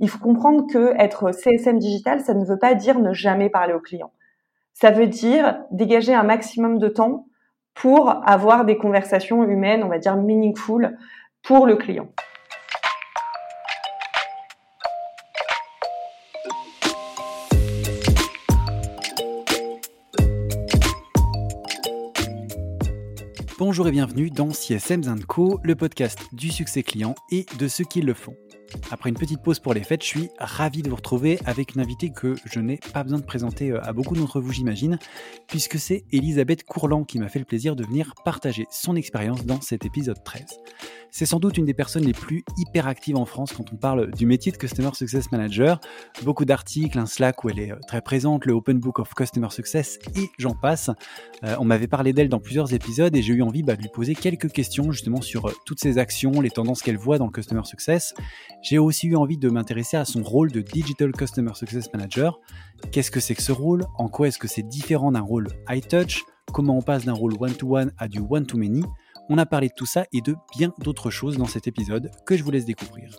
Il 0.00 0.08
faut 0.08 0.20
comprendre 0.20 0.64
que 0.72 0.94
être 0.96 1.32
CSM 1.32 1.80
digital, 1.80 2.20
ça 2.20 2.32
ne 2.32 2.44
veut 2.44 2.58
pas 2.58 2.74
dire 2.74 3.00
ne 3.00 3.12
jamais 3.12 3.50
parler 3.50 3.74
au 3.74 3.80
client. 3.80 4.12
Ça 4.72 4.92
veut 4.92 5.08
dire 5.08 5.58
dégager 5.72 6.14
un 6.14 6.22
maximum 6.22 6.78
de 6.78 6.86
temps 6.86 7.26
pour 7.74 8.08
avoir 8.24 8.64
des 8.64 8.78
conversations 8.78 9.42
humaines, 9.42 9.82
on 9.82 9.88
va 9.88 9.98
dire 9.98 10.16
meaningful 10.16 10.96
pour 11.42 11.66
le 11.66 11.74
client. 11.74 12.06
Bonjour 23.58 23.88
et 23.88 23.90
bienvenue 23.90 24.30
dans 24.30 24.50
CSM 24.50 25.02
Co, 25.26 25.58
le 25.64 25.74
podcast 25.74 26.20
du 26.32 26.50
succès 26.50 26.84
client 26.84 27.16
et 27.32 27.46
de 27.58 27.66
ceux 27.66 27.82
qui 27.82 28.00
le 28.00 28.14
font. 28.14 28.36
Après 28.90 29.10
une 29.10 29.16
petite 29.16 29.42
pause 29.42 29.58
pour 29.58 29.74
les 29.74 29.82
fêtes, 29.82 30.02
je 30.02 30.08
suis 30.08 30.30
ravi 30.38 30.82
de 30.82 30.88
vous 30.88 30.96
retrouver 30.96 31.38
avec 31.44 31.74
une 31.74 31.80
invitée 31.80 32.10
que 32.10 32.34
je 32.44 32.60
n'ai 32.60 32.78
pas 32.92 33.02
besoin 33.02 33.18
de 33.18 33.24
présenter 33.24 33.70
euh, 33.70 33.84
à 33.84 33.92
beaucoup 33.92 34.14
d'entre 34.14 34.40
vous, 34.40 34.52
j'imagine, 34.52 34.98
puisque 35.46 35.78
c'est 35.78 36.04
Elisabeth 36.12 36.64
Courland 36.64 37.04
qui 37.04 37.18
m'a 37.18 37.28
fait 37.28 37.38
le 37.38 37.44
plaisir 37.44 37.76
de 37.76 37.84
venir 37.84 38.14
partager 38.24 38.66
son 38.70 38.96
expérience 38.96 39.44
dans 39.44 39.60
cet 39.60 39.84
épisode 39.84 40.22
13. 40.24 40.44
C'est 41.10 41.26
sans 41.26 41.38
doute 41.38 41.56
une 41.56 41.64
des 41.64 41.74
personnes 41.74 42.04
les 42.04 42.12
plus 42.12 42.44
hyperactives 42.58 43.16
en 43.16 43.24
France 43.24 43.52
quand 43.52 43.72
on 43.72 43.76
parle 43.76 44.10
du 44.10 44.26
métier 44.26 44.52
de 44.52 44.58
Customer 44.58 44.90
Success 44.92 45.32
Manager. 45.32 45.80
Beaucoup 46.22 46.44
d'articles, 46.44 46.98
un 46.98 47.06
Slack 47.06 47.44
où 47.44 47.50
elle 47.50 47.58
est 47.58 47.72
euh, 47.72 47.78
très 47.86 48.02
présente, 48.02 48.44
le 48.44 48.52
Open 48.52 48.78
Book 48.78 48.98
of 48.98 49.14
Customer 49.14 49.48
Success 49.50 49.98
et 50.16 50.28
j'en 50.38 50.54
passe. 50.54 50.90
Euh, 51.44 51.56
on 51.58 51.64
m'avait 51.64 51.86
parlé 51.86 52.12
d'elle 52.12 52.28
dans 52.28 52.40
plusieurs 52.40 52.74
épisodes 52.74 53.14
et 53.16 53.22
j'ai 53.22 53.32
eu 53.32 53.42
envie 53.42 53.62
bah, 53.62 53.76
de 53.76 53.82
lui 53.82 53.88
poser 53.88 54.14
quelques 54.14 54.52
questions 54.52 54.92
justement 54.92 55.22
sur 55.22 55.52
toutes 55.64 55.80
ses 55.80 55.98
actions, 55.98 56.40
les 56.40 56.50
tendances 56.50 56.82
qu'elle 56.82 56.98
voit 56.98 57.18
dans 57.18 57.26
le 57.26 57.32
Customer 57.32 57.64
Success 57.64 58.14
j'ai 58.62 58.78
aussi 58.78 59.06
eu 59.06 59.16
envie 59.16 59.38
de 59.38 59.48
m'intéresser 59.48 59.96
à 59.96 60.04
son 60.04 60.22
rôle 60.22 60.50
de 60.50 60.60
Digital 60.60 61.12
Customer 61.12 61.54
Success 61.54 61.92
Manager. 61.92 62.40
Qu'est-ce 62.90 63.10
que 63.10 63.20
c'est 63.20 63.34
que 63.34 63.42
ce 63.42 63.52
rôle? 63.52 63.84
En 63.96 64.08
quoi 64.08 64.28
est-ce 64.28 64.38
que 64.38 64.48
c'est 64.48 64.66
différent 64.66 65.12
d'un 65.12 65.20
rôle 65.20 65.48
high 65.68 65.86
touch? 65.86 66.24
Comment 66.52 66.76
on 66.76 66.82
passe 66.82 67.04
d'un 67.04 67.12
rôle 67.12 67.34
one-to-one 67.38 67.92
à 67.98 68.08
du 68.08 68.20
one-to-many? 68.20 68.82
On 69.28 69.38
a 69.38 69.46
parlé 69.46 69.68
de 69.68 69.74
tout 69.74 69.86
ça 69.86 70.06
et 70.12 70.20
de 70.20 70.34
bien 70.56 70.72
d'autres 70.82 71.10
choses 71.10 71.36
dans 71.36 71.46
cet 71.46 71.66
épisode 71.66 72.10
que 72.26 72.36
je 72.36 72.42
vous 72.42 72.50
laisse 72.50 72.64
découvrir. 72.64 73.18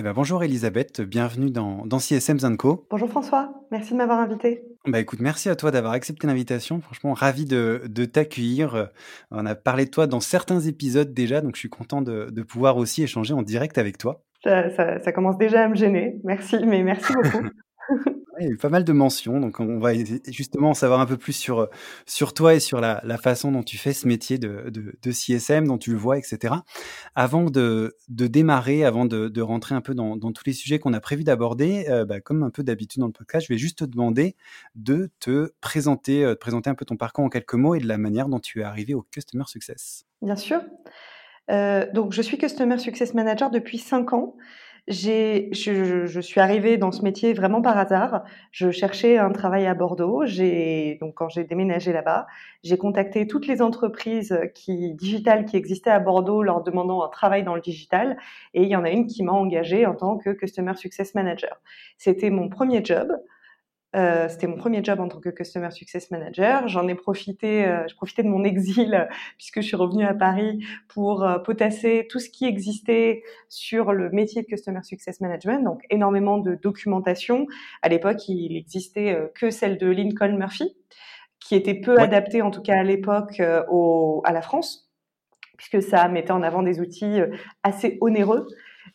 Eh 0.00 0.02
ben, 0.04 0.12
bonjour 0.12 0.44
Elisabeth, 0.44 1.00
bienvenue 1.00 1.50
dans, 1.50 1.84
dans 1.84 1.98
CSM 1.98 2.56
Co. 2.56 2.86
Bonjour 2.88 3.10
François, 3.10 3.52
merci 3.72 3.94
de 3.94 3.98
m'avoir 3.98 4.20
invité. 4.20 4.62
Bah 4.86 5.00
écoute, 5.00 5.18
merci 5.18 5.48
à 5.48 5.56
toi 5.56 5.72
d'avoir 5.72 5.92
accepté 5.92 6.28
l'invitation. 6.28 6.80
Franchement, 6.80 7.14
ravi 7.14 7.46
de, 7.46 7.82
de 7.84 8.04
t'accueillir. 8.04 8.90
On 9.32 9.44
a 9.44 9.56
parlé 9.56 9.86
de 9.86 9.90
toi 9.90 10.06
dans 10.06 10.20
certains 10.20 10.60
épisodes 10.60 11.12
déjà, 11.12 11.40
donc 11.40 11.56
je 11.56 11.58
suis 11.58 11.68
content 11.68 12.00
de, 12.00 12.28
de 12.30 12.42
pouvoir 12.42 12.76
aussi 12.76 13.02
échanger 13.02 13.34
en 13.34 13.42
direct 13.42 13.76
avec 13.76 13.98
toi. 13.98 14.22
Ça, 14.44 14.70
ça, 14.70 15.00
ça, 15.00 15.10
commence 15.10 15.36
déjà 15.36 15.64
à 15.64 15.68
me 15.68 15.74
gêner. 15.74 16.20
Merci, 16.22 16.64
mais 16.64 16.84
merci 16.84 17.12
beaucoup. 17.12 17.48
il 18.40 18.46
y 18.46 18.48
a 18.48 18.52
eu 18.52 18.56
pas 18.56 18.68
mal 18.68 18.84
de 18.84 18.92
mentions, 18.92 19.40
donc 19.40 19.60
on 19.60 19.78
va 19.78 19.92
justement 20.28 20.70
en 20.70 20.74
savoir 20.74 21.00
un 21.00 21.06
peu 21.06 21.16
plus 21.16 21.32
sur, 21.32 21.68
sur 22.06 22.34
toi 22.34 22.54
et 22.54 22.60
sur 22.60 22.80
la, 22.80 23.00
façon 23.18 23.50
dont 23.52 23.62
tu 23.62 23.78
fais 23.78 23.92
ce 23.92 24.06
métier 24.06 24.38
de, 24.38 24.70
de, 24.70 25.12
CSM, 25.12 25.66
dont 25.66 25.78
tu 25.78 25.90
le 25.90 25.96
vois, 25.96 26.18
etc. 26.18 26.54
Avant 27.14 27.44
de, 27.44 27.96
de 28.08 28.26
démarrer, 28.26 28.84
avant 28.84 29.06
de, 29.06 29.28
de, 29.28 29.42
rentrer 29.42 29.74
un 29.74 29.80
peu 29.80 29.94
dans, 29.94 30.16
dans 30.16 30.32
tous 30.32 30.44
les 30.46 30.52
sujets 30.52 30.78
qu'on 30.78 30.92
a 30.92 31.00
prévu 31.00 31.24
d'aborder, 31.24 31.86
euh, 31.88 32.04
bah, 32.04 32.20
comme 32.20 32.42
un 32.42 32.50
peu 32.50 32.62
d'habitude 32.62 33.00
dans 33.00 33.06
le 33.06 33.12
podcast, 33.12 33.46
je 33.48 33.52
vais 33.52 33.58
juste 33.58 33.78
te 33.78 33.84
demander 33.84 34.36
de 34.74 35.10
te 35.20 35.52
présenter, 35.60 36.24
euh, 36.24 36.30
de 36.30 36.34
présenter 36.34 36.70
un 36.70 36.74
peu 36.74 36.84
ton 36.84 36.96
parcours 36.96 37.24
en 37.24 37.28
quelques 37.28 37.54
mots 37.54 37.74
et 37.74 37.80
de 37.80 37.88
la 37.88 37.98
manière 37.98 38.28
dont 38.28 38.40
tu 38.40 38.60
es 38.60 38.64
arrivé 38.64 38.94
au 38.94 39.02
Customer 39.02 39.44
Success. 39.46 40.04
Bien 40.22 40.36
sûr. 40.36 40.60
Euh, 41.50 41.86
donc, 41.92 42.12
je 42.12 42.22
suis 42.22 42.38
Customer 42.38 42.78
Success 42.78 43.14
Manager 43.14 43.50
depuis 43.50 43.78
5 43.78 44.12
ans. 44.12 44.36
J'ai, 44.88 45.50
je, 45.52 46.06
je, 46.06 46.20
suis 46.20 46.40
arrivée 46.40 46.78
dans 46.78 46.92
ce 46.92 47.02
métier 47.02 47.34
vraiment 47.34 47.60
par 47.60 47.76
hasard. 47.76 48.24
Je 48.52 48.70
cherchais 48.70 49.18
un 49.18 49.30
travail 49.32 49.66
à 49.66 49.74
Bordeaux. 49.74 50.24
J'ai 50.24 50.96
donc 51.02 51.14
quand 51.14 51.28
j'ai 51.28 51.44
déménagé 51.44 51.92
là-bas, 51.92 52.26
j'ai 52.64 52.78
contacté 52.78 53.26
toutes 53.26 53.46
les 53.46 53.60
entreprises 53.60 54.38
qui 54.54 54.94
digitales 54.94 55.44
qui 55.44 55.58
existaient 55.58 55.90
à 55.90 56.00
Bordeaux, 56.00 56.42
leur 56.42 56.62
demandant 56.62 57.04
un 57.04 57.08
travail 57.08 57.44
dans 57.44 57.54
le 57.54 57.60
digital. 57.60 58.16
Et 58.54 58.62
il 58.62 58.68
y 58.68 58.76
en 58.76 58.84
a 58.84 58.90
une 58.90 59.06
qui 59.06 59.22
m'a 59.22 59.32
engagée 59.32 59.84
en 59.84 59.94
tant 59.94 60.16
que 60.16 60.30
Customer 60.30 60.74
Success 60.74 61.14
Manager. 61.14 61.60
C'était 61.98 62.30
mon 62.30 62.48
premier 62.48 62.82
job. 62.82 63.12
Euh, 63.96 64.28
c'était 64.28 64.46
mon 64.46 64.56
premier 64.56 64.84
job 64.84 65.00
en 65.00 65.08
tant 65.08 65.18
que 65.18 65.30
Customer 65.30 65.70
Success 65.70 66.10
Manager. 66.10 66.68
J'en 66.68 66.86
ai 66.88 66.94
profité, 66.94 67.66
euh, 67.66 67.86
je 67.88 67.94
profitais 67.94 68.22
de 68.22 68.28
mon 68.28 68.44
exil 68.44 68.94
euh, 68.94 69.04
puisque 69.38 69.62
je 69.62 69.66
suis 69.66 69.76
revenue 69.76 70.04
à 70.04 70.14
Paris 70.14 70.64
pour 70.88 71.24
euh, 71.24 71.38
potasser 71.38 72.06
tout 72.10 72.18
ce 72.18 72.28
qui 72.28 72.44
existait 72.44 73.22
sur 73.48 73.92
le 73.92 74.10
métier 74.10 74.42
de 74.42 74.46
Customer 74.46 74.82
Success 74.82 75.20
Management. 75.20 75.64
Donc 75.64 75.82
énormément 75.88 76.38
de 76.38 76.54
documentation. 76.54 77.46
À 77.80 77.88
l'époque, 77.88 78.28
il 78.28 78.56
existait 78.56 79.14
euh, 79.14 79.28
que 79.34 79.50
celle 79.50 79.78
de 79.78 79.86
Lincoln 79.86 80.36
Murphy, 80.36 80.76
qui 81.40 81.54
était 81.54 81.74
peu 81.74 81.94
ouais. 81.94 82.02
adaptée 82.02 82.42
en 82.42 82.50
tout 82.50 82.62
cas 82.62 82.78
à 82.78 82.82
l'époque 82.82 83.40
à 83.40 84.32
la 84.32 84.42
France, 84.42 84.90
puisque 85.56 85.82
ça 85.82 86.08
mettait 86.08 86.32
en 86.32 86.42
avant 86.42 86.62
des 86.62 86.80
outils 86.80 87.20
assez 87.62 87.96
onéreux. 88.00 88.46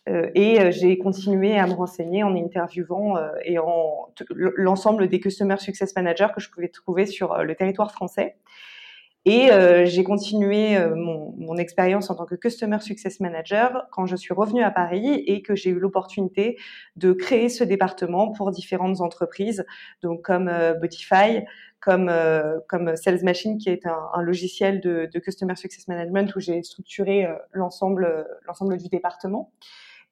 Euh, 0.09 0.29
et 0.35 0.59
euh, 0.59 0.71
j'ai 0.71 0.97
continué 0.97 1.57
à 1.57 1.67
me 1.67 1.73
renseigner 1.73 2.23
en 2.23 2.35
interviewant 2.35 3.17
euh, 3.17 3.29
et 3.43 3.59
en 3.59 4.09
l'ensemble 4.29 5.07
des 5.07 5.19
Customer 5.19 5.57
Success 5.57 5.95
Managers 5.95 6.27
que 6.33 6.41
je 6.41 6.49
pouvais 6.49 6.67
trouver 6.67 7.05
sur 7.05 7.37
le 7.37 7.55
territoire 7.55 7.91
français. 7.91 8.35
Et 9.25 9.51
euh, 9.51 9.85
j'ai 9.85 10.03
continué 10.03 10.75
euh, 10.75 10.95
mon, 10.95 11.33
mon 11.37 11.55
expérience 11.55 12.09
en 12.09 12.15
tant 12.15 12.25
que 12.25 12.35
Customer 12.35 12.79
Success 12.81 13.21
Manager 13.21 13.87
quand 13.91 14.05
je 14.05 14.17
suis 14.17 14.33
revenue 14.33 14.63
à 14.63 14.71
Paris 14.71 15.23
et 15.27 15.41
que 15.41 15.55
j'ai 15.55 15.69
eu 15.69 15.79
l'opportunité 15.79 16.57
de 16.97 17.13
créer 17.13 17.47
ce 17.47 17.63
département 17.63 18.33
pour 18.33 18.51
différentes 18.51 18.99
entreprises, 18.99 19.65
donc 20.01 20.23
comme 20.23 20.49
euh, 20.49 20.73
Botify, 20.73 21.45
comme, 21.79 22.09
comme 22.69 22.95
Sales 22.95 23.23
Machine, 23.23 23.57
qui 23.57 23.69
est 23.69 23.85
un, 23.85 24.09
un 24.13 24.21
logiciel 24.21 24.79
de, 24.79 25.09
de, 25.13 25.19
Customer 25.19 25.55
Success 25.57 25.89
Management 25.89 26.33
où 26.35 26.39
j'ai 26.39 26.63
structuré 26.63 27.27
l'ensemble 27.51 28.25
l'ensemble 28.47 28.77
du 28.77 28.87
département. 28.87 29.51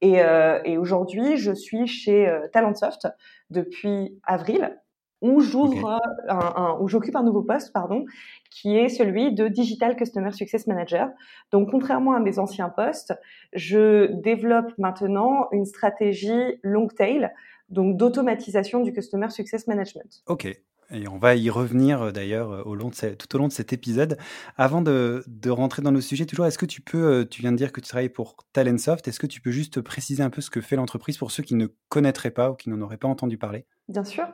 Et, 0.02 0.18
et 0.66 0.78
aujourd'hui, 0.78 1.38
je 1.38 1.54
suis 1.54 1.88
chez 1.88 2.30
Talentsoft 2.52 3.08
depuis 3.52 4.20
avril 4.26 4.82
où 5.22 5.40
j'ouvre 5.40 6.00
okay. 6.00 6.30
un, 6.30 6.54
un, 6.56 6.78
où 6.80 6.88
j'occupe 6.88 7.16
un 7.16 7.24
nouveau 7.24 7.44
poste, 7.44 7.72
pardon, 7.74 8.06
qui 8.50 8.76
est 8.76 8.90
celui 8.90 9.34
de 9.34 9.48
Digital 9.48 9.96
Customer 9.96 10.32
Success 10.32 10.68
Manager. 10.68 11.10
Donc, 11.52 11.70
contrairement 11.72 12.14
à 12.14 12.20
mes 12.20 12.40
anciens 12.40 12.70
postes, 12.70 13.14
je 13.54 14.12
développe 14.14 14.72
maintenant 14.78 15.48
une 15.52 15.66
stratégie 15.66 16.60
long 16.64 16.88
tail, 16.88 17.32
donc 17.70 17.98
d'automatisation 17.98 18.82
du 18.82 18.94
Customer 18.94 19.30
Success 19.30 19.68
Management. 19.68 20.24
Ok. 20.28 20.48
Et 20.94 21.08
on 21.08 21.18
va 21.18 21.36
y 21.36 21.50
revenir 21.50 22.02
euh, 22.02 22.12
d'ailleurs 22.12 22.52
euh, 22.52 22.64
au 22.64 22.76
long 22.76 22.90
de 22.90 22.96
ce, 22.96 23.06
tout 23.06 23.34
au 23.34 23.40
long 23.40 23.48
de 23.48 23.54
cet 23.54 23.72
épisode. 23.72 24.18
Avant 24.58 24.82
de, 24.82 25.24
de 25.26 25.50
rentrer 25.50 25.82
dans 25.82 25.94
nos 25.94 26.02
sujets, 26.02 26.26
toujours, 26.26 26.46
est-ce 26.46 26.58
que 26.58 26.66
tu 26.66 26.82
peux, 26.82 27.22
euh, 27.22 27.26
tu 27.26 27.42
viens 27.42 27.54
de 27.54 27.58
dire 27.58 27.72
que 27.72 27.80
tu 27.80 27.88
travailles 27.88 28.10
pour 28.10 28.36
Talentsoft, 28.52 29.08
est-ce 29.08 29.20
que 29.20 29.28
tu 29.28 29.40
peux 29.40 29.52
juste 29.52 29.80
préciser 29.80 30.22
un 30.22 30.30
peu 30.30 30.42
ce 30.42 30.50
que 30.50 30.60
fait 30.60 30.76
l'entreprise 30.76 31.18
pour 31.18 31.32
ceux 31.32 31.44
qui 31.44 31.56
ne 31.56 31.68
connaîtraient 31.88 32.32
pas 32.32 32.52
ou 32.52 32.56
qui 32.56 32.70
n'en 32.70 32.82
auraient 32.82 32.98
pas 32.98 33.08
entendu 33.08 33.38
parler? 33.38 33.66
Bien 33.88 34.04
sûr. 34.04 34.26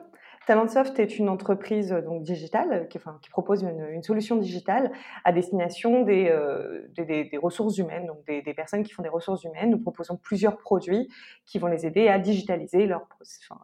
Talentsoft 0.48 0.98
est 0.98 1.18
une 1.18 1.28
entreprise 1.28 1.90
donc 1.90 2.22
digitale 2.22 2.88
qui, 2.88 2.98
propose 3.28 3.62
une, 3.64 4.02
solution 4.02 4.36
digitale 4.36 4.90
à 5.22 5.30
destination 5.30 6.04
des, 6.04 6.30
euh, 6.30 6.88
ressources 7.42 7.76
humaines, 7.76 8.06
donc 8.06 8.24
des, 8.26 8.54
personnes 8.54 8.82
qui 8.82 8.94
font 8.94 9.02
des 9.02 9.10
ressources 9.10 9.44
humaines. 9.44 9.68
Nous 9.68 9.78
proposons 9.78 10.16
plusieurs 10.16 10.56
produits 10.56 11.06
qui 11.44 11.58
vont 11.58 11.66
les 11.66 11.84
aider 11.84 12.08
à 12.08 12.18
digitaliser 12.18 12.86
leur, 12.86 13.06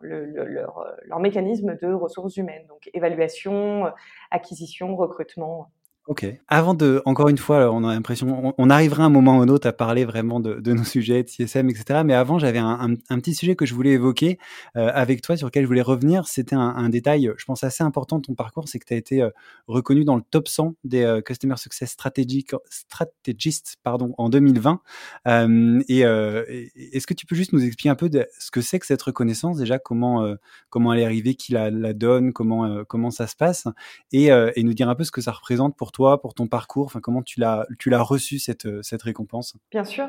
leur, 0.02 0.84
leur 1.06 1.20
mécanisme 1.20 1.74
de 1.80 1.90
ressources 1.90 2.36
humaines, 2.36 2.66
donc 2.68 2.90
évaluation, 2.92 3.90
acquisition, 4.30 4.94
recrutement. 4.94 5.70
Ok. 6.06 6.26
Avant 6.48 6.74
de, 6.74 7.00
encore 7.06 7.28
une 7.28 7.38
fois, 7.38 7.72
on 7.72 7.82
a 7.82 7.94
l'impression, 7.94 8.48
on, 8.48 8.54
on, 8.58 8.68
arrivera 8.68 9.04
un 9.04 9.08
moment 9.08 9.38
ou 9.38 9.40
un 9.40 9.48
autre 9.48 9.66
à 9.66 9.72
parler 9.72 10.04
vraiment 10.04 10.38
de, 10.38 10.60
de 10.60 10.72
nos 10.74 10.84
sujets, 10.84 11.22
de 11.22 11.28
CSM, 11.28 11.70
etc. 11.70 12.02
Mais 12.04 12.12
avant, 12.12 12.38
j'avais 12.38 12.58
un, 12.58 12.78
un, 12.78 12.94
un, 13.08 13.18
petit 13.20 13.34
sujet 13.34 13.56
que 13.56 13.64
je 13.64 13.72
voulais 13.72 13.92
évoquer 13.92 14.38
euh, 14.76 14.90
avec 14.92 15.22
toi, 15.22 15.38
sur 15.38 15.46
lequel 15.46 15.62
je 15.62 15.68
voulais 15.68 15.80
revenir. 15.80 16.28
C'était 16.28 16.56
un, 16.56 16.88
détail, 16.90 17.30
je 17.38 17.44
pense, 17.46 17.64
assez 17.64 17.82
important 17.82 18.18
de 18.18 18.22
ton 18.22 18.34
parcours, 18.34 18.68
c'est 18.68 18.78
que 18.78 18.84
tu 18.84 18.92
as 18.92 18.98
été 18.98 19.22
euh, 19.22 19.30
reconnu 19.66 20.04
dans 20.04 20.16
le 20.16 20.22
top 20.30 20.48
100 20.48 20.74
des 20.84 21.04
euh, 21.04 21.22
Customer 21.22 21.56
Success 21.56 21.92
Strategists 21.92 23.76
pardon, 23.82 24.14
en 24.18 24.28
2020. 24.28 24.80
Euh, 25.26 25.82
et 25.88 26.96
est-ce 26.96 27.06
que 27.06 27.14
tu 27.14 27.26
peux 27.26 27.34
juste 27.34 27.52
nous 27.52 27.64
expliquer 27.64 27.88
un 27.88 27.94
peu 27.94 28.08
de 28.08 28.26
ce 28.38 28.50
que 28.50 28.60
c'est 28.60 28.78
que 28.78 28.86
cette 28.86 29.02
reconnaissance, 29.02 29.58
déjà, 29.58 29.78
comment, 29.78 30.22
euh, 30.22 30.36
comment 30.70 30.92
elle 30.92 31.00
est 31.00 31.04
arrivée, 31.04 31.34
qui 31.34 31.52
la, 31.52 31.70
la 31.70 31.92
donne, 31.92 32.32
comment, 32.32 32.66
euh, 32.66 32.84
comment 32.84 33.10
ça 33.10 33.26
se 33.26 33.36
passe, 33.36 33.66
et, 34.12 34.26
et 34.26 34.62
nous 34.62 34.74
dire 34.74 34.88
un 34.88 34.94
peu 34.94 35.04
ce 35.04 35.10
que 35.10 35.20
ça 35.20 35.32
représente 35.32 35.76
pour 35.76 35.92
toi, 35.94 36.20
pour 36.20 36.34
ton 36.34 36.46
parcours 36.46 36.86
Enfin, 36.86 37.00
comment 37.00 37.22
tu 37.22 37.40
l'as, 37.40 37.66
tu 37.78 37.94
reçu 37.94 38.38
cette, 38.38 38.68
cette 38.82 39.02
récompense? 39.02 39.56
Bien 39.70 39.84
sûr. 39.84 40.06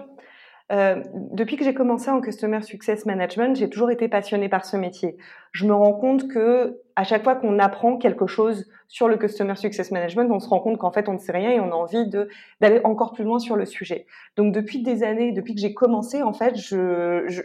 euh, 0.72 1.04
depuis 1.32 1.58
que 1.58 1.64
j'ai 1.64 1.76
commencé 1.76 2.10
en 2.10 2.22
Customer 2.22 2.62
Success 2.64 3.06
Management, 3.06 3.56
j'ai 3.56 3.70
toujours 3.70 3.92
été 3.92 4.10
passionnée 4.10 4.50
par 4.50 4.66
ce 4.66 4.78
métier. 4.78 5.16
Je 5.52 5.66
me 5.68 5.74
rends 5.74 5.94
compte 5.94 6.28
que 6.28 6.82
à 6.96 7.04
chaque 7.04 7.24
fois 7.24 7.36
qu'on 7.36 7.60
apprend 7.60 7.98
quelque 7.98 8.26
chose 8.26 8.66
sur 8.88 9.08
le 9.08 9.18
Customer 9.18 9.56
Success 9.56 9.92
Management, 9.92 10.32
on 10.32 10.40
se 10.40 10.50
rend 10.50 10.60
compte 10.60 10.78
qu'en 10.80 10.92
fait 10.92 11.08
on 11.08 11.14
ne 11.14 11.20
sait 11.20 11.34
rien 11.34 11.52
et 11.52 11.60
on 11.60 11.72
a 11.72 11.76
envie 11.76 12.10
d'aller 12.62 12.82
encore 12.84 13.14
plus 13.14 13.24
loin 13.24 13.38
sur 13.38 13.56
le 13.56 13.66
sujet. 13.66 14.08
Donc 14.38 14.54
depuis 14.54 14.82
des 14.82 15.04
années, 15.04 15.32
depuis 15.34 15.54
que 15.54 15.62
j'ai 15.62 15.74
commencé, 15.74 16.24
en 16.24 16.34
fait, 16.34 16.56
je, 16.56 17.26
je, 17.28 17.42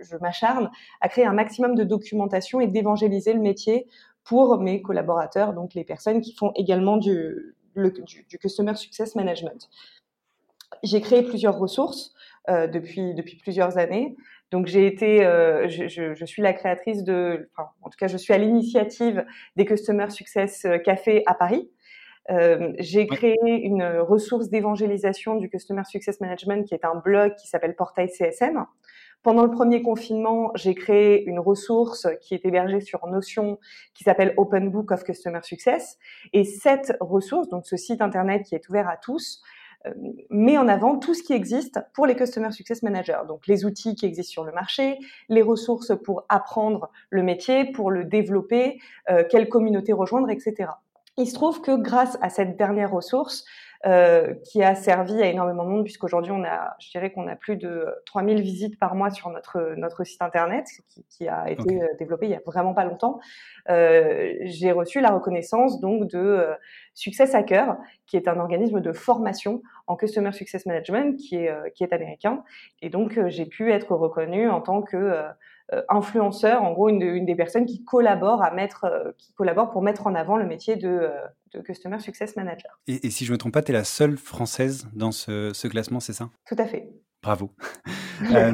je 0.00 0.16
m'acharne 0.16 0.70
à 1.00 1.08
créer 1.08 1.26
un 1.26 1.34
maximum 1.34 1.74
de 1.76 1.84
documentation 1.84 2.60
et 2.60 2.66
d'évangéliser 2.66 3.34
le 3.34 3.40
métier 3.40 3.86
pour 4.24 4.58
mes 4.58 4.82
collaborateurs, 4.82 5.52
donc 5.52 5.74
les 5.74 5.84
personnes 5.84 6.20
qui 6.20 6.34
font 6.34 6.52
également 6.54 6.96
du, 6.96 7.51
le, 7.74 7.90
du, 7.90 8.24
du 8.24 8.38
Customer 8.38 8.74
Success 8.74 9.14
Management. 9.14 9.68
J'ai 10.82 11.00
créé 11.00 11.22
plusieurs 11.22 11.58
ressources. 11.58 12.14
Euh, 12.50 12.66
depuis 12.66 13.14
depuis 13.14 13.36
plusieurs 13.36 13.78
années. 13.78 14.16
Donc 14.50 14.66
j'ai 14.66 14.84
été, 14.88 15.24
euh, 15.24 15.68
je, 15.68 15.86
je, 15.86 16.12
je, 16.16 16.24
suis 16.24 16.42
la 16.42 16.52
créatrice 16.52 17.04
de, 17.04 17.48
enfin, 17.54 17.70
en 17.82 17.88
tout 17.88 17.96
cas 17.96 18.08
je 18.08 18.16
suis 18.16 18.34
à 18.34 18.38
l'initiative 18.38 19.24
des 19.54 19.64
Customer 19.64 20.10
Success 20.10 20.64
euh, 20.64 20.78
Café 20.78 21.22
à 21.26 21.34
Paris. 21.34 21.70
Euh, 22.30 22.72
j'ai 22.80 23.06
créé 23.06 23.38
une 23.44 23.84
ressource 23.84 24.48
d'évangélisation 24.48 25.36
du 25.36 25.48
Customer 25.48 25.84
Success 25.84 26.20
Management 26.20 26.66
qui 26.66 26.74
est 26.74 26.84
un 26.84 26.96
blog 26.96 27.36
qui 27.36 27.46
s'appelle 27.46 27.76
Portail 27.76 28.08
CSM. 28.08 28.66
Pendant 29.22 29.44
le 29.44 29.50
premier 29.52 29.82
confinement, 29.82 30.50
j'ai 30.56 30.74
créé 30.74 31.24
une 31.24 31.38
ressource 31.38 32.08
qui 32.20 32.34
est 32.34 32.44
hébergée 32.44 32.80
sur 32.80 33.06
Notion 33.06 33.60
qui 33.94 34.02
s'appelle 34.02 34.34
Open 34.36 34.68
Book 34.68 34.90
of 34.90 35.04
Customer 35.04 35.38
Success. 35.42 35.96
Et 36.32 36.42
cette 36.42 36.96
ressource, 37.00 37.48
donc 37.48 37.64
ce 37.64 37.76
site 37.76 38.02
internet 38.02 38.42
qui 38.44 38.56
est 38.56 38.68
ouvert 38.68 38.88
à 38.88 38.96
tous, 38.96 39.40
euh, 39.86 39.92
met 40.30 40.58
en 40.58 40.66
avant 40.66 40.98
tout 40.98 41.14
ce 41.14 41.22
qui 41.22 41.34
existe 41.34 41.78
pour 41.94 42.06
les 42.06 42.16
Customer 42.16 42.50
Success 42.50 42.82
Managers. 42.82 43.22
Donc 43.28 43.46
les 43.46 43.64
outils 43.64 43.94
qui 43.94 44.06
existent 44.06 44.32
sur 44.32 44.44
le 44.44 44.50
marché, 44.50 44.98
les 45.28 45.42
ressources 45.42 45.92
pour 46.02 46.24
apprendre 46.28 46.90
le 47.10 47.22
métier, 47.22 47.70
pour 47.70 47.92
le 47.92 48.04
développer, 48.04 48.80
euh, 49.08 49.22
quelle 49.30 49.48
communauté 49.48 49.92
rejoindre, 49.92 50.30
etc. 50.30 50.70
Il 51.16 51.28
se 51.28 51.34
trouve 51.34 51.60
que 51.60 51.76
grâce 51.76 52.18
à 52.22 52.28
cette 52.28 52.56
dernière 52.56 52.90
ressource, 52.90 53.44
euh, 53.84 54.34
qui 54.44 54.62
a 54.62 54.76
servi 54.76 55.20
à 55.20 55.26
énormément 55.26 55.64
de 55.64 55.68
monde 55.68 55.82
puisqu'aujourd'hui 55.82 56.30
on 56.30 56.44
a, 56.44 56.76
je 56.78 56.90
dirais 56.90 57.10
qu'on 57.10 57.26
a 57.26 57.34
plus 57.34 57.56
de 57.56 57.86
3000 58.06 58.40
visites 58.40 58.78
par 58.78 58.94
mois 58.94 59.10
sur 59.10 59.28
notre 59.30 59.74
notre 59.76 60.04
site 60.04 60.22
internet 60.22 60.66
qui, 60.88 61.04
qui 61.10 61.28
a 61.28 61.50
été 61.50 61.62
okay. 61.62 61.82
Euh, 61.82 61.88
développé 61.98 62.26
il 62.26 62.30
y 62.30 62.36
a 62.36 62.40
vraiment 62.46 62.74
pas 62.74 62.84
longtemps. 62.84 63.18
Euh, 63.70 64.34
J'ai 64.42 64.70
reçu 64.70 65.00
la 65.00 65.10
reconnaissance 65.10 65.80
donc 65.80 66.08
de 66.08 66.18
euh, 66.18 66.54
Success 66.94 67.34
Hacker, 67.34 67.76
qui 68.06 68.16
est 68.16 68.28
un 68.28 68.38
organisme 68.38 68.80
de 68.80 68.92
formation 68.92 69.62
en 69.88 69.96
Customer 69.96 70.30
Success 70.30 70.64
Management 70.64 71.16
qui 71.16 71.36
est 71.36 71.52
qui 71.74 71.82
est 71.82 71.92
américain 71.92 72.44
et 72.82 72.88
donc 72.88 73.18
j'ai 73.28 73.46
pu 73.46 73.72
être 73.72 73.96
reconnue 73.96 74.48
en 74.48 74.60
tant 74.60 74.82
que 74.82 75.24
influenceur, 75.88 76.62
en 76.62 76.72
gros 76.72 76.88
une, 76.88 77.02
une, 77.02 77.26
des 77.26 77.34
personnes 77.34 77.66
qui 77.66 77.84
collabore 77.84 78.42
à 78.42 78.50
mettre, 78.50 79.14
qui 79.18 79.32
collabore 79.32 79.70
pour 79.70 79.82
mettre 79.82 80.06
en 80.06 80.14
avant 80.14 80.36
le 80.36 80.46
métier 80.46 80.76
de, 80.76 81.08
de 81.52 81.60
Customer 81.60 81.98
Success 82.00 82.36
Manager. 82.36 82.80
Et, 82.86 83.06
et 83.06 83.10
si 83.10 83.24
je 83.24 83.32
me 83.32 83.38
trompe 83.38 83.52
pas, 83.52 83.62
tu 83.62 83.72
es 83.72 83.74
la 83.74 83.84
seule 83.84 84.16
française 84.16 84.88
dans 84.92 85.12
ce, 85.12 85.50
ce 85.54 85.68
classement, 85.68 86.00
c'est 86.00 86.12
ça? 86.12 86.30
Tout 86.46 86.56
à 86.58 86.66
fait. 86.66 86.88
Bravo. 87.22 87.50
euh, 88.34 88.52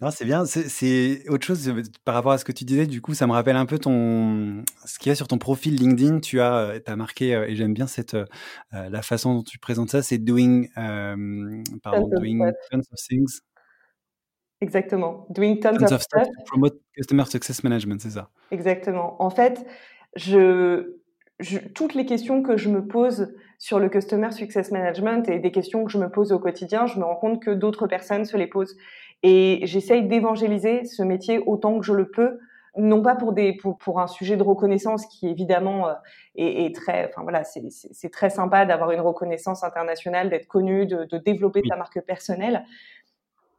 non, 0.00 0.10
c'est 0.10 0.24
bien. 0.24 0.44
C'est 0.46 1.28
autre 1.28 1.44
chose 1.44 1.72
par 2.04 2.14
rapport 2.14 2.32
à 2.32 2.38
ce 2.38 2.44
que 2.44 2.52
tu 2.52 2.64
disais. 2.64 2.86
Du 2.86 3.02
coup, 3.02 3.14
ça 3.14 3.26
me 3.26 3.32
rappelle 3.32 3.56
un 3.56 3.66
peu 3.66 3.78
ton 3.78 4.62
ce 4.86 4.98
qu'il 4.98 5.10
y 5.10 5.12
a 5.12 5.16
sur 5.16 5.28
ton 5.28 5.38
profil 5.38 5.74
LinkedIn. 5.74 6.20
Tu 6.20 6.40
as, 6.40 6.74
as 6.86 6.96
marqué 6.96 7.32
et 7.32 7.56
j'aime 7.56 7.74
bien 7.74 7.86
cette 7.86 8.14
euh, 8.14 8.24
la 8.72 9.02
façon 9.02 9.34
dont 9.34 9.42
tu 9.42 9.58
présentes 9.58 9.90
ça. 9.90 10.02
C'est 10.02 10.18
doing, 10.18 10.66
euh, 10.78 11.62
pardon, 11.82 12.08
doing 12.08 12.52
tons 12.70 12.78
of 12.78 12.98
things 13.08 13.40
Exactement. 14.60 15.26
Doing 15.30 15.60
tons, 15.60 15.76
tons 15.76 15.84
of, 15.84 15.92
of 15.92 16.02
stuff 16.02 16.26
to 16.26 16.44
promote 16.46 16.80
customer 16.96 17.24
success 17.24 17.62
management, 17.62 18.00
c'est 18.00 18.10
ça. 18.10 18.30
Exactement. 18.50 19.16
En 19.22 19.30
fait, 19.30 19.64
je, 20.16 20.96
je, 21.38 21.58
toutes 21.58 21.94
les 21.94 22.06
questions 22.06 22.42
que 22.42 22.56
je 22.56 22.68
me 22.68 22.86
pose 22.86 23.34
sur 23.58 23.78
le 23.78 23.88
customer 23.88 24.32
success 24.32 24.70
management 24.72 25.28
et 25.28 25.38
des 25.38 25.52
questions 25.52 25.84
que 25.84 25.90
je 25.90 25.98
me 25.98 26.10
pose 26.10 26.32
au 26.32 26.38
quotidien, 26.38 26.86
je 26.86 26.98
me 26.98 27.04
rends 27.04 27.16
compte 27.16 27.42
que 27.42 27.50
d'autres 27.50 27.86
personnes 27.86 28.24
se 28.24 28.36
les 28.36 28.46
posent. 28.46 28.76
Et 29.22 29.60
j'essaye 29.64 30.06
d'évangéliser 30.06 30.84
ce 30.84 31.02
métier 31.02 31.40
autant 31.40 31.78
que 31.78 31.84
je 31.84 31.92
le 31.92 32.08
peux, 32.08 32.38
non 32.76 33.02
pas 33.02 33.16
pour 33.16 33.32
des 33.32 33.54
pour, 33.54 33.76
pour 33.78 34.00
un 34.00 34.06
sujet 34.06 34.36
de 34.36 34.42
reconnaissance 34.42 35.06
qui 35.06 35.28
évidemment 35.28 35.88
euh, 35.88 35.94
est, 36.36 36.66
est, 36.66 36.74
très, 36.74 37.08
enfin 37.08 37.22
voilà, 37.22 37.42
c'est 37.42 38.10
très 38.10 38.30
sympa 38.30 38.64
d'avoir 38.66 38.92
une 38.92 39.00
reconnaissance 39.00 39.64
internationale, 39.64 40.30
d'être 40.30 40.46
connu, 40.46 40.86
de, 40.86 41.04
de 41.04 41.18
développer 41.18 41.60
oui. 41.62 41.68
ta 41.68 41.76
marque 41.76 42.00
personnelle 42.02 42.64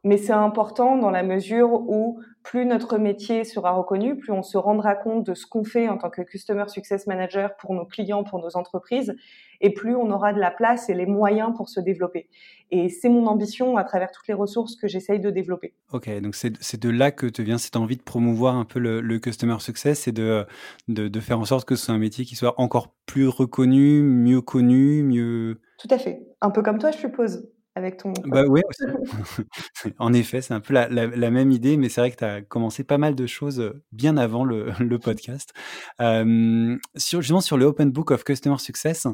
mais 0.04 0.16
c'est 0.16 0.32
important 0.32 0.96
dans 0.96 1.10
la 1.10 1.22
mesure 1.22 1.72
où 1.72 2.20
plus 2.42 2.64
notre 2.64 2.96
métier 2.96 3.44
sera 3.44 3.72
reconnu, 3.72 4.16
plus 4.16 4.32
on 4.32 4.42
se 4.42 4.56
rendra 4.56 4.94
compte 4.94 5.26
de 5.26 5.34
ce 5.34 5.46
qu'on 5.46 5.62
fait 5.62 5.88
en 5.88 5.98
tant 5.98 6.08
que 6.08 6.22
Customer 6.22 6.64
Success 6.68 7.06
Manager 7.06 7.54
pour 7.58 7.74
nos 7.74 7.84
clients, 7.84 8.24
pour 8.24 8.38
nos 8.38 8.56
entreprises, 8.56 9.14
et 9.60 9.74
plus 9.74 9.94
on 9.94 10.10
aura 10.10 10.32
de 10.32 10.40
la 10.40 10.50
place 10.50 10.88
et 10.88 10.94
les 10.94 11.04
moyens 11.04 11.54
pour 11.54 11.68
se 11.68 11.80
développer. 11.80 12.30
Et 12.70 12.88
c'est 12.88 13.10
mon 13.10 13.26
ambition 13.26 13.76
à 13.76 13.84
travers 13.84 14.10
toutes 14.10 14.26
les 14.26 14.34
ressources 14.34 14.74
que 14.74 14.88
j'essaye 14.88 15.20
de 15.20 15.28
développer. 15.28 15.74
Ok, 15.92 16.08
donc 16.20 16.34
c'est 16.34 16.80
de 16.80 16.88
là 16.88 17.10
que 17.10 17.26
te 17.26 17.42
vient 17.42 17.58
cette 17.58 17.76
envie 17.76 17.98
de 17.98 18.02
promouvoir 18.02 18.56
un 18.56 18.64
peu 18.64 18.78
le, 18.78 19.02
le 19.02 19.18
Customer 19.18 19.58
Success 19.58 20.08
et 20.08 20.12
de, 20.12 20.46
de, 20.88 21.08
de, 21.08 21.20
faire 21.20 21.38
en 21.38 21.44
sorte 21.44 21.68
que 21.68 21.74
ce 21.74 21.86
soit 21.86 21.94
un 21.94 21.98
métier 21.98 22.24
qui 22.24 22.36
soit 22.36 22.58
encore 22.58 22.94
plus 23.04 23.28
reconnu, 23.28 24.02
mieux 24.02 24.40
connu, 24.40 25.02
mieux... 25.02 25.60
Tout 25.78 25.88
à 25.90 25.98
fait. 25.98 26.22
Un 26.40 26.50
peu 26.50 26.62
comme 26.62 26.78
toi, 26.78 26.90
je 26.90 26.98
suppose 26.98 27.46
avec 27.74 27.98
ton. 27.98 28.12
Bah 28.24 28.44
ouais, 28.44 28.62
en 29.98 30.12
effet, 30.12 30.40
c'est 30.40 30.54
un 30.54 30.60
peu 30.60 30.74
la, 30.74 30.88
la, 30.88 31.06
la, 31.06 31.30
même 31.30 31.50
idée, 31.50 31.76
mais 31.76 31.88
c'est 31.88 32.00
vrai 32.00 32.10
que 32.10 32.16
tu 32.16 32.24
as 32.24 32.42
commencé 32.42 32.84
pas 32.84 32.98
mal 32.98 33.14
de 33.14 33.26
choses 33.26 33.74
bien 33.92 34.16
avant 34.16 34.44
le, 34.44 34.72
le 34.80 34.98
podcast. 34.98 35.52
Euh, 36.00 36.76
sur, 36.96 37.20
justement, 37.22 37.40
sur 37.40 37.56
le 37.56 37.66
Open 37.66 37.90
Book 37.90 38.10
of 38.10 38.24
Customer 38.24 38.58
Success, 38.58 39.06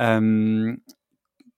euh, 0.00 0.76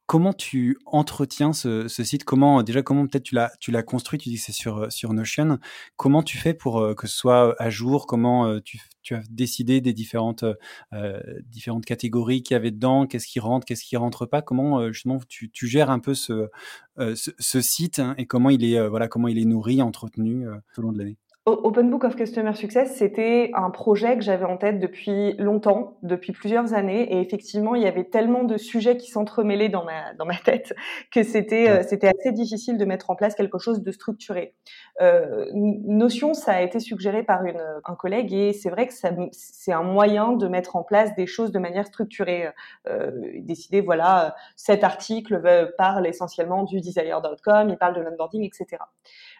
comment 0.06 0.32
tu 0.32 0.78
entretiens 0.86 1.52
ce, 1.52 1.88
ce, 1.88 2.04
site? 2.04 2.24
Comment 2.24 2.62
déjà 2.62 2.82
comment 2.82 3.06
peut-être 3.06 3.24
tu 3.24 3.34
l'as 3.34 3.52
tu 3.60 3.70
l'as 3.70 3.82
construit? 3.82 4.18
Tu 4.18 4.28
dis 4.28 4.36
que 4.36 4.42
c'est 4.42 4.52
sur 4.52 4.92
sur 4.92 5.12
Notion. 5.14 5.58
Comment 5.96 6.22
tu 6.22 6.36
fais 6.36 6.54
pour 6.54 6.94
que 6.96 7.06
ce 7.06 7.16
soit 7.16 7.54
à 7.60 7.70
jour? 7.70 8.06
Comment 8.06 8.60
tu, 8.60 8.78
tu 9.04 9.14
as 9.14 9.22
décidé 9.30 9.80
des 9.80 9.92
différentes 9.92 10.44
euh, 10.92 11.20
différentes 11.46 11.84
catégories 11.84 12.42
qu'il 12.42 12.54
y 12.54 12.56
avait 12.56 12.72
dedans 12.72 13.06
Qu'est-ce 13.06 13.28
qui 13.28 13.38
rentre 13.38 13.64
Qu'est-ce 13.64 13.84
qui 13.84 13.96
rentre 13.96 14.26
pas 14.26 14.42
Comment 14.42 14.80
euh, 14.80 14.92
justement 14.92 15.20
tu, 15.28 15.50
tu, 15.50 15.68
gères 15.68 15.90
un 15.90 16.00
peu 16.00 16.14
ce 16.14 16.48
ce, 16.96 17.30
ce, 17.38 17.60
site 17.60 17.98
hein, 17.98 18.14
et 18.18 18.26
comment 18.26 18.50
il 18.50 18.64
est 18.64 18.88
voilà 18.88 19.08
comment 19.08 19.28
il 19.28 19.38
est 19.38 19.44
nourri, 19.44 19.82
entretenu 19.82 20.46
tout 20.72 20.80
au 20.80 20.84
long 20.84 20.92
de 20.92 20.98
l'année? 20.98 21.18
Open 21.46 21.90
Book 21.90 22.04
of 22.04 22.16
Customer 22.16 22.54
Success, 22.54 22.96
c'était 22.96 23.50
un 23.52 23.68
projet 23.68 24.16
que 24.16 24.22
j'avais 24.22 24.46
en 24.46 24.56
tête 24.56 24.80
depuis 24.80 25.34
longtemps, 25.34 25.98
depuis 26.02 26.32
plusieurs 26.32 26.72
années, 26.72 27.12
et 27.12 27.20
effectivement, 27.20 27.74
il 27.74 27.82
y 27.82 27.86
avait 27.86 28.04
tellement 28.04 28.44
de 28.44 28.56
sujets 28.56 28.96
qui 28.96 29.10
s'entremêlaient 29.10 29.68
dans 29.68 29.84
ma 29.84 30.14
dans 30.14 30.24
ma 30.24 30.36
tête 30.36 30.72
que 31.12 31.22
c'était 31.22 31.68
euh, 31.68 31.82
c'était 31.82 32.10
assez 32.18 32.32
difficile 32.32 32.78
de 32.78 32.84
mettre 32.86 33.10
en 33.10 33.14
place 33.14 33.34
quelque 33.34 33.58
chose 33.58 33.82
de 33.82 33.92
structuré. 33.92 34.54
Euh, 35.02 35.44
Notion, 35.52 36.32
ça 36.32 36.52
a 36.52 36.62
été 36.62 36.80
suggéré 36.80 37.22
par 37.22 37.44
une 37.44 37.60
un 37.84 37.94
collègue, 37.94 38.32
et 38.32 38.54
c'est 38.54 38.70
vrai 38.70 38.86
que 38.86 38.94
c'est 38.94 39.72
un 39.72 39.82
moyen 39.82 40.32
de 40.32 40.48
mettre 40.48 40.76
en 40.76 40.82
place 40.82 41.14
des 41.14 41.26
choses 41.26 41.52
de 41.52 41.58
manière 41.58 41.86
structurée. 41.86 42.48
Euh, 42.88 43.10
décider, 43.40 43.82
voilà, 43.82 44.34
cet 44.56 44.82
article 44.82 45.42
parle 45.76 46.06
essentiellement 46.06 46.62
du 46.62 46.80
desire.com, 46.80 47.68
il 47.68 47.76
parle 47.76 47.96
de 47.96 48.00
l'onboarding, 48.00 48.44
etc. 48.44 48.78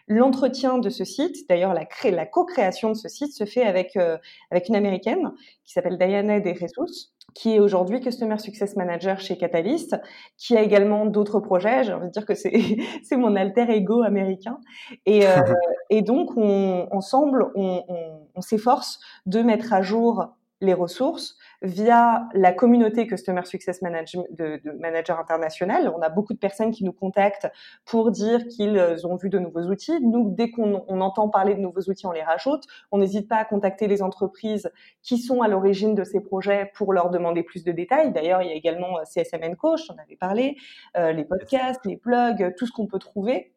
L'entretien 0.07 0.77
de 0.77 0.89
ce 0.89 1.03
site, 1.03 1.49
d'ailleurs 1.49 1.73
la, 1.73 1.87
la 2.11 2.25
co-création 2.25 2.89
de 2.89 2.95
ce 2.95 3.09
site 3.09 3.33
se 3.33 3.45
fait 3.45 3.63
avec, 3.63 3.97
euh, 3.97 4.17
avec 4.51 4.69
une 4.69 4.75
américaine 4.75 5.31
qui 5.63 5.73
s'appelle 5.73 5.97
Diana 5.97 6.39
De 6.39 6.53
Jesus, 6.53 7.11
qui 7.33 7.55
est 7.55 7.59
aujourd'hui 7.59 7.99
Customer 7.99 8.37
Success 8.37 8.75
Manager 8.75 9.19
chez 9.19 9.37
Catalyst, 9.37 9.99
qui 10.37 10.55
a 10.55 10.61
également 10.61 11.07
d'autres 11.07 11.39
projets. 11.39 11.83
J'ai 11.83 11.93
envie 11.93 12.07
de 12.07 12.11
dire 12.11 12.25
que 12.25 12.35
c'est 12.35 12.53
c'est 13.03 13.17
mon 13.17 13.35
alter 13.35 13.69
ego 13.69 14.03
américain. 14.03 14.59
Et, 15.05 15.27
euh, 15.27 15.41
et 15.89 16.01
donc, 16.03 16.37
on, 16.37 16.87
ensemble, 16.91 17.51
on, 17.55 17.83
on, 17.87 18.27
on 18.35 18.41
s'efforce 18.41 18.99
de 19.25 19.41
mettre 19.41 19.73
à 19.73 19.81
jour 19.81 20.35
les 20.61 20.73
ressources 20.73 21.37
via 21.65 22.27
la 22.33 22.53
communauté 22.53 23.07
Customer 23.07 23.43
Success 23.43 23.81
Management 23.81 24.27
de, 24.31 24.61
de 24.63 24.71
Manager 24.71 25.19
International. 25.19 25.91
On 25.95 26.01
a 26.01 26.09
beaucoup 26.09 26.33
de 26.33 26.39
personnes 26.39 26.71
qui 26.71 26.83
nous 26.83 26.93
contactent 26.93 27.47
pour 27.85 28.11
dire 28.11 28.47
qu'ils 28.47 28.79
ont 29.05 29.15
vu 29.15 29.29
de 29.29 29.39
nouveaux 29.39 29.63
outils. 29.63 29.99
Nous, 30.01 30.29
dès 30.29 30.51
qu'on 30.51 30.85
on 30.87 31.01
entend 31.01 31.29
parler 31.29 31.55
de 31.55 31.59
nouveaux 31.59 31.81
outils, 31.81 32.05
on 32.05 32.11
les 32.11 32.23
rajoute. 32.23 32.63
On 32.91 32.99
n'hésite 32.99 33.27
pas 33.27 33.37
à 33.37 33.45
contacter 33.45 33.87
les 33.87 34.01
entreprises 34.01 34.71
qui 35.01 35.17
sont 35.17 35.41
à 35.41 35.47
l'origine 35.47 35.95
de 35.95 36.03
ces 36.03 36.21
projets 36.21 36.71
pour 36.75 36.93
leur 36.93 37.09
demander 37.09 37.43
plus 37.43 37.63
de 37.63 37.71
détails. 37.71 38.11
D'ailleurs, 38.11 38.41
il 38.41 38.49
y 38.49 38.51
a 38.51 38.55
également 38.55 38.99
CSMN 39.03 39.55
Coach, 39.55 39.87
j'en 39.87 39.95
avais 39.95 40.15
parlé, 40.15 40.57
euh, 40.97 41.11
les 41.11 41.25
podcasts, 41.25 41.85
les 41.85 41.95
blogs, 41.97 42.53
tout 42.57 42.67
ce 42.67 42.71
qu'on 42.71 42.87
peut 42.87 42.99
trouver 42.99 43.53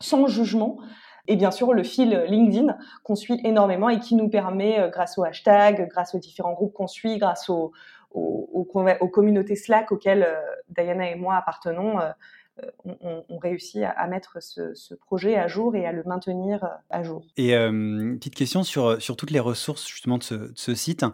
sans 0.00 0.26
jugement 0.26 0.78
et 1.28 1.36
bien 1.36 1.50
sûr 1.50 1.72
le 1.72 1.82
fil 1.82 2.24
LinkedIn 2.28 2.76
qu'on 3.02 3.16
suit 3.16 3.40
énormément 3.44 3.88
et 3.88 3.98
qui 3.98 4.14
nous 4.14 4.28
permet, 4.28 4.80
euh, 4.80 4.88
grâce 4.88 5.18
aux 5.18 5.24
hashtags, 5.24 5.88
grâce 5.88 6.14
aux 6.14 6.18
différents 6.18 6.52
groupes 6.52 6.72
qu'on 6.72 6.86
suit, 6.86 7.18
grâce 7.18 7.48
aux, 7.48 7.72
communautés 9.12 9.56
Slack 9.56 9.92
auxquelles 9.92 10.24
euh, 10.24 10.40
Diana 10.68 11.10
et 11.10 11.16
moi 11.16 11.36
appartenons, 11.36 12.00
euh, 12.00 12.10
on, 13.28 13.36
réussit 13.36 13.82
à, 13.82 14.06
mettre 14.06 14.38
ce, 14.42 14.94
projet 14.94 15.36
à 15.36 15.46
jour 15.46 15.76
et 15.76 15.84
à 15.84 15.92
le 15.92 16.02
maintenir 16.04 16.66
à 16.88 17.02
jour. 17.02 17.22
Et 17.36 17.54
petite 17.54 18.34
question 18.34 18.62
sur, 18.62 19.00
sur 19.02 19.14
toutes 19.14 19.30
les 19.30 19.40
ressources 19.40 19.86
justement 19.86 20.16
de 20.16 20.22
ce, 20.22 20.74
site. 20.74 21.04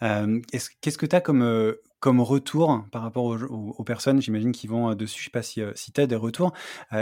Qu'est-ce 0.00 0.98
que 0.98 1.06
tu 1.06 1.14
as 1.14 1.20
comme, 1.20 1.76
comme 2.00 2.20
retour 2.20 2.84
par 2.92 3.02
rapport 3.02 3.24
aux, 3.24 3.84
personnes, 3.84 4.20
j'imagine, 4.20 4.52
qui 4.52 4.66
vont 4.66 4.94
dessus. 4.94 5.18
Je 5.18 5.24
sais 5.24 5.30
pas 5.30 5.42
si, 5.42 5.60
si 5.74 5.92
tu 5.92 6.00
as 6.00 6.06
des 6.06 6.16
retours. 6.16 6.52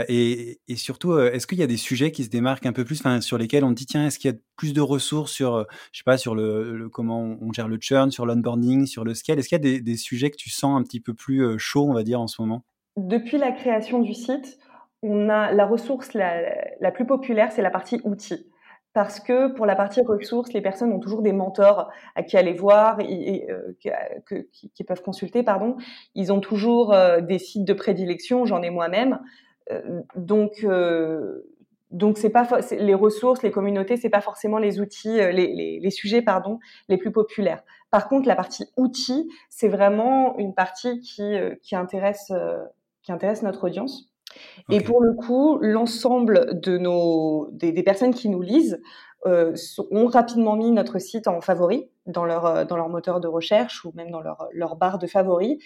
et, 0.07 0.59
surtout, 0.75 1.17
est-ce 1.19 1.45
qu'il 1.47 1.59
y 1.59 1.63
a 1.63 1.67
des 1.67 1.77
sujets 1.77 2.11
qui 2.11 2.23
se 2.23 2.29
démarquent 2.29 2.65
un 2.65 2.73
peu 2.73 2.83
plus, 2.83 3.01
sur 3.21 3.37
lesquels 3.37 3.63
on 3.63 3.71
dit, 3.71 3.85
tiens, 3.85 4.07
est-ce 4.07 4.17
qu'il 4.19 4.31
y 4.31 4.33
a 4.33 4.37
plus 4.55 4.73
de 4.73 4.81
ressources 4.81 5.31
sur, 5.31 5.65
je 5.91 5.99
sais 5.99 6.03
pas, 6.03 6.17
sur 6.17 6.35
le, 6.35 6.89
comment 6.91 7.37
on 7.41 7.53
gère 7.53 7.67
le 7.67 7.77
churn, 7.79 8.11
sur 8.11 8.25
l'onboarding, 8.25 8.85
sur 8.85 9.03
le 9.03 9.13
scale? 9.13 9.39
Est-ce 9.39 9.49
qu'il 9.49 9.63
y 9.63 9.77
a 9.77 9.79
des, 9.79 9.97
sujets 9.97 10.31
que 10.31 10.37
tu 10.37 10.49
sens 10.49 10.79
un 10.79 10.83
petit 10.83 10.99
peu 10.99 11.13
plus 11.13 11.59
chauds, 11.59 11.87
on 11.87 11.93
va 11.93 12.03
dire, 12.03 12.19
en 12.19 12.27
ce 12.27 12.41
moment? 12.41 12.63
Depuis 12.95 13.37
la 13.37 13.51
création 13.51 13.99
du 13.99 14.13
site, 14.13 14.57
on 15.03 15.29
a 15.29 15.51
la 15.51 15.65
ressource 15.67 16.13
la 16.13 16.91
plus 16.91 17.05
populaire, 17.05 17.51
c'est 17.51 17.61
la 17.61 17.69
partie 17.69 18.01
outils 18.03 18.47
parce 18.97 19.19
que 19.19 19.49
pour 19.49 19.67
la 19.67 19.75
partie 19.75 20.01
ressources, 20.01 20.53
les 20.53 20.61
personnes 20.61 20.91
ont 20.91 20.99
toujours 20.99 21.21
des 21.21 21.31
mentors 21.31 21.91
à 22.15 22.23
qui 22.23 22.35
aller 22.35 22.53
voir 22.53 22.99
et, 22.99 23.47
euh, 23.47 23.75
qui, 24.73 24.83
peuvent 24.83 25.03
consulter. 25.03 25.45
Ils 26.15 26.33
ont 26.33 26.39
toujours 26.39 26.95
euh, 26.95 27.21
des 27.21 27.37
sites 27.37 27.63
de 27.63 27.73
prédilection, 27.73 28.45
j'en 28.45 28.63
ai 28.63 28.71
moi-même. 28.71 29.19
Euh, 29.71 30.01
donc, 30.15 30.65
donc 31.91 32.17
c'est 32.17 32.31
pas 32.31 32.47
les 32.71 32.95
ressources, 32.95 33.43
les 33.43 33.51
communautés, 33.51 33.97
c'est 33.97 34.09
pas 34.09 34.21
forcément 34.21 34.57
les 34.57 34.79
outils, 34.79 35.17
les, 35.17 35.79
les, 35.79 35.91
sujets 35.91 36.23
pardon, 36.23 36.57
les 36.89 36.97
plus 36.97 37.11
populaires. 37.11 37.61
Par 37.91 38.09
contre, 38.09 38.27
la 38.27 38.35
partie 38.35 38.65
outils, 38.77 39.29
c'est 39.51 39.69
vraiment 39.69 40.35
une 40.39 40.55
partie 40.55 41.01
qui, 41.01 41.35
qui 41.61 41.75
intéresse 41.75 42.33
qui 43.03 43.11
intéresse 43.11 43.43
notre 43.43 43.65
audience. 43.65 44.11
Et 44.69 44.81
pour 44.81 45.01
le 45.01 45.13
coup, 45.13 45.57
l'ensemble 45.61 46.59
de 46.59 46.77
nos 46.77 47.49
des, 47.51 47.83
personnes 47.83 48.13
qui 48.13 48.29
nous 48.29 48.41
lisent 48.41 48.81
euh, 49.25 49.53
ont 49.91 50.07
rapidement 50.07 50.55
mis 50.55 50.71
notre 50.71 50.99
site 50.99 51.27
en 51.27 51.41
favori 51.41 51.89
dans 52.05 52.25
leur 52.25 52.45
euh, 52.45 52.65
dans 52.65 52.77
leur 52.77 52.89
moteur 52.89 53.19
de 53.19 53.27
recherche 53.27 53.83
ou 53.83 53.91
même 53.95 54.11
dans 54.11 54.21
leur 54.21 54.47
leur 54.51 54.75
barre 54.75 54.99
de 54.99 55.07
favoris, 55.07 55.57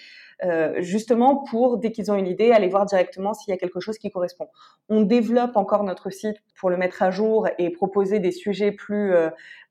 euh, 0.43 0.81
justement 0.81 1.43
pour 1.49 1.77
dès 1.77 1.91
qu'ils 1.91 2.11
ont 2.11 2.15
une 2.15 2.27
idée 2.27 2.51
aller 2.51 2.69
voir 2.69 2.85
directement 2.85 3.33
s'il 3.33 3.51
y 3.51 3.53
a 3.53 3.57
quelque 3.57 3.79
chose 3.79 3.97
qui 3.97 4.09
correspond. 4.09 4.47
On 4.87 5.01
développe 5.01 5.57
encore 5.57 5.83
notre 5.83 6.09
site 6.11 6.37
pour 6.55 6.69
le 6.69 6.77
mettre 6.77 7.01
à 7.03 7.11
jour 7.11 7.47
et 7.57 7.71
proposer 7.71 8.19
des 8.19 8.31
sujets 8.31 8.71
plus 8.71 9.13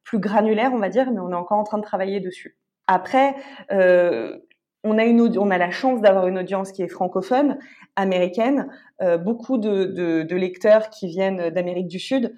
plus 0.04 0.18
granulaires, 0.18 0.72
on 0.74 0.78
va 0.78 0.88
dire, 0.88 1.10
mais 1.10 1.20
on 1.20 1.30
est 1.30 1.34
encore 1.34 1.58
en 1.58 1.64
train 1.64 1.78
de 1.78 1.84
travailler 1.84 2.20
dessus. 2.20 2.56
Après, 2.86 3.36
euh, 3.70 4.38
on 4.84 4.98
a, 4.98 5.58
la 5.58 5.70
chance 5.70 6.00
d'avoir 6.00 6.26
une 6.26 6.38
audience 6.38 6.72
qui 6.72 6.82
est 6.82 6.88
francophone, 6.88 7.58
américaine, 7.96 8.68
euh, 9.02 9.18
beaucoup 9.18 9.58
de, 9.58 10.34
lecteurs 10.34 10.90
qui 10.90 11.06
viennent 11.06 11.50
d'Amérique 11.50 11.88
du 11.88 11.98
Sud. 11.98 12.34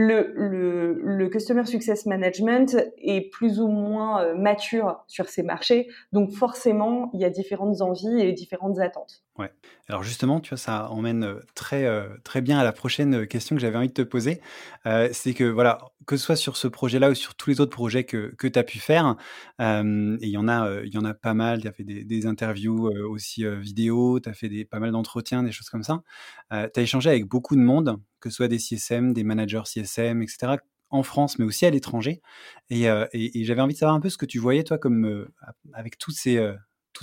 Le, 0.00 1.28
Customer 1.28 1.64
Success 1.66 2.06
Management 2.06 2.76
est 2.98 3.30
plus 3.30 3.60
ou 3.60 3.66
moins 3.66 4.22
euh, 4.22 4.34
mature 4.36 5.02
sur 5.08 5.28
ces 5.28 5.42
marchés, 5.42 5.88
donc 6.12 6.30
forcément, 6.30 7.10
il 7.14 7.20
y 7.20 7.24
a 7.24 7.30
différentes 7.30 7.80
envies 7.80 8.20
et 8.20 8.32
différentes 8.32 8.78
attentes. 8.78 9.24
Ouais. 9.38 9.52
Alors 9.88 10.02
justement, 10.02 10.40
tu 10.40 10.50
vois, 10.50 10.58
ça 10.58 10.90
emmène 10.90 11.22
euh, 11.22 11.40
très, 11.54 11.84
euh, 11.84 12.08
très 12.24 12.40
bien 12.40 12.58
à 12.58 12.64
la 12.64 12.72
prochaine 12.72 13.22
euh, 13.22 13.24
question 13.24 13.54
que 13.54 13.62
j'avais 13.62 13.76
envie 13.76 13.88
de 13.88 13.92
te 13.92 14.02
poser. 14.02 14.40
c'est 15.12 15.32
que, 15.32 15.44
voilà, 15.44 15.78
que 16.06 16.16
ce 16.16 16.24
soit 16.24 16.36
sur 16.36 16.56
ce 16.56 16.66
projet-là 16.66 17.10
ou 17.10 17.14
sur 17.14 17.36
tous 17.36 17.50
les 17.50 17.60
autres 17.60 17.70
projets 17.70 18.02
que, 18.02 18.34
que 18.36 18.48
tu 18.48 18.58
as 18.58 18.64
pu 18.64 18.78
faire, 18.78 19.16
et 19.60 19.62
il 19.62 20.28
y, 20.28 20.36
en 20.36 20.48
a, 20.48 20.80
il 20.82 20.92
y 20.92 20.98
en 20.98 21.04
a 21.04 21.14
pas 21.14 21.34
mal, 21.34 21.60
tu 21.60 21.68
as 21.68 21.72
fait 21.72 21.84
des, 21.84 22.26
interviews 22.26 22.90
aussi 23.08 23.44
vidéo, 23.44 24.18
tu 24.18 24.28
as 24.28 24.32
fait 24.32 24.48
des, 24.48 24.64
pas 24.64 24.80
mal 24.80 24.92
d'entretiens, 24.92 25.42
des 25.42 25.52
choses 25.52 25.68
comme 25.68 25.82
ça. 25.82 26.02
tu 26.50 26.56
as 26.56 26.82
échangé 26.82 27.10
avec 27.10 27.26
beaucoup 27.26 27.54
de 27.54 27.60
monde, 27.60 27.98
que 28.20 28.30
ce 28.30 28.36
soit 28.36 28.48
des 28.48 28.58
CSM, 28.58 29.12
des 29.12 29.24
managers 29.24 29.62
CSM, 29.64 30.22
etc., 30.22 30.56
en 30.90 31.02
France, 31.02 31.38
mais 31.38 31.44
aussi 31.44 31.66
à 31.66 31.70
l'étranger. 31.70 32.22
Et, 32.70 32.84
et, 32.84 33.40
et 33.40 33.44
j'avais 33.44 33.60
envie 33.60 33.74
de 33.74 33.78
savoir 33.78 33.94
un 33.94 34.00
peu 34.00 34.08
ce 34.08 34.16
que 34.16 34.24
tu 34.24 34.38
voyais, 34.38 34.64
toi, 34.64 34.78
comme 34.78 35.28
avec 35.74 35.98
tous 35.98 36.12
ces 36.12 36.38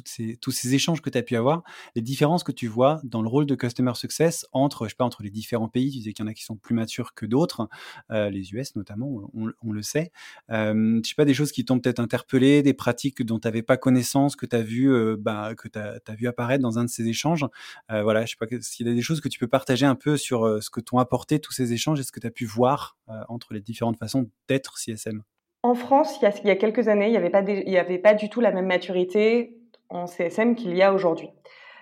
tous 0.01 0.51
ces 0.51 0.75
échanges 0.75 1.01
que 1.01 1.09
tu 1.09 1.17
as 1.17 1.23
pu 1.23 1.35
avoir, 1.35 1.63
les 1.95 2.01
différences 2.01 2.43
que 2.43 2.51
tu 2.51 2.67
vois 2.67 3.01
dans 3.03 3.21
le 3.21 3.27
rôle 3.27 3.45
de 3.45 3.55
Customer 3.55 3.93
Success 3.95 4.45
entre, 4.51 4.85
je 4.85 4.89
sais 4.89 4.95
pas, 4.95 5.05
entre 5.05 5.23
les 5.23 5.29
différents 5.29 5.69
pays. 5.69 5.91
Tu 5.91 5.97
disais 5.97 6.13
qu'il 6.13 6.25
y 6.25 6.27
en 6.27 6.31
a 6.31 6.33
qui 6.33 6.43
sont 6.43 6.55
plus 6.55 6.75
matures 6.75 7.13
que 7.13 7.25
d'autres, 7.25 7.67
euh, 8.11 8.29
les 8.29 8.53
US 8.53 8.75
notamment, 8.75 9.29
on, 9.33 9.71
le 9.71 9.81
sait. 9.81 10.11
Euh, 10.51 11.01
je 11.03 11.09
sais 11.09 11.15
pas, 11.15 11.25
des 11.25 11.33
choses 11.33 11.51
qui 11.51 11.65
t'ont 11.65 11.79
peut-être 11.79 11.99
interpellé, 11.99 12.61
des 12.61 12.73
pratiques 12.73 13.23
dont 13.23 13.39
tu 13.39 13.47
n'avais 13.47 13.61
pas 13.61 13.77
connaissance, 13.77 14.35
que 14.35 14.45
tu 14.45 14.55
as 14.55 14.61
vu, 14.61 14.91
euh, 14.91 15.15
bah, 15.19 15.53
que 15.55 15.67
as, 15.77 16.15
vu 16.15 16.27
apparaître 16.27 16.61
dans 16.61 16.79
un 16.79 16.85
de 16.85 16.89
ces 16.89 17.07
échanges. 17.07 17.45
Euh, 17.91 18.03
voilà, 18.03 18.25
je 18.25 18.31
sais 18.31 18.37
pas 18.39 18.47
s'il 18.61 18.87
y 18.87 18.89
a 18.89 18.93
des 18.93 19.01
choses 19.01 19.21
que 19.21 19.29
tu 19.29 19.39
peux 19.39 19.47
partager 19.47 19.85
un 19.85 19.95
peu 19.95 20.17
sur 20.17 20.61
ce 20.61 20.69
que 20.69 20.79
t'ont 20.79 20.97
apporté 20.97 21.39
tous 21.39 21.51
ces 21.51 21.73
échanges 21.73 21.99
et 21.99 22.03
ce 22.03 22.11
que 22.11 22.19
tu 22.19 22.27
as 22.27 22.31
pu 22.31 22.45
voir 22.45 22.97
entre 23.27 23.53
les 23.53 23.61
différentes 23.61 23.97
façons 23.97 24.29
d'être 24.47 24.77
CSM. 24.77 25.23
En 25.63 25.73
France, 25.73 26.19
il 26.21 26.47
y, 26.47 26.51
a, 26.51 26.55
quelques 26.55 26.89
années, 26.89 27.07
il 27.07 27.11
n'y 27.11 27.77
avait 27.77 27.97
pas 27.97 28.13
du 28.13 28.29
tout 28.29 28.39
la 28.39 28.51
même 28.51 28.67
maturité 28.67 29.54
en 29.89 30.07
CSM 30.07 30.55
qu'il 30.55 30.75
y 30.75 30.81
a 30.81 30.93
aujourd'hui. 30.93 31.29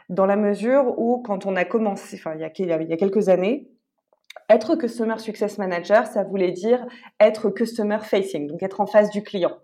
Dans 0.10 0.26
la 0.26 0.36
mesure 0.36 1.00
où, 1.00 1.22
quand 1.22 1.46
on 1.46 1.56
a 1.56 1.66
commencé, 1.66 2.18
enfin, 2.18 2.36
il 2.36 2.42
y 2.42 2.44
a, 2.44 2.82
il 2.82 2.90
y 2.90 2.94
a 2.94 2.98
quelques 2.98 3.30
années, 3.30 3.70
être 4.50 4.76
Customer 4.76 5.18
Success 5.18 5.58
Manager, 5.58 6.06
ça 6.08 6.24
voulait 6.24 6.52
dire 6.52 6.86
être 7.20 7.50
Customer 7.50 8.00
Facing, 8.02 8.48
donc 8.48 8.62
être 8.64 8.82
en 8.82 8.86
face 8.86 9.10
du 9.10 9.24
client 9.24 9.58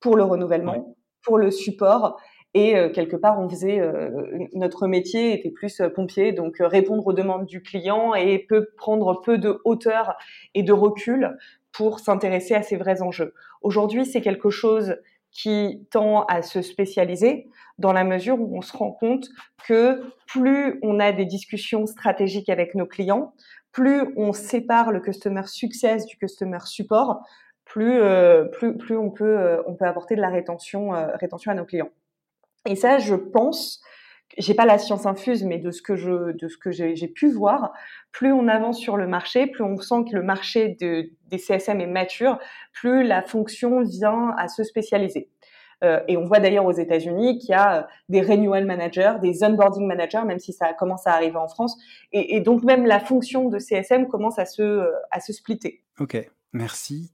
pour 0.00 0.16
le 0.16 0.24
renouvellement, 0.24 0.96
pour 1.22 1.38
le 1.38 1.50
support. 1.50 2.18
Et 2.52 2.76
euh, 2.76 2.88
quelque 2.88 3.16
part, 3.16 3.40
on 3.40 3.48
faisait 3.48 3.80
euh, 3.80 4.10
notre 4.52 4.86
métier 4.86 5.34
était 5.34 5.50
plus 5.50 5.80
euh, 5.80 5.88
pompier, 5.88 6.32
donc 6.32 6.56
répondre 6.60 7.06
aux 7.06 7.12
demandes 7.12 7.46
du 7.46 7.62
client 7.62 8.14
et 8.14 8.38
peut 8.38 8.68
prendre 8.76 9.20
peu 9.22 9.38
de 9.38 9.60
hauteur 9.64 10.14
et 10.54 10.62
de 10.62 10.72
recul 10.72 11.36
pour 11.72 11.98
s'intéresser 11.98 12.54
à 12.54 12.62
ces 12.62 12.76
vrais 12.76 13.02
enjeux. 13.02 13.34
Aujourd'hui, 13.62 14.06
c'est 14.06 14.20
quelque 14.20 14.50
chose 14.50 14.96
qui 15.34 15.86
tend 15.90 16.24
à 16.26 16.42
se 16.42 16.62
spécialiser 16.62 17.48
dans 17.78 17.92
la 17.92 18.04
mesure 18.04 18.40
où 18.40 18.56
on 18.56 18.62
se 18.62 18.74
rend 18.74 18.92
compte 18.92 19.28
que 19.66 20.00
plus 20.28 20.78
on 20.82 21.00
a 21.00 21.12
des 21.12 21.24
discussions 21.26 21.86
stratégiques 21.86 22.48
avec 22.48 22.74
nos 22.74 22.86
clients, 22.86 23.34
plus 23.72 24.14
on 24.16 24.32
sépare 24.32 24.92
le 24.92 25.00
customer 25.00 25.42
success 25.46 26.06
du 26.06 26.16
customer 26.16 26.60
support, 26.64 27.20
plus 27.64 28.00
euh, 28.00 28.44
plus 28.44 28.76
plus 28.76 28.96
on 28.96 29.10
peut 29.10 29.38
euh, 29.38 29.62
on 29.66 29.74
peut 29.74 29.86
apporter 29.86 30.14
de 30.14 30.20
la 30.20 30.30
rétention 30.30 30.94
euh, 30.94 31.08
rétention 31.16 31.50
à 31.50 31.54
nos 31.54 31.64
clients. 31.64 31.90
Et 32.66 32.76
ça, 32.76 32.98
je 32.98 33.16
pense 33.16 33.82
j'ai 34.38 34.54
pas 34.54 34.66
la 34.66 34.78
science 34.78 35.06
infuse, 35.06 35.44
mais 35.44 35.58
de 35.58 35.70
ce 35.70 35.82
que 35.82 35.96
je, 35.96 36.32
de 36.32 36.48
ce 36.48 36.56
que 36.56 36.70
j'ai 36.70 37.08
pu 37.08 37.30
voir, 37.30 37.72
plus 38.10 38.32
on 38.32 38.48
avance 38.48 38.78
sur 38.78 38.96
le 38.96 39.06
marché, 39.06 39.46
plus 39.46 39.62
on 39.62 39.76
sent 39.76 40.04
que 40.10 40.16
le 40.16 40.22
marché 40.22 40.76
de, 40.80 41.10
des 41.28 41.38
CSM 41.38 41.80
est 41.80 41.86
mature, 41.86 42.38
plus 42.72 43.04
la 43.04 43.22
fonction 43.22 43.82
vient 43.82 44.34
à 44.36 44.48
se 44.48 44.64
spécialiser. 44.64 45.30
Euh, 45.82 46.00
et 46.08 46.16
on 46.16 46.24
voit 46.24 46.40
d'ailleurs 46.40 46.64
aux 46.64 46.72
États-Unis 46.72 47.38
qu'il 47.38 47.50
y 47.50 47.54
a 47.54 47.80
euh, 47.80 47.82
des 48.08 48.22
renewal 48.22 48.64
managers, 48.64 49.14
des 49.20 49.44
onboarding 49.44 49.86
managers, 49.86 50.22
même 50.24 50.38
si 50.38 50.52
ça 50.52 50.72
commence 50.72 51.06
à 51.06 51.12
arriver 51.12 51.36
en 51.36 51.48
France. 51.48 51.76
Et, 52.12 52.36
et 52.36 52.40
donc 52.40 52.62
même 52.62 52.86
la 52.86 53.00
fonction 53.00 53.48
de 53.48 53.58
CSM 53.58 54.08
commence 54.08 54.38
à 54.38 54.46
se, 54.46 54.62
euh, 54.62 54.90
à 55.10 55.20
se 55.20 55.32
splitter. 55.32 55.82
Ok, 55.98 56.16
merci. 56.52 57.12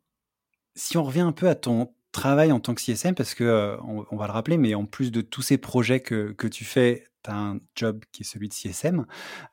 Si 0.75 0.97
on 0.97 1.03
revient 1.03 1.21
un 1.21 1.33
peu 1.33 1.49
à 1.49 1.55
ton 1.55 1.93
travail 2.13 2.53
en 2.53 2.61
tant 2.61 2.75
que 2.75 2.81
CSM, 2.81 3.15
parce 3.15 3.35
que 3.35 3.77
on, 3.85 4.05
on, 4.11 4.17
va 4.17 4.27
le 4.27 4.33
rappeler, 4.33 4.59
mais 4.59 4.75
en 4.75 4.87
plus 4.87 5.13
de 5.13 5.21
tous 5.21 5.43
ces 5.43 5.59
projets 5.59 6.01
que, 6.01 6.33
que 6.33 6.47
tu 6.47 6.65
fais 6.65 7.05
tu 7.23 7.31
as 7.31 7.37
un 7.37 7.59
job 7.75 8.03
qui 8.13 8.23
est 8.23 8.25
celui 8.25 8.49
de 8.49 8.55
CSM. 8.55 9.07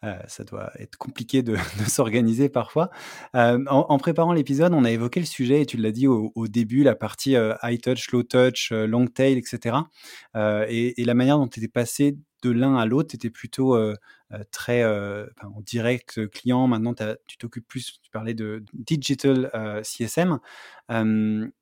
Euh, 0.04 0.18
ça 0.28 0.44
doit 0.44 0.72
être 0.80 0.98
compliqué 0.98 1.44
de, 1.44 1.56
s'organiser 1.88 2.50
parfois. 2.50 2.90
Euh, 3.36 3.64
en, 3.68 3.98
préparant 3.98 4.34
l'épisode, 4.34 4.74
on 4.74 4.84
a 4.84 4.92
évoqué 4.92 5.20
le 5.20 5.26
sujet, 5.26 5.62
et 5.62 5.66
tu 5.66 5.78
l'as 5.78 5.92
dit 5.92 6.08
au, 6.08 6.48
début, 6.48 6.84
la 6.84 6.96
partie 6.96 7.36
euh, 7.36 7.54
high 7.64 7.82
touch, 7.82 8.12
low 8.12 8.24
touch, 8.24 8.72
long 8.72 9.08
tail, 9.08 9.38
etc. 9.38 9.78
Et, 10.36 11.02
et, 11.02 11.06
la 11.06 11.14
manière 11.14 11.38
dont 11.38 11.48
tu 11.48 11.60
étais 11.60 11.68
passé 11.68 12.18
de 12.44 12.52
l'un 12.52 12.76
à 12.78 12.86
l'autre, 12.86 13.10
tu 13.10 13.16
étais 13.16 13.30
plutôt 13.30 13.76
euh, 13.76 13.96
très 14.52 14.84
euh, 14.84 15.26
en 15.42 15.62
direct 15.62 16.18
euh, 16.18 16.28
client. 16.28 16.68
Maintenant, 16.68 16.94
tu 17.28 17.38
t'occupes 17.38 17.68
plus, 17.68 18.00
tu 18.02 18.12
parlais 18.12 18.34
de 18.34 18.64
digital 18.74 19.52
CSM. 19.84 20.40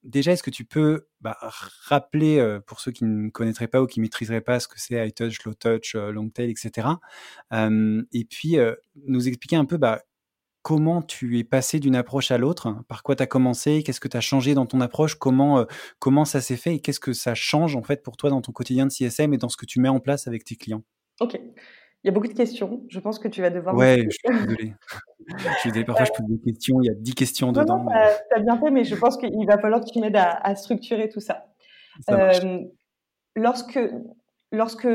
déjà, 0.04 0.32
est-ce 0.32 0.44
que 0.44 0.52
tu 0.52 0.66
peux 0.66 1.08
bah, 1.22 1.38
rappeler 1.42 2.60
pour 2.66 2.80
ceux 2.80 2.92
qui 2.92 3.06
ne 3.06 3.30
connaîtraient 3.30 3.68
pas 3.68 3.82
ou 3.82 3.88
qui 3.88 4.00
ne 4.00 4.06
maîtriseraient 4.06 4.42
pas 4.42 4.60
ce 4.60 4.68
que 4.68 4.80
c'est 4.80 4.96
high 4.96 5.14
touch, 5.14 5.44
low 5.44 5.54
touch, 5.54 5.96
long 5.96 6.30
tail, 6.30 6.50
etc. 6.50 6.90
et 7.52 8.26
puis 8.26 8.58
nous 9.08 9.28
expliquer 9.28 9.56
un 9.56 9.66
peu 9.66 9.78
bah, 9.78 10.02
comment 10.62 11.04
tu 11.04 11.38
es 11.38 11.44
passé 11.44 11.80
d'une 11.80 11.96
approche 11.96 12.32
à 12.32 12.40
l'autre, 12.40 12.76
par 12.88 13.04
quoi 13.04 13.16
tu 13.16 13.22
as 13.22 13.28
commencé, 13.28 13.84
qu'est-ce 13.84 14.00
que 14.00 14.08
tu 14.08 14.18
as 14.18 14.22
changé 14.22 14.56
dans 14.56 14.66
ton 14.66 14.82
approche, 14.82 15.16
comment, 15.16 15.66
comment 16.00 16.26
ça 16.26 16.42
s'est 16.42 16.58
fait 16.58 16.76
et 16.76 16.80
qu'est-ce 16.80 17.00
que 17.00 17.14
ça 17.14 17.36
change 17.36 17.76
en 17.76 17.84
fait 17.84 18.02
pour 18.02 18.18
toi 18.18 18.32
dans 18.32 18.42
ton 18.42 18.52
quotidien 18.52 18.88
de 18.88 18.92
CSM 18.92 19.34
et 19.34 19.38
dans 19.38 19.50
ce 19.50 19.58
que 19.58 19.66
tu 19.66 19.80
mets 19.80 19.90
en 19.90 20.00
place 20.00 20.28
avec 20.28 20.44
tes 20.44 20.56
clients? 20.56 20.84
Ok. 21.20 21.40
Il 22.06 22.10
y 22.10 22.12
a 22.12 22.14
beaucoup 22.14 22.28
de 22.28 22.34
questions. 22.34 22.84
Je 22.88 23.00
pense 23.00 23.18
que 23.18 23.28
tu 23.28 23.42
vas 23.42 23.50
devoir. 23.50 23.76
Ouais, 23.76 24.06
je 24.08 24.12
suis 24.12 24.46
désolé. 24.46 24.74
je 25.40 25.70
suis 25.72 25.84
Parfois, 25.84 26.06
je 26.06 26.12
pose 26.12 26.28
des 26.30 26.52
questions. 26.52 26.80
Il 26.80 26.86
y 26.86 26.90
a 26.92 26.94
10 26.94 27.16
questions 27.16 27.52
dedans. 27.52 27.80
Non, 27.80 27.90
tu 27.90 28.38
as 28.38 28.40
bien 28.42 28.60
fait, 28.60 28.70
mais 28.70 28.84
je 28.84 28.94
pense 28.94 29.18
qu'il 29.18 29.48
va 29.48 29.58
falloir 29.58 29.82
que 29.82 29.90
tu 29.92 30.00
m'aides 30.00 30.16
à, 30.16 30.56
structurer 30.56 31.10
tout 31.10 31.20
ça. 31.20 31.48
Euh, 32.12 32.60
lorsque 33.36 33.80
lorsque 34.52 34.88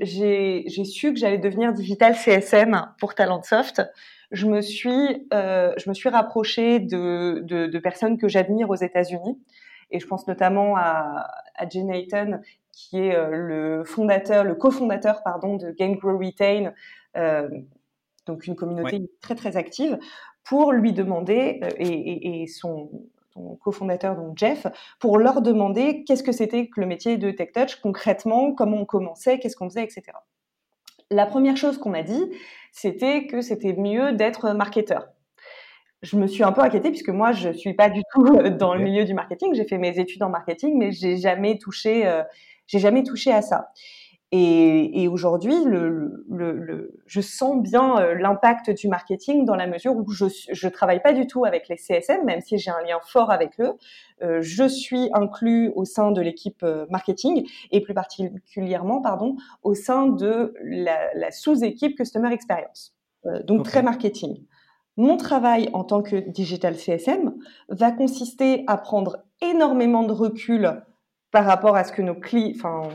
j'ai 0.00 0.64
su 0.84 1.12
que 1.12 1.18
j'allais 1.18 1.36
devenir 1.36 1.74
digital 1.74 2.14
CSM 2.14 2.94
pour 2.98 3.14
Talentsoft, 3.14 3.82
je 4.30 4.46
me 4.46 4.62
suis, 4.62 5.28
euh, 5.34 5.74
je 5.76 5.90
me 5.90 5.94
suis 5.94 6.08
rapprochée 6.08 6.80
de, 6.80 7.42
de, 7.44 7.66
de 7.66 7.78
personnes 7.78 8.16
que 8.16 8.26
j'admire 8.26 8.70
aux 8.70 8.74
États-Unis. 8.74 9.38
Et 9.90 10.00
je 10.00 10.06
pense 10.06 10.26
notamment 10.26 10.76
à, 10.78 11.28
à 11.56 11.68
Jay 11.68 11.82
Nathan, 11.82 12.40
qui 12.74 12.98
est 12.98 13.14
euh, 13.14 13.30
le 13.30 13.84
fondateur, 13.84 14.44
le 14.44 14.54
cofondateur, 14.54 15.22
pardon, 15.22 15.56
de 15.56 15.70
Game 15.70 15.94
Grow 15.96 16.18
Retain, 16.18 16.72
euh, 17.16 17.48
donc 18.26 18.46
une 18.46 18.56
communauté 18.56 19.10
très 19.20 19.34
très 19.34 19.56
active, 19.56 19.98
pour 20.42 20.72
lui 20.72 20.92
demander 20.92 21.60
euh, 21.62 21.68
et, 21.78 21.88
et, 21.88 22.42
et 22.42 22.46
son, 22.46 22.90
son 23.34 23.56
cofondateur, 23.56 24.16
donc 24.16 24.38
Jeff, 24.38 24.66
pour 25.00 25.18
leur 25.18 25.42
demander 25.42 26.04
qu'est-ce 26.04 26.22
que 26.22 26.32
c'était 26.32 26.68
que 26.68 26.80
le 26.80 26.86
métier 26.86 27.16
de 27.18 27.30
Tech 27.30 27.52
Touch 27.52 27.76
concrètement, 27.76 28.52
comment 28.52 28.78
on 28.78 28.84
commençait, 28.84 29.38
qu'est-ce 29.38 29.56
qu'on 29.56 29.68
faisait, 29.68 29.84
etc. 29.84 30.02
La 31.10 31.26
première 31.26 31.56
chose 31.56 31.78
qu'on 31.78 31.90
m'a 31.90 32.02
dit, 32.02 32.30
c'était 32.72 33.26
que 33.26 33.40
c'était 33.40 33.74
mieux 33.74 34.12
d'être 34.12 34.52
marketeur. 34.52 35.08
Je 36.02 36.16
me 36.16 36.26
suis 36.26 36.44
un 36.44 36.52
peu 36.52 36.60
inquiétée 36.60 36.90
puisque 36.90 37.10
moi 37.10 37.32
je 37.32 37.50
suis 37.50 37.74
pas 37.74 37.88
du 37.88 38.02
tout 38.12 38.24
dans 38.58 38.74
le 38.74 38.82
milieu 38.82 39.04
du 39.04 39.14
marketing. 39.14 39.54
J'ai 39.54 39.64
fait 39.64 39.78
mes 39.78 39.98
études 39.98 40.22
en 40.22 40.28
marketing, 40.28 40.76
mais 40.78 40.92
j'ai 40.92 41.16
jamais 41.16 41.58
touché, 41.58 42.06
euh, 42.06 42.22
j'ai 42.66 42.78
jamais 42.78 43.02
touché 43.02 43.32
à 43.32 43.42
ça. 43.42 43.68
Et, 44.36 45.02
et 45.02 45.06
aujourd'hui, 45.06 45.54
le, 45.64 46.24
le, 46.28 46.52
le, 46.52 47.00
je 47.06 47.20
sens 47.20 47.62
bien 47.62 48.00
euh, 48.00 48.14
l'impact 48.14 48.68
du 48.70 48.88
marketing 48.88 49.44
dans 49.44 49.54
la 49.54 49.68
mesure 49.68 49.94
où 49.94 50.10
je 50.10 50.24
je 50.50 50.66
travaille 50.66 51.00
pas 51.00 51.12
du 51.12 51.28
tout 51.28 51.44
avec 51.44 51.68
les 51.68 51.76
CSM, 51.76 52.24
même 52.24 52.40
si 52.40 52.58
j'ai 52.58 52.72
un 52.72 52.82
lien 52.82 52.98
fort 53.06 53.30
avec 53.30 53.60
eux. 53.60 53.74
Euh, 54.22 54.40
je 54.42 54.66
suis 54.66 55.08
inclus 55.12 55.70
au 55.76 55.84
sein 55.84 56.10
de 56.10 56.20
l'équipe 56.20 56.64
euh, 56.64 56.84
marketing 56.90 57.46
et 57.70 57.80
plus 57.80 57.94
particulièrement, 57.94 59.00
pardon, 59.00 59.36
au 59.62 59.74
sein 59.74 60.06
de 60.06 60.52
la, 60.64 61.14
la 61.14 61.30
sous-équipe 61.30 61.96
Customer 61.96 62.32
Experience. 62.32 62.92
Euh, 63.26 63.40
donc 63.44 63.60
okay. 63.60 63.70
très 63.70 63.82
marketing. 63.84 64.44
Mon 64.96 65.16
travail 65.16 65.70
en 65.74 65.84
tant 65.84 66.02
que 66.02 66.16
digital 66.16 66.74
CSM 66.76 67.34
va 67.68 67.92
consister 67.92 68.64
à 68.66 68.78
prendre 68.78 69.18
énormément 69.42 70.02
de 70.02 70.12
recul 70.12 70.82
par 71.34 71.46
rapport 71.46 71.74
à 71.74 71.82
ce 71.82 71.90
que 71.90 72.00
nos 72.00 72.14
clients, 72.14 72.52
enfin 72.54 72.88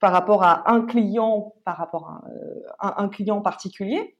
par 0.00 0.10
rapport 0.10 0.42
à 0.42 0.72
un 0.72 0.84
client, 0.84 1.54
par 1.64 1.76
rapport 1.76 2.08
à 2.08 2.24
un, 2.84 2.88
euh, 2.88 3.04
un 3.04 3.08
client 3.08 3.40
particulier. 3.40 4.16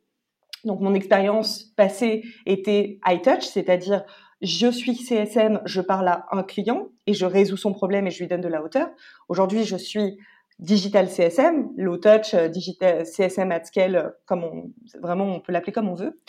Donc 0.65 0.79
mon 0.81 0.95
expérience 0.95 1.65
passée 1.77 2.23
était 2.47 3.01
high 3.05 3.21
touch, 3.21 3.43
c'est-à-dire 3.43 4.05
je 4.41 4.71
suis 4.71 4.95
CSM, 4.95 5.63
je 5.65 5.81
parle 5.81 6.07
à 6.07 6.27
un 6.31 6.45
client 6.45 6.91
et 7.09 7.13
je 7.13 7.27
résous 7.27 7.57
son 7.57 7.73
problème 7.73 8.07
et 8.07 8.13
je 8.13 8.21
lui 8.21 8.29
donne 8.29 8.41
de 8.41 8.47
la 8.47 8.63
hauteur. 8.63 8.89
Aujourd'hui, 9.29 9.65
je 9.65 9.77
suis 9.77 10.17
digital 10.61 11.09
CSM, 11.09 11.71
low 11.77 11.97
touch, 11.97 12.35
euh, 12.35 12.47
digital 12.47 13.05
CSM 13.05 13.51
at 13.51 13.65
scale, 13.65 14.15
comme 14.27 14.45
on, 14.45 14.73
vraiment 15.03 15.25
on 15.25 15.41
peut 15.41 15.51
l'appeler 15.51 15.73
comme 15.73 15.89
on 15.89 15.95
veut. 15.95 16.21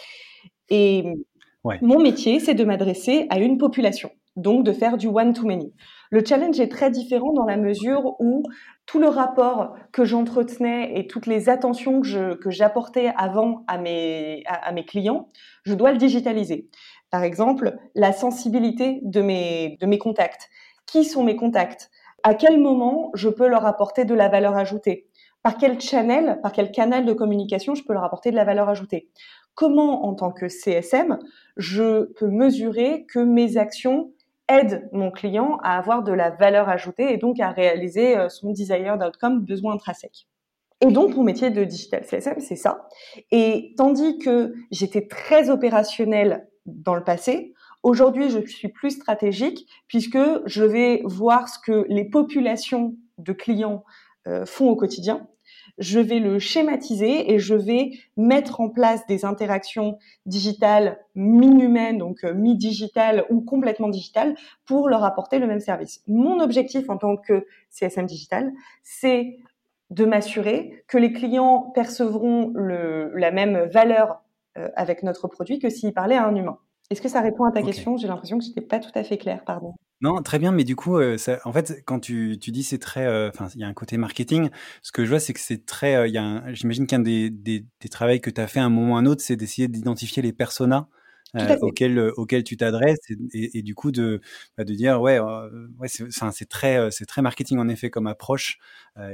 Et 0.69 1.05
ouais. 1.63 1.77
mon 1.83 2.01
métier, 2.01 2.39
c'est 2.39 2.55
de 2.55 2.63
m'adresser 2.63 3.27
à 3.29 3.37
une 3.37 3.59
population, 3.59 4.09
donc 4.37 4.63
de 4.63 4.71
faire 4.71 4.97
du 4.97 5.07
one 5.07 5.33
to 5.33 5.45
many. 5.45 5.73
Le 6.09 6.23
challenge 6.23 6.59
est 6.59 6.71
très 6.71 6.89
différent 6.89 7.33
dans 7.33 7.45
la 7.45 7.57
mesure 7.57 8.15
où 8.19 8.43
tout 8.85 8.99
le 8.99 9.09
rapport 9.09 9.75
que 9.91 10.05
j'entretenais 10.05 10.97
et 10.97 11.07
toutes 11.07 11.25
les 11.25 11.49
attentions 11.49 12.01
que 12.01 12.49
j'apportais 12.49 13.11
avant 13.17 13.65
à 13.67 13.77
mes, 13.77 14.43
à, 14.45 14.69
à 14.69 14.71
mes 14.71 14.85
clients, 14.85 15.27
je 15.63 15.73
dois 15.73 15.91
le 15.91 15.97
digitaliser. 15.97 16.69
Par 17.09 17.23
exemple, 17.23 17.77
la 17.95 18.13
sensibilité 18.13 18.99
de 19.03 19.21
mes, 19.21 19.77
de 19.81 19.85
mes 19.85 19.97
contacts. 19.97 20.49
Qui 20.85 21.03
sont 21.03 21.23
mes 21.23 21.35
contacts? 21.35 21.89
À 22.23 22.33
quel 22.33 22.59
moment 22.59 23.11
je 23.13 23.29
peux 23.29 23.47
leur 23.47 23.65
apporter 23.65 24.05
de 24.05 24.13
la 24.13 24.29
valeur 24.29 24.55
ajoutée? 24.55 25.07
Par 25.43 25.57
quel 25.57 25.79
channel, 25.79 26.39
par 26.41 26.51
quel 26.51 26.71
canal 26.71 27.05
de 27.05 27.13
communication 27.13 27.75
je 27.75 27.83
peux 27.83 27.93
leur 27.93 28.03
apporter 28.03 28.31
de 28.31 28.35
la 28.35 28.45
valeur 28.45 28.69
ajoutée? 28.69 29.09
Comment, 29.55 30.05
en 30.05 30.13
tant 30.13 30.31
que 30.31 30.49
CSM, 30.49 31.19
je 31.55 32.11
peux 32.13 32.29
mesurer 32.29 33.05
que 33.11 33.19
mes 33.19 33.57
actions 33.57 34.11
aide 34.49 34.89
mon 34.91 35.11
client 35.11 35.57
à 35.63 35.77
avoir 35.77 36.03
de 36.03 36.11
la 36.11 36.29
valeur 36.29 36.69
ajoutée 36.69 37.13
et 37.13 37.17
donc 37.17 37.39
à 37.39 37.51
réaliser 37.51 38.17
euh, 38.17 38.29
son 38.29 38.51
desired 38.51 39.01
outcome, 39.01 39.41
besoin 39.41 39.73
intrinsèque. 39.73 40.27
Et 40.81 40.91
donc, 40.91 41.15
mon 41.15 41.23
métier 41.23 41.49
de 41.49 41.63
digital 41.63 42.05
CSM, 42.05 42.39
c'est 42.39 42.55
ça. 42.55 42.87
Et 43.31 43.73
tandis 43.77 44.19
que 44.19 44.53
j'étais 44.69 45.07
très 45.07 45.49
opérationnelle 45.49 46.47
dans 46.65 46.93
le 46.93 47.03
passé, 47.03 47.53
aujourd'hui, 47.81 48.29
je 48.29 48.45
suis 48.45 48.67
plus 48.67 48.91
stratégique 48.91 49.67
puisque 49.87 50.19
je 50.45 50.63
vais 50.63 51.01
voir 51.03 51.49
ce 51.49 51.57
que 51.59 51.85
les 51.89 52.05
populations 52.05 52.95
de 53.17 53.33
clients 53.33 53.83
euh, 54.27 54.45
font 54.45 54.69
au 54.69 54.75
quotidien 54.75 55.27
je 55.77 55.99
vais 55.99 56.19
le 56.19 56.39
schématiser 56.39 57.31
et 57.31 57.39
je 57.39 57.55
vais 57.55 57.91
mettre 58.15 58.61
en 58.61 58.69
place 58.69 59.05
des 59.07 59.25
interactions 59.25 59.97
digitales 60.25 60.99
mi-humaines, 61.15 61.97
donc 61.97 62.23
euh, 62.23 62.33
mi-digitales 62.33 63.25
ou 63.29 63.41
complètement 63.41 63.89
digitales, 63.89 64.35
pour 64.65 64.89
leur 64.89 65.03
apporter 65.03 65.39
le 65.39 65.47
même 65.47 65.59
service. 65.59 66.01
Mon 66.07 66.39
objectif 66.39 66.89
en 66.89 66.97
tant 66.97 67.17
que 67.17 67.45
CSM 67.69 68.05
digital, 68.05 68.51
c'est 68.83 69.37
de 69.89 70.05
m'assurer 70.05 70.83
que 70.87 70.97
les 70.97 71.13
clients 71.13 71.71
percevront 71.73 72.51
la 72.55 73.31
même 73.31 73.69
valeur 73.71 74.21
euh, 74.57 74.69
avec 74.75 75.03
notre 75.03 75.27
produit 75.27 75.59
que 75.59 75.69
s'ils 75.69 75.93
parlaient 75.93 76.17
à 76.17 76.25
un 76.25 76.35
humain. 76.35 76.59
Est-ce 76.89 77.01
que 77.01 77.09
ça 77.09 77.21
répond 77.21 77.43
à 77.43 77.51
ta 77.51 77.59
okay. 77.59 77.67
question? 77.71 77.97
J'ai 77.97 78.07
l'impression 78.07 78.37
que 78.37 78.43
je 78.43 78.49
n'étais 78.49 78.61
pas 78.61 78.79
tout 78.79 78.91
à 78.95 79.03
fait 79.03 79.17
claire, 79.17 79.43
pardon. 79.43 79.73
Non, 79.99 80.21
très 80.21 80.37
bien, 80.37 80.51
mais 80.51 80.63
du 80.63 80.75
coup, 80.75 80.97
euh, 80.97 81.17
ça, 81.17 81.39
en 81.43 81.51
fait, 81.51 81.83
quand 81.85 81.99
tu, 81.99 82.37
tu 82.39 82.51
dis 82.51 82.63
c'est 82.63 82.77
très, 82.77 83.07
enfin, 83.29 83.45
euh, 83.45 83.49
il 83.55 83.61
y 83.61 83.63
a 83.63 83.67
un 83.67 83.73
côté 83.73 83.97
marketing. 83.97 84.49
Ce 84.83 84.91
que 84.91 85.03
je 85.03 85.09
vois, 85.09 85.19
c'est 85.19 85.33
que 85.33 85.39
c'est 85.39 85.65
très, 85.65 85.95
euh, 85.95 86.07
il 86.07 86.53
j'imagine 86.53 86.85
qu'un 86.85 86.99
des, 86.99 87.31
des, 87.31 87.65
des 87.81 87.89
travaux 87.89 88.17
que 88.19 88.29
tu 88.29 88.39
as 88.39 88.47
fait 88.47 88.59
à 88.59 88.65
un 88.65 88.69
moment 88.69 88.93
ou 88.93 88.95
à 88.95 88.99
un 88.99 89.05
autre, 89.07 89.21
c'est 89.21 89.35
d'essayer 89.35 89.67
d'identifier 89.67 90.21
les 90.21 90.33
personas 90.33 90.87
auxquels, 91.61 91.99
auxquels 92.15 92.43
tu 92.43 92.57
t'adresses 92.57 93.09
et, 93.09 93.17
et, 93.33 93.57
et, 93.59 93.61
du 93.61 93.75
coup 93.75 93.91
de, 93.91 94.21
bah, 94.57 94.63
de 94.63 94.73
dire 94.73 95.01
ouais, 95.01 95.19
ouais, 95.19 95.87
c'est 95.87 96.49
très, 96.49 96.89
c'est 96.89 97.05
très 97.05 97.21
marketing 97.21 97.59
en 97.59 97.67
effet 97.67 97.89
comme 97.89 98.07
approche. 98.07 98.59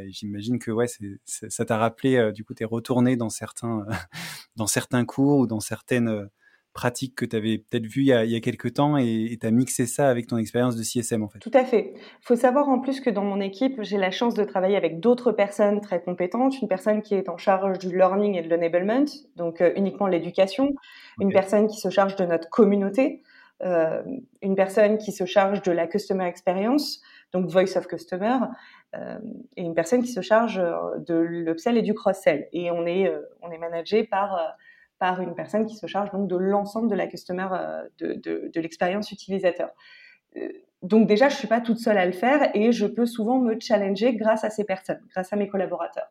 J'imagine 0.09 0.59
que 0.59 0.71
ouais, 0.71 0.87
ça 1.25 1.65
t'a 1.65 1.77
rappelé, 1.77 2.31
du 2.33 2.43
coup, 2.43 2.53
t'es 2.53 2.65
retourné 2.65 3.15
dans 3.15 3.29
certains, 3.29 3.85
dans 4.57 4.67
certains 4.67 5.05
cours 5.05 5.39
ou 5.39 5.47
dans 5.47 5.59
certaines 5.59 6.29
pratique 6.73 7.15
que 7.15 7.25
tu 7.25 7.35
avais 7.35 7.59
peut-être 7.59 7.85
vu 7.85 8.01
il 8.01 8.07
y, 8.07 8.13
a, 8.13 8.25
il 8.25 8.31
y 8.31 8.35
a 8.35 8.39
quelques 8.39 8.73
temps 8.73 8.97
et 8.97 9.37
tu 9.39 9.45
as 9.45 9.51
mixé 9.51 9.85
ça 9.85 10.09
avec 10.09 10.27
ton 10.27 10.37
expérience 10.37 10.75
de 10.75 10.83
CSM 10.83 11.23
en 11.23 11.29
fait. 11.29 11.39
Tout 11.39 11.51
à 11.53 11.63
fait. 11.63 11.93
Il 11.95 12.25
faut 12.25 12.35
savoir 12.35 12.67
en 12.67 12.79
plus 12.79 12.99
que 12.99 13.09
dans 13.09 13.23
mon 13.23 13.39
équipe, 13.39 13.81
j'ai 13.81 13.97
la 13.97 14.11
chance 14.11 14.33
de 14.33 14.43
travailler 14.43 14.75
avec 14.75 14.99
d'autres 14.99 15.31
personnes 15.31 15.81
très 15.81 16.01
compétentes. 16.01 16.59
Une 16.61 16.67
personne 16.67 17.01
qui 17.01 17.13
est 17.13 17.29
en 17.29 17.37
charge 17.37 17.77
du 17.77 17.95
learning 17.95 18.35
et 18.35 18.41
de 18.41 18.49
l'enablement, 18.49 19.05
donc 19.35 19.61
euh, 19.61 19.71
uniquement 19.75 20.07
l'éducation. 20.07 20.65
Okay. 20.65 20.75
Une 21.21 21.31
personne 21.31 21.67
qui 21.67 21.79
se 21.79 21.89
charge 21.89 22.15
de 22.15 22.25
notre 22.25 22.49
communauté. 22.49 23.21
Euh, 23.61 24.01
une 24.41 24.55
personne 24.55 24.97
qui 24.97 25.11
se 25.11 25.25
charge 25.25 25.61
de 25.61 25.71
la 25.71 25.87
customer 25.87 26.25
experience, 26.25 27.01
donc 27.31 27.45
voice 27.45 27.77
of 27.77 27.87
customer. 27.87 28.39
Euh, 28.95 29.19
et 29.57 29.61
une 29.61 29.75
personne 29.75 30.01
qui 30.01 30.11
se 30.11 30.21
charge 30.21 30.61
de 31.07 31.15
l'upsell 31.15 31.77
et 31.77 31.83
du 31.83 31.93
cross-sell. 31.93 32.47
Et 32.51 32.71
on 32.71 32.85
est, 32.87 33.11
on 33.41 33.51
est 33.51 33.59
managé 33.59 34.03
par 34.03 34.55
par 34.99 35.21
une 35.21 35.35
personne 35.35 35.65
qui 35.65 35.75
se 35.75 35.87
charge 35.87 36.11
donc 36.11 36.27
de 36.27 36.35
l'ensemble 36.35 36.89
de 36.89 36.95
la 36.95 37.07
customer, 37.07 37.47
euh, 37.51 37.83
de, 37.99 38.13
de, 38.13 38.51
de 38.53 38.61
l'expérience 38.61 39.11
utilisateur. 39.11 39.69
Euh, 40.37 40.49
donc 40.81 41.07
déjà, 41.07 41.29
je 41.29 41.35
suis 41.35 41.47
pas 41.47 41.61
toute 41.61 41.79
seule 41.79 41.97
à 41.97 42.05
le 42.05 42.11
faire 42.11 42.49
et 42.53 42.71
je 42.71 42.85
peux 42.85 43.05
souvent 43.05 43.39
me 43.39 43.57
challenger 43.59 44.15
grâce 44.15 44.43
à 44.43 44.49
ces 44.49 44.65
personnes, 44.65 45.01
grâce 45.11 45.31
à 45.31 45.35
mes 45.35 45.47
collaborateurs. 45.47 46.07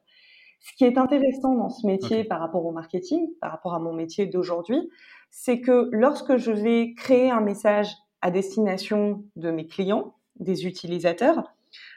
Ce 0.61 0.73
qui 0.77 0.85
est 0.85 0.97
intéressant 0.97 1.55
dans 1.55 1.69
ce 1.69 1.87
métier 1.87 2.21
okay. 2.21 2.29
par 2.29 2.41
rapport 2.41 2.65
au 2.65 2.71
marketing, 2.71 3.29
par 3.41 3.51
rapport 3.51 3.75
à 3.75 3.81
mon 3.81 3.93
métier 3.93 4.27
d'aujourd'hui, 4.27 4.89
c'est 5.31 5.61
que 5.61 5.89
lorsque 5.93 6.37
je 6.37 6.53
vais 6.53 6.95
créer 6.95 7.31
un 7.31 7.41
message 7.41 7.93
à 8.21 8.31
destination 8.31 9.25
de 9.37 9.51
mes 9.51 9.67
clients, 9.67 10.15
des 10.39 10.67
utilisateurs, 10.67 11.53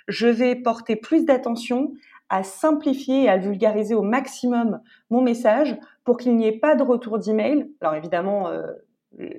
je 0.07 0.27
vais 0.27 0.55
porter 0.55 0.95
plus 0.95 1.25
d'attention 1.25 1.93
à 2.29 2.43
simplifier 2.43 3.23
et 3.23 3.29
à 3.29 3.37
vulgariser 3.37 3.93
au 3.93 4.01
maximum 4.01 4.81
mon 5.09 5.21
message 5.21 5.77
pour 6.05 6.17
qu'il 6.17 6.37
n'y 6.37 6.47
ait 6.47 6.59
pas 6.59 6.75
de 6.75 6.83
retour 6.83 7.19
d'email. 7.19 7.69
Alors 7.81 7.95
évidemment, 7.95 8.47
euh, 8.47 8.71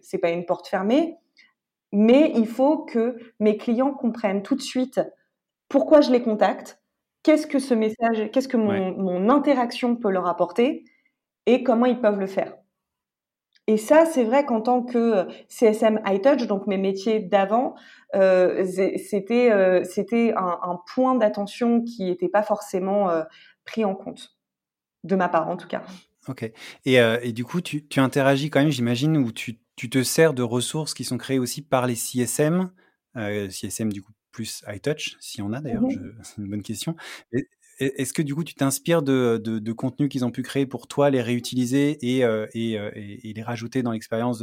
c'est 0.02 0.18
pas 0.18 0.30
une 0.30 0.44
porte 0.44 0.68
fermée, 0.68 1.16
mais 1.92 2.32
il 2.34 2.46
faut 2.46 2.84
que 2.84 3.16
mes 3.40 3.56
clients 3.56 3.92
comprennent 3.92 4.42
tout 4.42 4.56
de 4.56 4.62
suite 4.62 5.00
pourquoi 5.68 6.00
je 6.00 6.12
les 6.12 6.22
contacte, 6.22 6.82
qu'est-ce 7.22 7.46
que 7.46 7.58
ce 7.58 7.74
message, 7.74 8.30
qu'est-ce 8.30 8.48
que 8.48 8.56
mon, 8.56 8.68
ouais. 8.68 8.94
mon 8.96 9.30
interaction 9.30 9.96
peut 9.96 10.10
leur 10.10 10.26
apporter 10.26 10.84
et 11.46 11.62
comment 11.62 11.86
ils 11.86 12.00
peuvent 12.00 12.20
le 12.20 12.26
faire. 12.26 12.54
Et 13.68 13.78
ça, 13.78 14.04
c'est 14.06 14.22
vrai 14.22 14.44
qu'en 14.44 14.60
tant 14.60 14.82
que 14.82 15.26
CSM 15.48 16.00
High 16.06 16.22
Touch, 16.22 16.46
donc 16.46 16.68
mes 16.68 16.76
métiers 16.76 17.18
d'avant, 17.18 17.74
euh, 18.14 18.64
c'était 18.64 19.50
euh, 19.50 19.82
c'était 19.82 20.32
un, 20.36 20.58
un, 20.62 20.78
point 20.94 21.16
d'attention 21.16 21.82
qui 21.82 22.04
n'était 22.04 22.28
pas 22.28 22.44
forcément 22.44 23.10
euh, 23.10 23.24
pris 23.64 23.84
en 23.84 23.96
compte, 23.96 24.36
de 25.02 25.16
ma 25.16 25.28
part 25.28 25.48
en 25.48 25.56
tout 25.56 25.66
cas. 25.66 25.82
Ok. 26.28 26.50
Et, 26.84 27.00
euh, 27.00 27.18
et 27.22 27.32
du 27.32 27.44
coup, 27.44 27.60
tu, 27.60 27.86
tu, 27.86 28.00
interagis 28.00 28.50
quand 28.50 28.60
même, 28.60 28.70
j'imagine, 28.70 29.16
où 29.16 29.32
tu, 29.32 29.58
tu, 29.76 29.88
te 29.88 30.02
sers 30.02 30.34
de 30.34 30.42
ressources 30.42 30.94
qui 30.94 31.04
sont 31.04 31.18
créées 31.18 31.38
aussi 31.38 31.62
par 31.62 31.86
les 31.86 31.94
CSM, 31.94 32.70
CSM 33.14 33.92
du 33.92 34.02
coup 34.02 34.12
plus 34.32 34.62
High 34.68 34.82
Touch, 34.82 35.16
si 35.18 35.40
on 35.40 35.52
a 35.54 35.60
d'ailleurs, 35.60 35.82
-hmm. 35.82 36.12
c'est 36.22 36.36
une 36.38 36.50
bonne 36.50 36.62
question. 36.62 36.94
Et, 37.32 37.48
est-ce 37.78 38.12
que 38.12 38.22
du 38.22 38.34
coup 38.34 38.44
tu 38.44 38.54
t'inspires 38.54 39.02
de, 39.02 39.38
de, 39.38 39.72
contenus 39.72 40.08
qu'ils 40.08 40.24
ont 40.24 40.30
pu 40.30 40.42
créer 40.42 40.66
pour 40.66 40.86
toi, 40.88 41.10
les 41.10 41.20
réutiliser 41.20 41.98
et, 42.00 42.24
euh, 42.24 42.46
euh, 42.56 42.90
et, 42.94 43.30
et, 43.30 43.32
les 43.34 43.42
rajouter 43.42 43.82
dans 43.82 43.92
l'expérience 43.92 44.42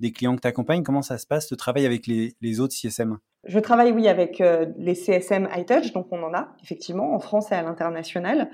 des 0.00 0.12
clients 0.12 0.34
que 0.34 0.40
tu 0.40 0.48
accompagnes 0.48 0.82
Comment 0.82 1.02
ça 1.02 1.18
se 1.18 1.26
passe, 1.26 1.48
ce 1.48 1.54
travail 1.54 1.86
avec 1.86 2.06
les, 2.06 2.34
les 2.40 2.60
autres 2.60 2.74
CSM 2.74 3.18
Je 3.46 3.58
travaille, 3.60 3.92
oui, 3.92 4.08
avec 4.08 4.40
euh, 4.40 4.66
les 4.78 4.94
CSM 4.94 5.48
iTouch, 5.56 5.92
donc 5.92 6.08
on 6.10 6.22
en 6.24 6.34
a, 6.34 6.56
effectivement, 6.62 7.14
en 7.14 7.20
France 7.20 7.52
et 7.52 7.54
à 7.54 7.62
l'international. 7.62 8.50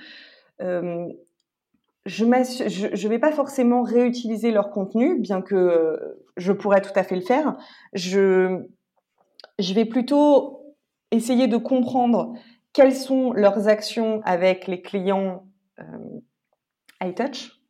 Je 2.07 2.25
ne 2.25 3.09
vais 3.09 3.19
pas 3.19 3.33
forcément 3.33 3.83
réutiliser 3.83 4.51
leur 4.51 4.71
contenu, 4.71 5.19
bien 5.19 5.43
que 5.43 5.99
je 6.37 6.53
pourrais 6.53 6.81
tout 6.81 6.93
à 6.95 7.03
fait 7.03 7.17
le 7.17 7.23
faire. 7.23 7.57
Je, 7.93 8.65
je 9.59 9.75
vais 9.75 9.85
plutôt 9.85 10.77
essayer 11.11 11.49
de 11.49 11.57
comprendre 11.57 12.35
quelles 12.73 12.95
sont 12.95 13.33
leurs 13.33 13.69
actions 13.69 14.21
avec 14.25 14.67
les 14.67 14.83
clients 14.83 15.47
euh, 15.81 15.85
iTouch 17.03 17.61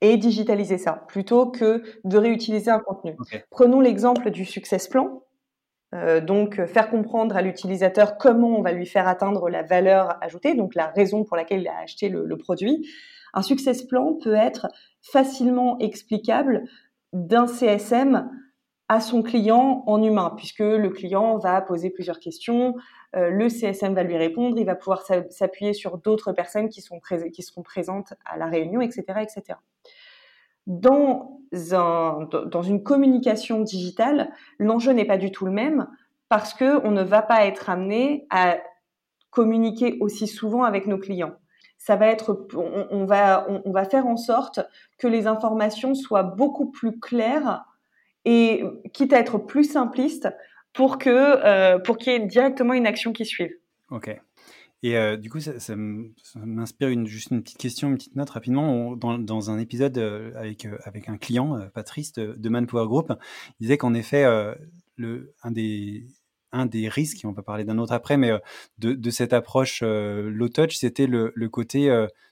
et 0.00 0.16
digitaliser 0.16 0.78
ça 0.78 1.04
plutôt 1.08 1.50
que 1.50 1.82
de 2.04 2.18
réutiliser 2.18 2.70
un 2.70 2.80
contenu. 2.80 3.16
Prenons 3.50 3.80
l'exemple 3.80 4.30
du 4.30 4.44
success 4.44 4.88
plan. 4.88 5.22
Euh, 5.94 6.20
donc, 6.20 6.64
faire 6.66 6.90
comprendre 6.90 7.36
à 7.36 7.42
l'utilisateur 7.42 8.18
comment 8.18 8.48
on 8.58 8.62
va 8.62 8.72
lui 8.72 8.86
faire 8.86 9.06
atteindre 9.06 9.48
la 9.48 9.62
valeur 9.62 10.18
ajoutée, 10.22 10.54
donc 10.54 10.74
la 10.74 10.88
raison 10.88 11.24
pour 11.24 11.36
laquelle 11.36 11.60
il 11.60 11.68
a 11.68 11.78
acheté 11.78 12.08
le, 12.08 12.24
le 12.24 12.36
produit. 12.36 12.88
Un 13.34 13.42
success 13.42 13.82
plan 13.82 14.14
peut 14.14 14.34
être 14.34 14.68
facilement 15.02 15.78
explicable 15.80 16.64
d'un 17.12 17.46
CSM 17.46 18.30
à 18.88 19.00
son 19.00 19.22
client 19.22 19.82
en 19.86 20.02
humain, 20.02 20.32
puisque 20.36 20.60
le 20.60 20.88
client 20.90 21.38
va 21.38 21.60
poser 21.60 21.90
plusieurs 21.90 22.20
questions, 22.20 22.76
euh, 23.16 23.30
le 23.30 23.48
CSM 23.48 23.94
va 23.94 24.02
lui 24.02 24.16
répondre, 24.16 24.58
il 24.58 24.66
va 24.66 24.74
pouvoir 24.74 25.02
s'appuyer 25.30 25.72
sur 25.72 25.98
d'autres 25.98 26.32
personnes 26.32 26.68
qui, 26.68 26.80
seront 26.80 27.00
présentes 27.62 28.14
à 28.24 28.36
la 28.36 28.46
réunion, 28.46 28.80
etc. 28.80 29.04
etc. 29.20 29.58
Dans 30.66 31.42
une 32.62 32.82
communication 32.82 33.60
digitale, 33.60 34.32
l'enjeu 34.58 34.92
n'est 34.92 35.04
pas 35.04 35.18
du 35.18 35.32
tout 35.32 35.44
le 35.44 35.52
même 35.52 35.88
parce 36.28 36.54
qu'on 36.54 36.90
ne 36.90 37.02
va 37.02 37.22
pas 37.22 37.46
être 37.46 37.70
amené 37.70 38.26
à 38.30 38.58
communiquer 39.30 39.98
aussi 40.00 40.26
souvent 40.26 40.62
avec 40.62 40.86
nos 40.86 40.98
clients. 40.98 41.34
Ça 41.84 41.96
va 41.96 42.06
être, 42.06 42.46
on, 42.56 43.04
va, 43.04 43.46
on 43.66 43.70
va 43.70 43.84
faire 43.84 44.06
en 44.06 44.16
sorte 44.16 44.58
que 44.96 45.06
les 45.06 45.26
informations 45.26 45.94
soient 45.94 46.22
beaucoup 46.22 46.70
plus 46.70 46.98
claires 46.98 47.66
et 48.24 48.64
quitte 48.94 49.12
à 49.12 49.18
être 49.18 49.36
plus 49.36 49.64
simpliste 49.64 50.30
pour 50.72 50.96
que 50.96 51.10
euh, 51.10 51.78
pour 51.78 51.98
qu'il 51.98 52.14
y 52.14 52.16
ait 52.16 52.26
directement 52.26 52.72
une 52.72 52.86
action 52.86 53.12
qui 53.12 53.26
suive. 53.26 53.52
Ok. 53.90 54.18
Et 54.82 54.96
euh, 54.96 55.18
du 55.18 55.28
coup, 55.28 55.40
ça, 55.40 55.76
m'inspire 55.76 57.06
juste 57.06 57.30
une 57.30 57.42
petite 57.42 57.58
question, 57.58 57.88
une 57.88 57.96
petite 57.96 58.16
note 58.16 58.30
rapidement. 58.30 58.96
dans, 58.96 59.50
un 59.50 59.58
épisode 59.58 59.98
euh, 59.98 60.32
avec, 60.36 60.66
avec 60.84 61.10
un 61.10 61.18
client, 61.18 61.68
Patrice 61.74 62.14
de, 62.14 62.32
de, 62.34 62.48
Manpower 62.48 62.86
Group, 62.86 63.12
il 63.60 63.64
disait 63.64 63.76
qu'en 63.76 63.92
effet, 63.92 64.24
le, 64.96 65.34
un, 65.42 65.50
des, 65.50 66.06
un 66.54 66.66
des 66.66 66.88
risques, 66.88 67.20
on 67.24 67.32
va 67.32 67.42
parler 67.42 67.64
d'un 67.64 67.78
autre 67.78 67.92
après, 67.92 68.16
mais 68.16 68.30
de, 68.78 68.94
de 68.94 69.10
cette 69.10 69.32
approche 69.32 69.82
low 69.82 70.48
touch, 70.48 70.76
c'était 70.76 71.06
le, 71.06 71.32
le 71.34 71.48
côté 71.48 71.88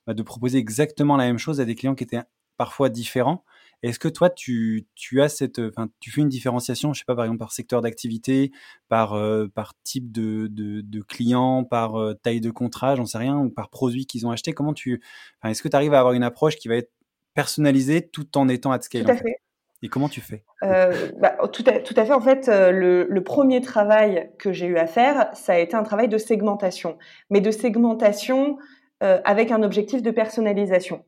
bah, 0.06 0.14
de 0.14 0.22
proposer 0.22 0.58
exactement 0.58 1.16
la 1.16 1.24
même 1.24 1.38
chose 1.38 1.60
à 1.60 1.64
des 1.64 1.74
clients 1.74 1.94
qui 1.94 2.04
étaient 2.04 2.22
parfois 2.56 2.88
différents. 2.88 3.44
Est-ce 3.82 3.98
que 3.98 4.08
toi, 4.08 4.30
tu, 4.30 4.86
as 5.20 5.28
cette, 5.28 5.58
enfin, 5.58 5.88
tu 5.98 6.12
fais 6.12 6.20
une 6.20 6.28
différenciation, 6.28 6.92
je 6.92 7.00
sais 7.00 7.04
pas, 7.04 7.16
par 7.16 7.24
exemple, 7.24 7.40
par 7.40 7.52
secteur 7.52 7.80
d'activité, 7.80 8.52
par, 8.88 9.14
euh, 9.14 9.48
par 9.48 9.74
type 9.82 10.12
de, 10.12 10.46
de, 10.48 11.02
client, 11.02 11.64
par 11.64 11.96
euh, 11.96 12.14
taille 12.14 12.40
de 12.40 12.50
contrat, 12.52 12.94
j'en 12.94 13.06
sais 13.06 13.18
rien, 13.18 13.38
ou 13.38 13.50
par 13.50 13.70
produit 13.70 14.06
qu'ils 14.06 14.24
ont 14.24 14.30
acheté? 14.30 14.52
Comment 14.52 14.72
tu, 14.72 15.02
est-ce 15.44 15.62
que 15.62 15.68
tu 15.68 15.74
arrives 15.74 15.94
à 15.94 15.98
avoir 15.98 16.14
une 16.14 16.22
approche 16.22 16.56
qui 16.56 16.68
va 16.68 16.76
être 16.76 16.92
personnalisée 17.34 18.08
tout 18.08 18.38
en 18.38 18.48
étant 18.48 18.70
at 18.70 18.82
scale 18.82 19.04
Tout 19.04 19.10
à 19.10 19.16
fait. 19.16 19.41
Et 19.82 19.88
comment 19.88 20.08
tu 20.08 20.20
fais? 20.20 20.44
Euh, 20.62 21.10
bah, 21.18 21.36
tout, 21.52 21.64
à, 21.66 21.80
tout, 21.80 21.94
à, 21.96 22.04
fait. 22.04 22.12
En 22.12 22.20
fait, 22.20 22.46
le, 22.48 23.06
le 23.08 23.22
premier 23.22 23.60
travail 23.60 24.30
que 24.38 24.52
j'ai 24.52 24.66
eu 24.66 24.76
à 24.76 24.86
faire, 24.86 25.28
ça 25.34 25.54
a 25.54 25.58
été 25.58 25.74
un 25.74 25.82
travail 25.82 26.08
de 26.08 26.18
segmentation, 26.18 26.98
mais 27.30 27.40
de 27.40 27.50
segmentation 27.50 28.58
avec 29.00 29.50
un 29.50 29.64
objectif 29.64 30.00
de 30.00 30.12
personnalisation. 30.12 31.04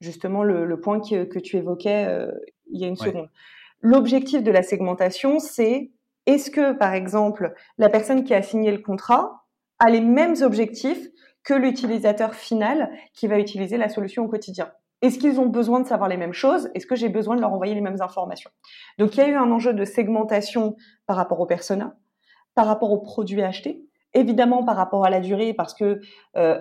Justement 0.00 0.42
le, 0.42 0.80
point 0.80 0.98
que, 1.00 1.38
tu 1.38 1.56
évoquais 1.58 2.06
euh, 2.08 2.30
il 2.70 2.80
y 2.80 2.84
a 2.84 2.88
une 2.88 2.96
seconde. 2.96 3.28
L'objectif 3.82 4.42
de 4.42 4.50
la 4.50 4.62
segmentation, 4.62 5.38
c'est 5.38 5.90
est-ce 6.26 6.50
que, 6.50 6.72
par 6.72 6.94
exemple, 6.94 7.54
la 7.76 7.90
personne 7.90 8.24
qui 8.24 8.34
a 8.34 8.40
signé 8.40 8.72
le 8.72 8.78
contrat 8.78 9.44
a 9.78 9.90
les 9.90 10.00
mêmes 10.00 10.36
objectifs 10.42 11.08
que 11.44 11.54
l'utilisateur 11.54 12.34
final 12.34 12.90
qui 13.12 13.26
va 13.26 13.38
utiliser 13.38 13.76
la 13.76 13.90
solution 13.90 14.24
au 14.24 14.28
quotidien? 14.28 14.72
Est-ce 15.02 15.18
qu'ils 15.18 15.40
ont 15.40 15.46
besoin 15.46 15.80
de 15.80 15.86
savoir 15.86 16.08
les 16.08 16.16
mêmes 16.16 16.32
choses? 16.32 16.70
Est-ce 16.74 16.86
que 16.86 16.96
j'ai 16.96 17.08
besoin 17.08 17.36
de 17.36 17.40
leur 17.40 17.52
envoyer 17.52 17.74
les 17.74 17.80
mêmes 17.80 18.00
informations? 18.00 18.50
Donc, 18.98 19.16
il 19.16 19.20
y 19.20 19.22
a 19.22 19.28
eu 19.28 19.34
un 19.34 19.50
enjeu 19.50 19.72
de 19.72 19.84
segmentation 19.84 20.76
par 21.06 21.16
rapport 21.16 21.40
aux 21.40 21.46
personas, 21.46 21.96
par 22.54 22.66
rapport 22.66 22.92
aux 22.92 22.98
produits 22.98 23.42
achetés, 23.42 23.84
évidemment 24.12 24.64
par 24.64 24.76
rapport 24.76 25.04
à 25.04 25.10
la 25.10 25.20
durée, 25.20 25.54
parce 25.54 25.74
que 25.74 26.00
euh, 26.36 26.60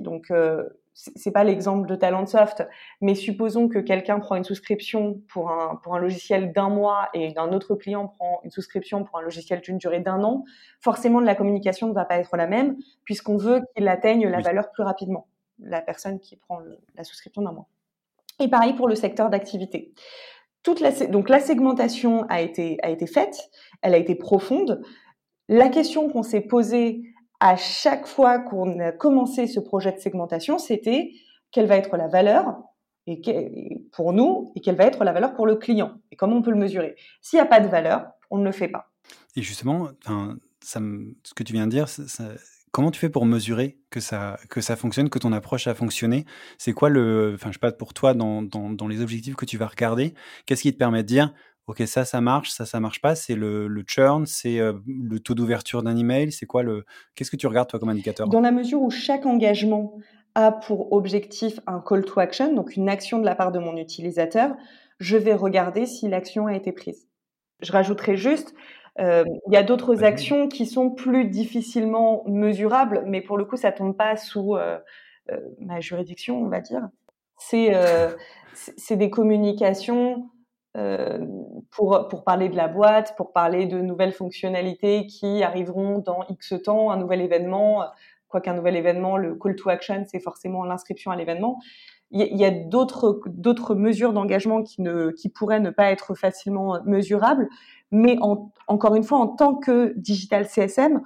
donc 0.00 0.30
euh, 0.30 0.64
c'est 0.92 1.30
pas 1.30 1.44
l'exemple 1.44 1.86
de 1.86 1.94
Talentsoft, 1.94 2.66
mais 3.00 3.14
supposons 3.14 3.68
que 3.68 3.78
quelqu'un 3.78 4.18
prend 4.18 4.34
une 4.34 4.44
souscription 4.44 5.22
pour 5.28 5.50
un, 5.50 5.76
pour 5.76 5.94
un 5.94 6.00
logiciel 6.00 6.52
d'un 6.52 6.68
mois 6.68 7.08
et 7.14 7.36
un 7.36 7.52
autre 7.52 7.76
client 7.76 8.08
prend 8.08 8.40
une 8.42 8.50
souscription 8.50 9.04
pour 9.04 9.18
un 9.18 9.22
logiciel 9.22 9.60
d'une 9.60 9.78
durée 9.78 10.00
d'un 10.00 10.24
an, 10.24 10.44
forcément 10.80 11.20
la 11.20 11.36
communication 11.36 11.86
ne 11.86 11.92
va 11.92 12.04
pas 12.04 12.18
être 12.18 12.36
la 12.36 12.48
même 12.48 12.76
puisqu'on 13.04 13.36
veut 13.36 13.62
qu'il 13.76 13.86
atteigne 13.86 14.26
la 14.26 14.40
valeur 14.40 14.72
plus 14.72 14.82
rapidement, 14.82 15.28
la 15.60 15.80
personne 15.80 16.18
qui 16.18 16.36
prend 16.36 16.58
la 16.96 17.04
souscription 17.04 17.42
d'un 17.42 17.52
mois. 17.52 17.68
Et 18.40 18.48
pareil 18.48 18.74
pour 18.74 18.88
le 18.88 18.94
secteur 18.94 19.30
d'activité. 19.30 19.92
Donc 21.10 21.28
la 21.28 21.40
segmentation 21.40 22.24
a 22.28 22.40
été, 22.42 22.78
a 22.82 22.90
été 22.90 23.06
faite, 23.06 23.38
elle 23.82 23.94
a 23.94 23.98
été 23.98 24.14
profonde. 24.14 24.82
La 25.48 25.68
question 25.68 26.10
qu'on 26.10 26.22
s'est 26.22 26.42
posée 26.42 27.02
à 27.40 27.56
chaque 27.56 28.06
fois 28.06 28.38
qu'on 28.38 28.78
a 28.80 28.92
commencé 28.92 29.46
ce 29.46 29.60
projet 29.60 29.92
de 29.92 29.98
segmentation, 29.98 30.58
c'était 30.58 31.12
quelle 31.50 31.66
va 31.66 31.76
être 31.76 31.96
la 31.96 32.08
valeur 32.08 32.58
et 33.06 33.80
pour 33.92 34.12
nous 34.12 34.52
et 34.54 34.60
quelle 34.60 34.76
va 34.76 34.84
être 34.84 35.04
la 35.04 35.12
valeur 35.12 35.32
pour 35.32 35.46
le 35.46 35.56
client 35.56 35.94
et 36.10 36.16
comment 36.16 36.36
on 36.36 36.42
peut 36.42 36.50
le 36.50 36.58
mesurer. 36.58 36.96
S'il 37.22 37.38
n'y 37.38 37.42
a 37.42 37.46
pas 37.46 37.60
de 37.60 37.68
valeur, 37.68 38.06
on 38.30 38.36
ne 38.36 38.44
le 38.44 38.52
fait 38.52 38.68
pas. 38.68 38.90
Et 39.36 39.42
justement, 39.42 39.88
ça 40.60 40.80
ce 41.24 41.34
que 41.34 41.42
tu 41.42 41.54
viens 41.54 41.66
de 41.66 41.70
dire, 41.70 41.88
comment 42.70 42.90
tu 42.90 42.98
fais 42.98 43.08
pour 43.08 43.26
mesurer 43.26 43.78
que 43.90 44.00
ça, 44.00 44.38
que 44.48 44.60
ça 44.60 44.76
fonctionne, 44.76 45.10
que 45.10 45.18
ton 45.18 45.32
approche 45.32 45.66
a 45.66 45.74
fonctionné? 45.74 46.24
C'est 46.58 46.72
quoi 46.72 46.88
le, 46.88 47.32
enfin, 47.34 47.50
je 47.50 47.54
sais 47.54 47.58
pas, 47.58 47.72
pour 47.72 47.94
toi, 47.94 48.14
dans, 48.14 48.42
dans, 48.42 48.88
les 48.88 49.00
objectifs 49.00 49.36
que 49.36 49.44
tu 49.44 49.56
vas 49.56 49.66
regarder, 49.66 50.14
qu'est-ce 50.46 50.62
qui 50.62 50.72
te 50.72 50.78
permet 50.78 51.02
de 51.02 51.08
dire, 51.08 51.32
ok, 51.66 51.82
ça, 51.86 52.04
ça 52.04 52.20
marche, 52.20 52.50
ça, 52.50 52.66
ça 52.66 52.80
marche 52.80 53.00
pas? 53.00 53.14
C'est 53.14 53.34
le, 53.34 53.68
le, 53.68 53.84
churn, 53.86 54.26
c'est 54.26 54.58
euh, 54.58 54.74
le 54.86 55.20
taux 55.20 55.34
d'ouverture 55.34 55.82
d'un 55.82 55.96
email. 55.96 56.32
C'est 56.32 56.46
quoi 56.46 56.62
le 56.62 56.84
Qu'est-ce 57.14 57.30
que 57.30 57.36
tu 57.36 57.46
regardes 57.46 57.68
toi 57.68 57.78
comme 57.78 57.90
indicateur? 57.90 58.28
Dans 58.28 58.40
la 58.40 58.52
mesure 58.52 58.80
où 58.80 58.90
chaque 58.90 59.26
engagement 59.26 59.98
a 60.34 60.52
pour 60.52 60.92
objectif 60.92 61.60
un 61.66 61.80
call 61.80 62.04
to 62.04 62.20
action, 62.20 62.54
donc 62.54 62.76
une 62.76 62.88
action 62.88 63.18
de 63.18 63.24
la 63.24 63.34
part 63.34 63.52
de 63.52 63.58
mon 63.58 63.76
utilisateur, 63.76 64.54
je 65.00 65.16
vais 65.16 65.34
regarder 65.34 65.86
si 65.86 66.08
l'action 66.08 66.46
a 66.46 66.54
été 66.54 66.72
prise. 66.72 67.08
Je 67.60 67.72
rajouterai 67.72 68.16
juste, 68.16 68.54
il 68.98 69.52
y 69.52 69.56
a 69.56 69.62
d'autres 69.62 70.02
actions 70.02 70.48
qui 70.48 70.66
sont 70.66 70.90
plus 70.90 71.26
difficilement 71.26 72.24
mesurables, 72.26 73.04
mais 73.06 73.20
pour 73.20 73.38
le 73.38 73.44
coup, 73.44 73.56
ça 73.56 73.72
tombe 73.72 73.96
pas 73.96 74.16
sous 74.16 74.56
euh, 74.56 74.78
ma 75.60 75.80
juridiction, 75.80 76.42
on 76.42 76.48
va 76.48 76.60
dire. 76.60 76.88
C'est 77.40 77.72
c'est 78.76 78.96
des 78.96 79.10
communications 79.10 80.28
euh, 80.76 81.18
pour, 81.70 82.08
pour 82.08 82.24
parler 82.24 82.48
de 82.48 82.56
la 82.56 82.68
boîte, 82.68 83.16
pour 83.16 83.32
parler 83.32 83.66
de 83.66 83.80
nouvelles 83.80 84.12
fonctionnalités 84.12 85.06
qui 85.06 85.42
arriveront 85.42 85.98
dans 85.98 86.24
X 86.28 86.54
temps, 86.64 86.90
un 86.90 86.96
nouvel 86.96 87.20
événement, 87.20 87.84
quoi 88.28 88.40
qu'un 88.40 88.54
nouvel 88.54 88.76
événement, 88.76 89.16
le 89.16 89.34
call 89.34 89.56
to 89.56 89.70
action, 89.70 90.04
c'est 90.06 90.20
forcément 90.20 90.64
l'inscription 90.64 91.10
à 91.10 91.16
l'événement. 91.16 91.58
Il 92.10 92.38
y, 92.38 92.44
a 92.44 92.50
d'autres 92.50 93.20
d'autres 93.26 93.74
mesures 93.74 94.14
d'engagement 94.14 94.62
qui 94.62 94.80
ne 94.80 95.10
qui 95.10 95.28
pourraient 95.28 95.60
ne 95.60 95.68
pas 95.68 95.90
être 95.90 96.14
facilement 96.14 96.78
mesurables, 96.86 97.48
mais 97.90 98.16
en, 98.22 98.50
encore 98.66 98.94
une 98.94 99.04
fois, 99.04 99.18
en 99.18 99.28
tant 99.28 99.54
que 99.54 99.92
digital 99.98 100.46
CSM, 100.46 101.02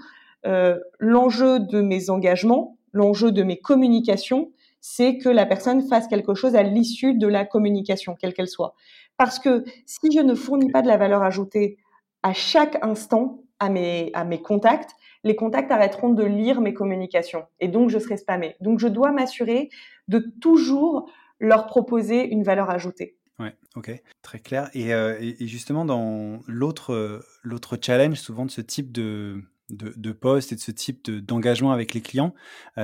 euh, 0.46 0.78
l'enjeu 1.00 1.58
de 1.58 1.80
mes 1.80 2.08
engagements, 2.08 2.76
l'enjeu 2.92 3.32
de 3.32 3.42
mes 3.42 3.58
communications, 3.58 4.52
c'est 4.80 5.18
que 5.18 5.28
la 5.28 5.46
personne 5.46 5.82
fasse 5.88 6.08
quelque 6.08 6.34
chose 6.34 6.56
à 6.56 6.62
l'issue 6.62 7.14
de 7.14 7.26
la 7.26 7.44
communication, 7.44 8.16
quelle 8.18 8.34
qu'elle 8.34 8.48
soit. 8.48 8.74
Parce 9.16 9.38
que 9.38 9.64
si 9.86 10.12
je 10.12 10.20
ne 10.20 10.34
fournis 10.34 10.70
pas 10.70 10.82
de 10.82 10.88
la 10.88 10.96
valeur 10.96 11.22
ajoutée 11.22 11.78
à 12.22 12.32
chaque 12.32 12.78
instant 12.84 13.42
à 13.60 13.68
mes, 13.68 14.10
à 14.14 14.24
mes 14.24 14.42
contacts, 14.42 14.90
les 15.24 15.36
contacts 15.36 15.70
arrêteront 15.70 16.10
de 16.10 16.24
lire 16.24 16.60
mes 16.60 16.74
communications 16.74 17.46
et 17.60 17.68
donc 17.68 17.90
je 17.90 17.98
serai 17.98 18.16
spammé. 18.16 18.56
Donc 18.60 18.78
je 18.78 18.88
dois 18.88 19.12
m'assurer 19.12 19.70
de 20.08 20.18
toujours 20.40 21.10
leur 21.40 21.66
proposer 21.66 22.26
une 22.28 22.42
valeur 22.42 22.70
ajoutée. 22.70 23.16
Ouais, 23.38 23.54
ok, 23.74 23.90
très 24.22 24.38
clair. 24.38 24.70
Et, 24.74 24.94
euh, 24.94 25.18
justement, 25.40 25.84
dans 25.84 26.40
l'autre, 26.46 27.24
l'autre 27.42 27.78
challenge, 27.80 28.16
souvent 28.16 28.46
de 28.46 28.50
ce 28.50 28.60
type 28.60 28.92
de, 28.92 29.42
de, 29.70 30.12
poste 30.12 30.52
et 30.52 30.54
de 30.54 30.60
ce 30.60 30.70
type 30.70 31.10
d'engagement 31.10 31.72
avec 31.72 31.94
les 31.94 32.02
clients, 32.02 32.34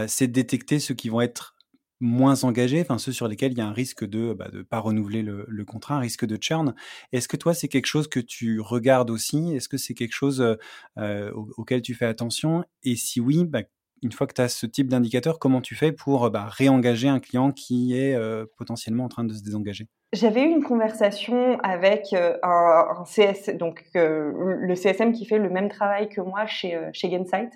c'est 0.07 0.27
de 0.27 0.33
détecter 0.33 0.81
ceux 0.81 0.94
qui 0.94 1.11
vont 1.11 1.20
être 1.20 1.58
moins 2.01 2.45
engagés, 2.45 2.81
enfin 2.81 2.99
ceux 2.99 3.13
sur 3.13 3.29
lesquels 3.29 3.53
il 3.53 3.59
y 3.59 3.61
a 3.61 3.67
un 3.67 3.73
risque 3.73 4.05
de 4.05 4.29
ne 4.29 4.33
bah, 4.33 4.51
pas 4.69 4.79
renouveler 4.79 5.23
le, 5.23 5.65
contrat, 5.65 5.97
un 5.97 6.01
risque 6.01 6.27
de 6.27 6.39
churn. 6.41 6.75
Est-ce 7.13 7.29
que 7.29 7.37
toi, 7.37 7.55
c'est 7.55 7.69
quelque 7.69 7.87
chose 7.87 8.09
que 8.09 8.21
tu 8.21 8.61
regardes 8.61 9.11
aussi? 9.11 9.55
Est-ce 9.55 9.69
que 9.69 9.77
c'est 9.77 9.95
quelque 9.95 10.15
chose 10.15 10.57
auquel 10.97 11.83
tu 11.83 11.95
fais 11.95 12.07
attention? 12.07 12.65
Et 12.83 12.97
si 12.97 13.21
oui, 13.21 13.45
bah, 13.45 13.63
une 14.03 14.13
fois 14.13 14.27
que 14.27 14.35
tu 14.35 14.41
as 14.41 14.49
ce 14.49 14.67
type 14.67 14.89
d'indicateur, 14.89 15.39
comment 15.39 15.61
tu 15.61 15.75
fais 15.75 15.93
pour 15.93 16.31
bah, 16.31 16.47
réengager 16.49 17.09
un 17.09 17.21
client 17.21 17.51
qui 17.51 17.97
est 17.97 18.17
potentiellement 18.57 19.05
en 19.05 19.09
train 19.09 19.25
de 19.25 19.33
se 19.33 19.43
désengager? 19.43 19.89
J'avais 20.13 20.43
eu 20.43 20.51
une 20.51 20.63
conversation 20.63 21.59
avec 21.61 22.15
un, 22.15 23.05
CS, 23.05 23.57
donc 23.57 23.85
le 23.95 24.75
CSM 24.75 25.13
qui 25.13 25.27
fait 25.27 25.39
le 25.39 25.51
même 25.51 25.69
travail 25.69 26.09
que 26.09 26.21
moi 26.21 26.47
chez, 26.47 26.79
chez 26.93 27.09
Gainsight, 27.09 27.53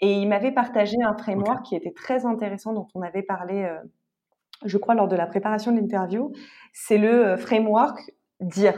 et 0.00 0.12
il 0.12 0.28
m'avait 0.28 0.52
partagé 0.52 0.96
un 1.02 1.16
framework 1.16 1.64
qui 1.64 1.76
était 1.76 1.92
très 1.92 2.26
intéressant, 2.26 2.72
dont 2.72 2.88
on 2.94 3.02
avait 3.02 3.22
parlé, 3.22 3.68
je 4.64 4.76
crois, 4.76 4.94
lors 4.94 5.08
de 5.08 5.16
la 5.16 5.26
préparation 5.26 5.72
de 5.72 5.80
l'interview. 5.80 6.32
C'est 6.72 6.98
le 6.98 7.36
framework 7.36 7.98
DIR. 8.40 8.74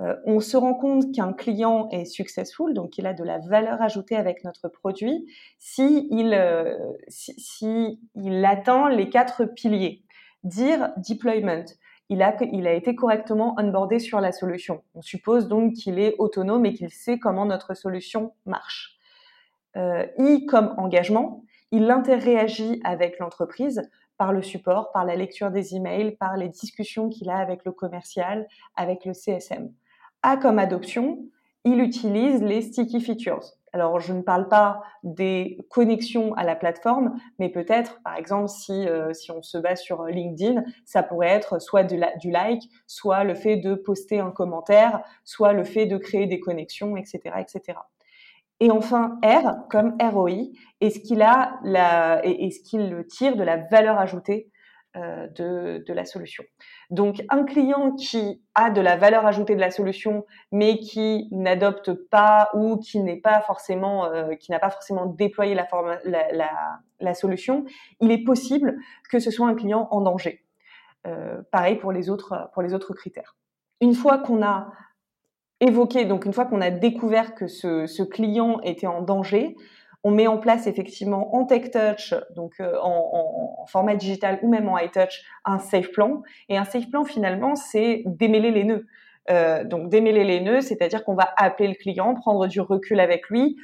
Euh, 0.00 0.16
on 0.24 0.40
se 0.40 0.56
rend 0.56 0.74
compte 0.74 1.12
qu'un 1.12 1.32
client 1.32 1.88
est 1.90 2.04
successful, 2.04 2.74
donc 2.74 2.98
il 2.98 3.06
a 3.06 3.14
de 3.14 3.22
la 3.22 3.38
valeur 3.38 3.80
ajoutée 3.80 4.16
avec 4.16 4.42
notre 4.42 4.68
produit, 4.68 5.26
si 5.58 6.08
il, 6.10 6.34
euh, 6.34 6.76
si, 7.08 8.00
il 8.16 8.44
atteint 8.44 8.88
les 8.90 9.08
quatre 9.08 9.44
piliers. 9.44 10.02
Dire 10.42 10.92
deployment, 10.96 11.64
il 12.08 12.22
a, 12.22 12.36
il 12.52 12.66
a 12.66 12.72
été 12.72 12.94
correctement 12.96 13.54
onboardé 13.56 13.98
sur 13.98 14.20
la 14.20 14.32
solution. 14.32 14.82
On 14.94 15.00
suppose 15.00 15.46
donc 15.46 15.74
qu'il 15.74 15.98
est 15.98 16.16
autonome 16.18 16.66
et 16.66 16.74
qu'il 16.74 16.90
sait 16.90 17.18
comment 17.18 17.46
notre 17.46 17.74
solution 17.74 18.32
marche. 18.46 18.93
Euh, 19.76 20.06
I 20.18 20.46
comme 20.46 20.74
engagement, 20.78 21.42
il 21.70 21.90
interréagit 21.90 22.80
avec 22.84 23.18
l'entreprise 23.18 23.82
par 24.16 24.32
le 24.32 24.42
support, 24.42 24.92
par 24.92 25.04
la 25.04 25.16
lecture 25.16 25.50
des 25.50 25.74
emails, 25.74 26.16
par 26.16 26.36
les 26.36 26.48
discussions 26.48 27.08
qu'il 27.08 27.30
a 27.30 27.38
avec 27.38 27.64
le 27.64 27.72
commercial, 27.72 28.46
avec 28.76 29.04
le 29.04 29.12
CSM. 29.12 29.72
A 30.22 30.36
comme 30.36 30.58
adoption, 30.58 31.18
il 31.64 31.80
utilise 31.80 32.42
les 32.42 32.62
sticky 32.62 33.00
features. 33.00 33.56
Alors, 33.72 33.98
je 33.98 34.12
ne 34.12 34.22
parle 34.22 34.46
pas 34.48 34.82
des 35.02 35.58
connexions 35.68 36.32
à 36.34 36.44
la 36.44 36.54
plateforme, 36.54 37.16
mais 37.40 37.48
peut-être, 37.48 38.00
par 38.04 38.14
exemple, 38.14 38.48
si, 38.48 38.88
euh, 38.88 39.12
si 39.12 39.32
on 39.32 39.42
se 39.42 39.58
base 39.58 39.80
sur 39.80 40.04
LinkedIn, 40.04 40.62
ça 40.84 41.02
pourrait 41.02 41.30
être 41.30 41.60
soit 41.60 41.82
du, 41.82 42.00
du, 42.20 42.30
like, 42.30 42.62
soit 42.86 43.24
le 43.24 43.34
fait 43.34 43.56
de 43.56 43.74
poster 43.74 44.20
un 44.20 44.30
commentaire, 44.30 45.02
soit 45.24 45.52
le 45.52 45.64
fait 45.64 45.86
de 45.86 45.96
créer 45.96 46.26
des 46.26 46.38
connexions, 46.38 46.96
etc., 46.96 47.18
etc. 47.40 47.78
Et 48.60 48.70
enfin, 48.70 49.18
R 49.24 49.68
comme 49.68 49.96
ROI, 50.00 50.50
est-ce 50.80 51.00
qu'il 51.00 51.22
a 51.22 51.58
la, 51.64 52.22
tire 53.08 53.36
de 53.36 53.42
la 53.42 53.56
valeur 53.56 53.98
ajoutée 53.98 54.50
euh, 54.96 55.26
de, 55.26 55.82
de, 55.84 55.92
la 55.92 56.04
solution. 56.04 56.44
Donc 56.88 57.20
un 57.28 57.42
client 57.42 57.96
qui 57.96 58.44
a 58.54 58.70
de 58.70 58.80
la 58.80 58.96
valeur 58.96 59.26
ajoutée 59.26 59.56
de 59.56 59.60
la 59.60 59.72
solution, 59.72 60.24
mais 60.52 60.78
qui 60.78 61.26
n'adopte 61.32 61.94
pas 61.94 62.48
ou 62.54 62.76
qui 62.76 63.00
n'est 63.00 63.20
pas 63.20 63.42
euh, 63.48 64.36
n'a 64.48 64.58
pas 64.60 64.70
forcément 64.70 65.06
déployé 65.06 65.56
la, 65.56 65.66
la, 67.00 67.14
solution, 67.14 67.64
il 68.00 68.12
est 68.12 68.22
possible 68.22 68.76
que 69.10 69.18
ce 69.18 69.32
soit 69.32 69.48
un 69.48 69.56
client 69.56 69.88
en 69.90 70.00
danger. 70.00 70.44
Euh, 71.08 71.42
pareil 71.50 71.74
pour 71.74 71.90
les 71.90 72.08
autres, 72.08 72.48
pour 72.52 72.62
les 72.62 72.72
autres 72.72 72.94
critères. 72.94 73.34
Une 73.80 73.94
fois 73.94 74.18
qu'on 74.18 74.44
a 74.44 74.70
évoqué, 75.60 76.04
donc 76.04 76.24
une 76.24 76.32
fois 76.32 76.44
qu'on 76.44 76.60
a 76.60 76.70
découvert 76.70 77.34
que 77.34 77.46
ce, 77.46 77.86
ce 77.86 78.02
client 78.02 78.60
était 78.62 78.86
en 78.86 79.02
danger, 79.02 79.56
on 80.04 80.10
met 80.10 80.26
en 80.26 80.36
place 80.36 80.66
effectivement 80.66 81.34
en 81.34 81.46
tech 81.46 81.70
touch, 81.70 82.14
donc 82.36 82.52
euh, 82.60 82.76
en, 82.82 83.64
format 83.66 83.96
digital 83.96 84.38
ou 84.42 84.48
même 84.48 84.68
en 84.68 84.78
high 84.78 84.90
touch, 84.90 85.24
un 85.46 85.58
safe 85.58 85.90
plan. 85.90 86.22
Et 86.50 86.58
un 86.58 86.64
safe 86.64 86.90
plan 86.90 87.04
finalement, 87.04 87.56
c'est 87.56 88.02
démêler 88.04 88.50
les 88.50 88.64
nœuds. 88.64 88.86
Euh, 89.30 89.64
donc 89.64 89.88
démêler 89.88 90.24
les 90.24 90.42
nœuds, 90.42 90.60
c'est-à-dire 90.60 91.02
qu'on 91.02 91.14
va 91.14 91.32
appeler 91.38 91.68
le 91.68 91.74
client, 91.74 92.14
prendre 92.14 92.46
du 92.46 92.60
recul 92.60 93.00
avec 93.00 93.30
lui, 93.30 93.56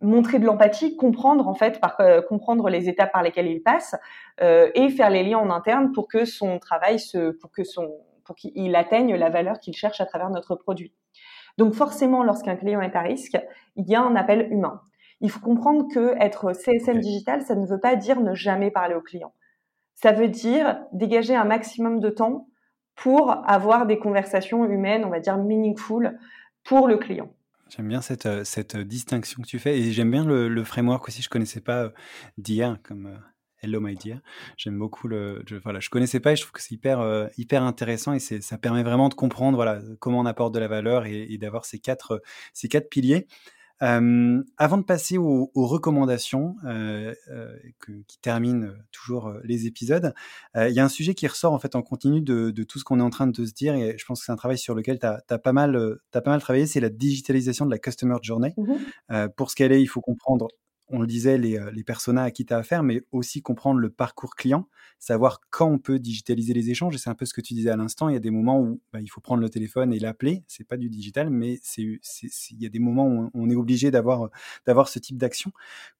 montrer 0.00 0.38
de 0.38 0.46
l'empathie, 0.46 0.96
comprendre 0.96 1.48
en 1.48 1.54
fait, 1.54 1.80
par, 1.80 1.96
euh, 1.98 2.22
comprendre 2.22 2.70
les 2.70 2.88
étapes 2.88 3.10
par 3.10 3.24
lesquelles 3.24 3.48
il 3.48 3.60
passe 3.60 3.96
et 4.40 4.88
faire 4.88 5.10
les 5.10 5.22
liens 5.22 5.38
en 5.38 5.50
interne 5.50 5.92
pour 5.92 6.08
que 6.08 6.24
son 6.24 6.58
travail 6.60 6.98
se, 6.98 7.32
pour 7.32 7.50
que 7.50 7.62
son, 7.62 7.90
pour 8.30 8.36
qu'il 8.36 8.76
atteigne 8.76 9.16
la 9.16 9.28
valeur 9.28 9.58
qu'il 9.58 9.74
cherche 9.74 10.00
à 10.00 10.06
travers 10.06 10.30
notre 10.30 10.54
produit. 10.54 10.94
Donc 11.58 11.74
forcément, 11.74 12.22
lorsqu'un 12.22 12.54
client 12.54 12.80
est 12.80 12.94
à 12.94 13.00
risque, 13.00 13.36
il 13.74 13.88
y 13.88 13.96
a 13.96 14.00
un 14.00 14.14
appel 14.14 14.46
humain 14.52 14.80
il 15.20 15.30
faut 15.30 15.40
comprendre 15.40 15.86
que 15.92 16.14
être 16.18 16.52
CSM 16.54 17.00
digital, 17.00 17.42
ça 17.42 17.54
ne 17.54 17.66
veut 17.66 17.80
pas 17.80 17.96
dire 17.96 18.20
ne 18.20 18.34
jamais 18.34 18.70
parler 18.70 18.94
au 18.94 19.02
client. 19.02 19.34
Ça 19.94 20.12
veut 20.12 20.28
dire 20.28 20.80
dégager 20.92 21.36
un 21.36 21.44
maximum 21.44 22.00
de 22.00 22.08
temps 22.08 22.48
pour 22.96 23.30
avoir 23.48 23.86
des 23.86 23.98
conversations 23.98 24.64
humaines, 24.64 25.04
on 25.04 25.10
va 25.10 25.20
dire 25.20 25.36
meaningful, 25.36 26.18
pour 26.64 26.88
le 26.88 26.96
client. 26.96 27.30
J'aime 27.68 27.88
bien 27.88 28.00
cette, 28.00 28.26
euh, 28.26 28.44
cette 28.44 28.76
distinction 28.76 29.42
que 29.42 29.46
tu 29.46 29.58
fais 29.58 29.78
et 29.78 29.92
j'aime 29.92 30.10
bien 30.10 30.24
le, 30.24 30.64
framework 30.64 31.06
aussi. 31.06 31.22
Je 31.22 31.28
connaissais 31.28 31.60
pas 31.60 31.84
euh, 31.84 31.90
d'IA 32.36 32.78
comme 32.82 33.06
euh, 33.06 33.16
Hello 33.62 33.80
My 33.80 33.94
Dear. 33.94 34.20
J'aime 34.56 34.78
beaucoup 34.78 35.08
le. 35.08 35.42
Je, 35.46 35.56
voilà, 35.56 35.80
je 35.80 35.90
connaissais 35.90 36.20
pas 36.20 36.32
et 36.32 36.36
je 36.36 36.42
trouve 36.42 36.52
que 36.52 36.62
c'est 36.62 36.74
hyper 36.74 37.28
hyper 37.36 37.62
intéressant 37.62 38.12
et 38.12 38.18
ça 38.18 38.58
permet 38.58 38.82
vraiment 38.82 39.08
de 39.08 39.14
comprendre 39.14 39.56
voilà 39.56 39.80
comment 39.98 40.20
on 40.20 40.26
apporte 40.26 40.54
de 40.54 40.58
la 40.58 40.68
valeur 40.68 41.06
et, 41.06 41.26
et 41.30 41.38
d'avoir 41.38 41.64
ces 41.64 41.78
quatre 41.78 42.22
ces 42.54 42.68
quatre 42.68 42.88
piliers. 42.88 43.26
Euh, 43.82 44.42
avant 44.58 44.76
de 44.76 44.82
passer 44.82 45.16
aux, 45.16 45.50
aux 45.54 45.66
recommandations 45.66 46.56
euh, 46.64 47.14
euh, 47.30 47.56
que, 47.78 47.92
qui 48.06 48.18
terminent 48.18 48.66
euh, 48.66 48.76
toujours 48.92 49.28
euh, 49.28 49.40
les 49.44 49.66
épisodes, 49.66 50.12
euh, 50.54 50.68
il 50.68 50.74
y 50.74 50.80
a 50.80 50.84
un 50.84 50.90
sujet 50.90 51.14
qui 51.14 51.26
ressort 51.26 51.54
en 51.54 51.58
fait 51.58 51.74
en 51.74 51.80
continu 51.82 52.20
de, 52.20 52.50
de, 52.50 52.62
tout 52.62 52.78
ce 52.78 52.84
qu'on 52.84 53.00
est 53.00 53.02
en 53.02 53.08
train 53.08 53.26
de 53.26 53.44
se 53.46 53.52
dire 53.54 53.74
et 53.74 53.96
je 53.96 54.04
pense 54.04 54.20
que 54.20 54.26
c'est 54.26 54.32
un 54.32 54.36
travail 54.36 54.58
sur 54.58 54.74
lequel 54.74 54.98
tu 54.98 55.06
as, 55.06 55.22
as, 55.30 55.38
pas 55.38 55.52
mal, 55.52 55.98
as 56.12 56.20
pas 56.20 56.30
mal 56.30 56.42
travaillé, 56.42 56.66
c'est 56.66 56.80
la 56.80 56.90
digitalisation 56.90 57.64
de 57.64 57.70
la 57.70 57.78
customer 57.78 58.16
journey. 58.22 58.54
Mmh 58.56 59.28
pour 59.36 59.50
ce 59.50 59.56
qu'elle 59.56 59.72
est, 59.72 59.82
il 59.82 59.86
faut 59.86 60.00
comprendre 60.00 60.48
on 60.90 61.00
le 61.00 61.06
disait, 61.06 61.38
les, 61.38 61.58
euh, 61.58 61.70
personas 61.86 62.24
à 62.24 62.30
qui 62.30 62.44
tu 62.44 62.52
as 62.52 62.58
affaire, 62.58 62.82
mais 62.82 63.02
aussi 63.12 63.42
comprendre 63.42 63.80
le 63.80 63.90
parcours 63.90 64.34
client, 64.36 64.68
savoir 64.98 65.40
quand 65.50 65.66
on 65.66 65.78
peut 65.78 65.98
digitaliser 65.98 66.52
les 66.52 66.70
échanges. 66.70 66.94
Et 66.94 66.98
c'est 66.98 67.10
un 67.10 67.14
peu 67.14 67.24
ce 67.24 67.32
que 67.32 67.40
tu 67.40 67.54
disais 67.54 67.70
à 67.70 67.76
l'instant. 67.76 68.08
Il 68.08 68.12
y 68.12 68.16
a 68.16 68.20
des 68.20 68.30
moments 68.30 68.60
où 68.60 68.80
bah, 68.92 69.00
il 69.00 69.08
faut 69.08 69.20
prendre 69.20 69.40
le 69.40 69.48
téléphone 69.48 69.92
et 69.92 69.98
l'appeler. 69.98 70.44
C'est 70.46 70.64
pas 70.64 70.76
du 70.76 70.90
digital, 70.90 71.30
mais 71.30 71.58
il 71.78 71.98
y 72.58 72.66
a 72.66 72.68
des 72.68 72.78
moments 72.78 73.08
où 73.08 73.30
on 73.32 73.50
est 73.50 73.56
obligé 73.56 73.90
d'avoir, 73.90 74.30
d'avoir 74.66 74.88
ce 74.88 74.98
type 74.98 75.16
d'action. 75.16 75.52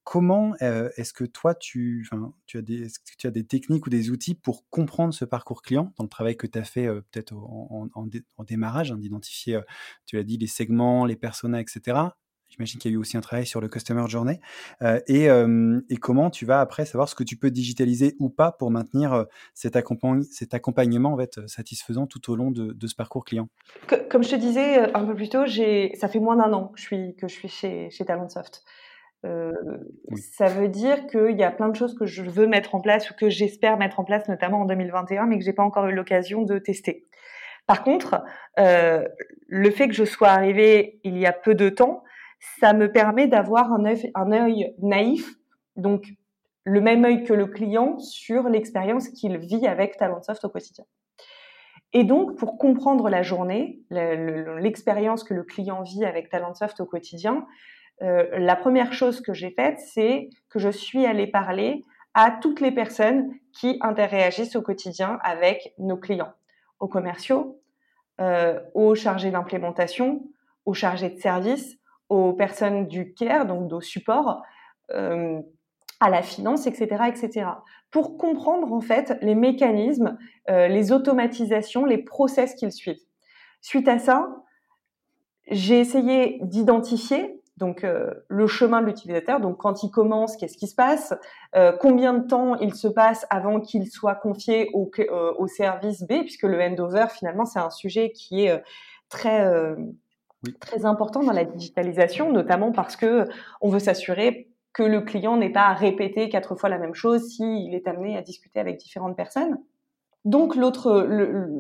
Comment 0.05 0.55
euh, 0.63 0.91
est-ce 0.97 1.13
que 1.13 1.25
toi, 1.25 1.55
tu, 1.55 2.09
as 2.55 2.63
des, 2.63 2.89
tu 3.17 3.27
as 3.27 3.31
des 3.31 3.45
techniques 3.45 3.87
ou 3.87 3.91
des 3.91 4.11
outils 4.11 4.35
pour 4.35 4.69
comprendre 4.71 5.15
ce 5.15 5.25
parcours 5.25 5.63
client 5.63 5.93
dans 5.97 6.05
le 6.05 6.11
travail 6.11 6.37
que 6.37 6.47
tu 6.47 6.59
as 6.59 6.65
fait 6.65 6.87
euh, 6.87 7.01
peut-être 7.11 7.35
en, 7.35 7.89
en, 7.95 8.45
démarrage, 8.45 8.93
hein, 8.93 8.99
d'identifier, 8.99 9.61
tu 10.07 10.17
l'as 10.17 10.25
dit, 10.25 10.37
les 10.37 10.47
segments, 10.47 11.07
les 11.07 11.17
personas, 11.17 11.61
etc. 11.61 12.11
J'imagine 12.51 12.81
qu'il 12.81 12.91
y 12.91 12.95
a 12.95 12.97
eu 12.97 12.99
aussi 12.99 13.17
un 13.17 13.21
travail 13.21 13.47
sur 13.47 13.61
le 13.61 13.69
Customer 13.69 14.05
Journey. 14.09 14.41
Euh, 14.83 15.01
et, 15.07 15.31
euh, 15.31 15.81
et, 15.89 15.97
comment 15.97 16.31
tu 16.31 16.45
vas 16.45 16.61
après 16.61 16.85
savoir 16.85 17.09
ce 17.09 17.15
que 17.15 17.23
tu 17.23 17.37
peux 17.37 17.51
digitaliser 17.51 18.17
ou 18.19 18.29
pas 18.29 18.51
pour 18.51 18.73
maintenir 18.73 19.13
euh, 19.13 19.25
cet, 19.55 19.79
cet 20.31 20.55
accompagnement 20.55 21.13
en 21.13 21.17
fait, 21.17 21.47
satisfaisant 21.47 22.09
tout 22.09 22.31
au 22.31 22.35
long 22.35 22.51
de, 22.51 22.73
de 22.73 22.87
ce 22.89 22.97
parcours 22.97 23.25
client? 23.25 23.49
Comme 24.11 24.25
je 24.25 24.31
te 24.31 24.35
disais 24.35 24.93
un 24.93 25.05
peu 25.05 25.15
plus 25.15 25.29
tôt, 25.29 25.47
ça 25.47 26.09
fait 26.09 26.19
moins 26.19 26.37
d'un 26.37 26.53
an 26.53 26.69
que 26.69 26.81
je 26.81 26.85
suis, 26.85 27.15
que 27.17 27.29
je 27.29 27.35
suis 27.35 27.49
chez, 27.49 27.89
chez 27.91 28.05
Talentsoft. 28.05 28.65
Euh, 29.25 29.53
Ça 30.37 30.47
veut 30.47 30.69
dire 30.69 31.07
qu'il 31.07 31.39
y 31.39 31.45
a 31.45 31.53
plein 31.53 31.69
de 31.69 31.77
choses 31.77 31.95
que 31.95 32.07
je 32.07 32.23
veux 32.23 32.49
mettre 32.49 32.75
en 32.75 32.81
place 32.81 33.11
ou 33.11 33.15
que 33.15 33.31
j'espère 33.31 33.77
mettre 33.79 34.01
en 34.01 34.05
place, 34.05 34.29
notamment 34.29 34.63
en 34.63 34.65
2021, 34.65 35.27
mais 35.27 35.39
que 35.39 35.45
j'ai 35.45 35.53
pas 35.53 35.63
encore 35.63 35.87
eu 35.87 35.95
l'occasion 35.95 36.43
de 36.43 36.59
tester. 36.59 37.07
Par 37.69 37.85
contre, 37.85 38.25
le 38.57 39.71
fait 39.71 39.87
que 39.87 39.95
je 39.95 40.05
sois 40.05 40.31
arrivée 40.31 40.99
il 41.05 41.17
y 41.17 41.27
a 41.27 41.33
peu 41.33 41.55
de 41.55 41.69
temps, 41.69 42.03
ça 42.59 42.73
me 42.73 42.91
permet 42.91 43.29
d'avoir 43.29 43.73
un 43.73 43.85
œil, 43.85 44.11
un 44.15 44.33
œil 44.33 44.75
naïf, 44.81 45.35
donc 45.77 46.07
le 46.65 46.81
même 46.81 47.05
œil 47.05 47.25
que 47.25 47.33
le 47.33 47.47
client 47.47 47.99
sur 47.99 48.49
l'expérience 48.49 49.09
qu'il 49.09 49.39
vit 49.39 49.67
avec 49.67 49.97
Talentsoft 49.97 50.45
au 50.45 50.49
quotidien. 50.49 50.85
Et 51.93 52.05
donc, 52.05 52.37
pour 52.37 52.57
comprendre 52.57 53.09
la 53.09 53.23
journée, 53.23 53.81
l'expérience 53.91 55.25
que 55.25 55.35
le 55.35 55.43
client 55.43 55.83
vit 55.83 56.05
avec 56.05 56.29
Talentsoft 56.29 56.81
au 56.81 56.87
quotidien, 56.87 57.47
euh, 58.03 58.27
la 58.39 58.57
première 58.57 58.93
chose 58.93 59.21
que 59.21 59.35
j'ai 59.35 59.51
faite, 59.51 59.79
c'est 59.79 60.31
que 60.49 60.59
je 60.59 60.71
suis 60.71 61.05
allée 61.05 61.27
parler 61.27 61.85
à 62.15 62.31
toutes 62.31 62.61
les 62.61 62.73
personnes 62.73 63.35
qui 63.53 63.79
interagissent 63.81 64.57
au 64.57 64.63
quotidien 64.63 65.19
avec 65.23 65.75
nos 65.79 65.97
clients, 65.97 66.33
aux 66.79 66.89
commerciaux, 66.89 67.61
euh, 68.21 68.61
aux 68.75 68.95
chargés 68.95 69.31
d'implémentation, 69.31 70.23
aux 70.65 70.75
chargés 70.75 71.11
de 71.11 71.19
service, 71.19 71.80
aux 72.11 72.33
personnes 72.33 72.87
du 72.89 73.15
care, 73.15 73.47
donc 73.47 73.73
au 73.73 73.81
support, 73.81 74.43
euh, 74.91 75.41
à 76.01 76.11
la 76.11 76.23
finance, 76.23 76.67
etc., 76.67 77.05
etc. 77.09 77.47
Pour 77.91 78.19
comprendre 78.19 78.73
en 78.73 78.81
fait 78.81 79.17
les 79.23 79.35
mécanismes, 79.35 80.19
euh, 80.51 80.67
les 80.69 80.93
automatisations, 80.93 81.85
les 81.85 81.99
process 81.99 82.55
qu'ils 82.55 82.73
suivent. 82.73 83.01
Suite 83.61 83.89
à 83.89 83.99
ça, 83.99 84.29
j'ai 85.49 85.79
essayé 85.79 86.39
d'identifier 86.43 87.41
Donc 87.57 87.85
le 87.85 88.47
chemin 88.47 88.81
de 88.81 88.87
l'utilisateur, 88.87 89.41
donc 89.41 89.59
quand 89.59 89.83
il 89.83 89.91
commence, 89.91 90.37
qu'est-ce 90.37 90.57
qui 90.57 90.67
se 90.67 90.75
passe 90.75 91.13
Combien 91.81 92.15
de 92.15 92.27
temps 92.27 92.55
il 92.57 92.75
se 92.75 92.89
passe 92.89 93.27
avant 93.29 93.61
qu'il 93.61 93.91
soit 93.91 94.15
confié 94.15 94.71
au, 94.73 94.91
au 95.39 95.47
service 95.47 96.03
B, 96.05 96.21
puisque 96.21 96.45
le 96.45 96.59
handover 96.59 97.07
finalement 97.11 97.45
c'est 97.45 97.59
un 97.59 97.71
sujet 97.71 98.13
qui 98.13 98.47
est 98.47 98.63
très 99.11 99.45
très 100.61 100.85
important 100.85 101.23
dans 101.23 101.33
la 101.33 101.45
digitalisation, 101.45 102.33
notamment 102.33 102.73
parce 102.73 102.97
que 102.97 103.27
on 103.61 103.69
veut 103.69 103.79
s'assurer 103.79 104.49
que 104.73 104.83
le 104.83 105.01
client 105.01 105.37
n'ait 105.37 105.53
pas 105.53 105.67
à 105.67 105.75
répéter 105.75 106.29
quatre 106.29 106.55
fois 106.55 106.69
la 106.69 106.79
même 106.79 106.95
chose 106.95 107.29
s'il 107.29 107.75
est 107.75 107.89
amené 107.89 108.17
à 108.17 108.23
discuter 108.23 108.61
avec 108.61 108.79
différentes 108.79 109.17
personnes. 109.17 109.59
Donc 110.25 110.55
l'autre, 110.55 111.09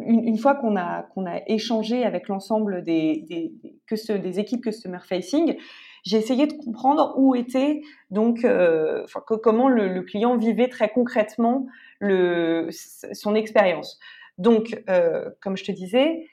une, 0.06 0.36
fois 0.36 0.54
qu'on 0.54 0.76
a 0.76 1.04
qu'on 1.14 1.24
a 1.26 1.40
échangé 1.46 2.04
avec 2.04 2.28
l'ensemble 2.28 2.84
des, 2.84 3.24
des, 3.26 3.52
des, 3.62 4.18
des 4.18 4.38
équipes 4.38 4.62
customer 4.62 4.98
facing, 5.02 5.56
j'ai 6.04 6.18
essayé 6.18 6.46
de 6.46 6.52
comprendre 6.52 7.14
où 7.16 7.34
était 7.34 7.82
donc 8.10 8.44
euh, 8.44 9.06
que, 9.26 9.34
comment 9.34 9.68
le, 9.68 10.02
client 10.02 10.36
vivait 10.36 10.68
très 10.68 10.90
concrètement 10.90 11.66
le, 12.00 12.68
son 12.70 13.34
expérience. 13.34 13.98
Donc, 14.38 14.82
euh, 14.88 15.30
comme 15.40 15.56
je 15.56 15.64
te 15.64 15.72
disais, 15.72 16.26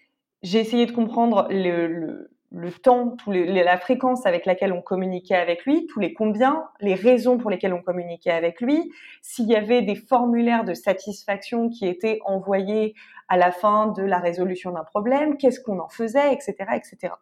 j'ai 0.44 0.60
essayé 0.60 0.86
de 0.86 0.92
comprendre 0.92 1.48
le, 1.50 2.30
le 2.52 2.72
temps, 2.72 3.18
la 3.28 3.78
fréquence 3.78 4.26
avec 4.26 4.46
laquelle 4.46 4.72
on 4.72 4.82
communiquait 4.82 5.36
avec 5.36 5.66
lui, 5.66 5.86
tous 5.88 6.00
les 6.00 6.14
combien, 6.14 6.64
les 6.80 6.96
raisons 6.96 7.38
pour 7.38 7.52
lesquelles 7.52 7.74
on 7.74 7.82
communiquait 7.82 8.32
avec 8.32 8.62
lui, 8.62 8.92
s'il 9.22 9.48
y 9.48 9.56
avait 9.56 9.82
des 9.82 9.96
formulaires 9.96 10.64
de 10.64 10.74
satisfaction 10.74 11.70
qui 11.70 11.86
étaient 11.86 12.20
envoyés 12.24 12.96
à 13.28 13.36
la 13.36 13.52
fin 13.52 13.88
de 13.88 14.04
la 14.04 14.20
résolution 14.20 14.72
d'un 14.72 14.86
problème, 14.86 15.38
qu'est-ce 15.38 15.60
qu'on 15.60 15.80
en 15.80 15.90
faisait, 15.90 16.34
etc., 16.34 16.56
etc. 16.76 17.14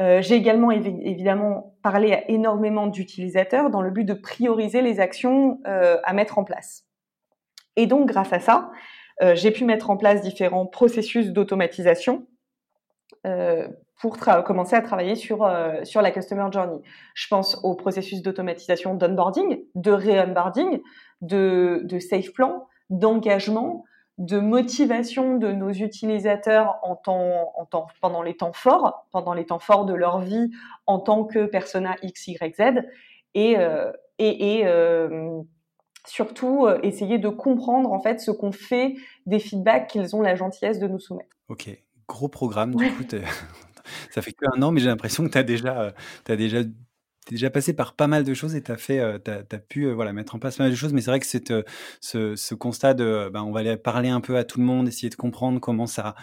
Euh, 0.00 0.20
J'ai 0.20 0.34
également 0.34 0.70
évidemment 0.70 1.74
parlé 1.82 2.12
à 2.12 2.30
énormément 2.30 2.86
d'utilisateurs 2.86 3.70
dans 3.70 3.80
le 3.80 3.90
but 3.90 4.04
de 4.04 4.14
prioriser 4.14 4.82
les 4.82 5.00
actions 5.00 5.60
euh, 5.66 5.96
à 6.04 6.12
mettre 6.12 6.38
en 6.38 6.44
place. 6.44 6.84
Et 7.76 7.86
donc, 7.86 8.06
grâce 8.06 8.32
à 8.34 8.40
ça, 8.40 8.70
euh, 9.22 9.34
j'ai 9.34 9.50
pu 9.50 9.64
mettre 9.64 9.88
en 9.88 9.96
place 9.96 10.20
différents 10.20 10.66
processus 10.66 11.28
d'automatisation 11.30 12.26
euh, 13.26 13.68
pour 14.02 14.18
commencer 14.18 14.74
à 14.74 14.82
travailler 14.82 15.14
sur, 15.14 15.44
euh, 15.44 15.84
sur 15.84 16.02
la 16.02 16.10
Customer 16.10 16.46
Journey. 16.50 16.80
Je 17.14 17.28
pense 17.28 17.56
au 17.62 17.76
processus 17.76 18.20
d'automatisation 18.20 18.96
d'onboarding, 18.96 19.62
de 19.76 19.92
re-onboarding, 19.92 20.82
de, 21.20 21.98
safe 22.00 22.32
plan, 22.32 22.66
d'engagement, 22.90 23.84
de 24.18 24.40
motivation 24.40 25.36
de 25.38 25.52
nos 25.52 25.70
utilisateurs 25.70 26.80
en 26.82 26.96
temps, 26.96 27.52
en 27.56 27.64
temps, 27.64 27.86
pendant 28.00 28.22
les 28.22 28.36
temps 28.36 28.52
forts, 28.52 29.06
pendant 29.12 29.34
les 29.34 29.46
temps 29.46 29.60
forts 29.60 29.84
de 29.84 29.94
leur 29.94 30.18
vie 30.18 30.50
en 30.86 30.98
tant 30.98 31.22
que 31.22 31.46
persona 31.46 31.94
X, 32.02 32.26
Y, 32.26 32.56
Z, 32.56 32.82
et, 33.34 33.56
euh, 33.56 33.92
et, 34.18 34.62
euh, 34.66 35.40
surtout 36.08 36.66
essayer 36.82 37.18
de 37.18 37.28
comprendre 37.28 37.92
en 37.92 38.00
fait 38.00 38.20
ce 38.20 38.32
qu'on 38.32 38.50
fait 38.50 38.96
des 39.26 39.38
feedbacks 39.38 39.86
qu'ils 39.86 40.16
ont 40.16 40.22
la 40.22 40.34
gentillesse 40.34 40.80
de 40.80 40.88
nous 40.88 40.98
soumettre. 40.98 41.36
Ok, 41.48 41.70
gros 42.08 42.28
programme. 42.28 42.74
Du 42.74 42.90
coup, 42.90 43.04
ça 44.10 44.22
fait 44.22 44.32
qu'un 44.32 44.62
an, 44.62 44.72
mais 44.72 44.80
j'ai 44.80 44.88
l'impression 44.88 45.24
que 45.24 45.30
tu 45.30 45.38
as 45.38 45.42
déjà, 45.42 45.80
euh, 45.82 45.90
as 46.28 46.36
déjà 46.36 46.62
es 47.28 47.34
déjà 47.34 47.50
passé 47.50 47.72
par 47.72 47.94
pas 47.94 48.08
mal 48.08 48.24
de 48.24 48.34
choses 48.34 48.54
et 48.56 48.62
tu 48.62 48.72
as 48.72 48.90
euh, 48.90 49.18
as, 49.26 49.58
pu 49.58 49.84
euh, 49.84 49.94
voilà 49.94 50.12
mettre 50.12 50.34
en 50.34 50.38
place 50.38 50.56
pas 50.56 50.64
mal 50.64 50.72
de 50.72 50.76
choses 50.76 50.92
mais 50.92 51.00
c'est 51.00 51.10
vrai 51.10 51.20
que 51.20 51.52
euh, 51.52 51.62
ce, 52.00 52.34
ce, 52.34 52.54
constat 52.54 52.94
de 52.94 53.30
ben, 53.32 53.42
on 53.42 53.52
va 53.52 53.60
aller 53.60 53.76
parler 53.76 54.08
un 54.08 54.20
peu 54.20 54.36
à 54.36 54.44
tout 54.44 54.58
le 54.58 54.66
monde 54.66 54.88
essayer 54.88 55.08
de 55.08 55.14
comprendre 55.14 55.60
comment 55.60 55.86
ça 55.86 56.14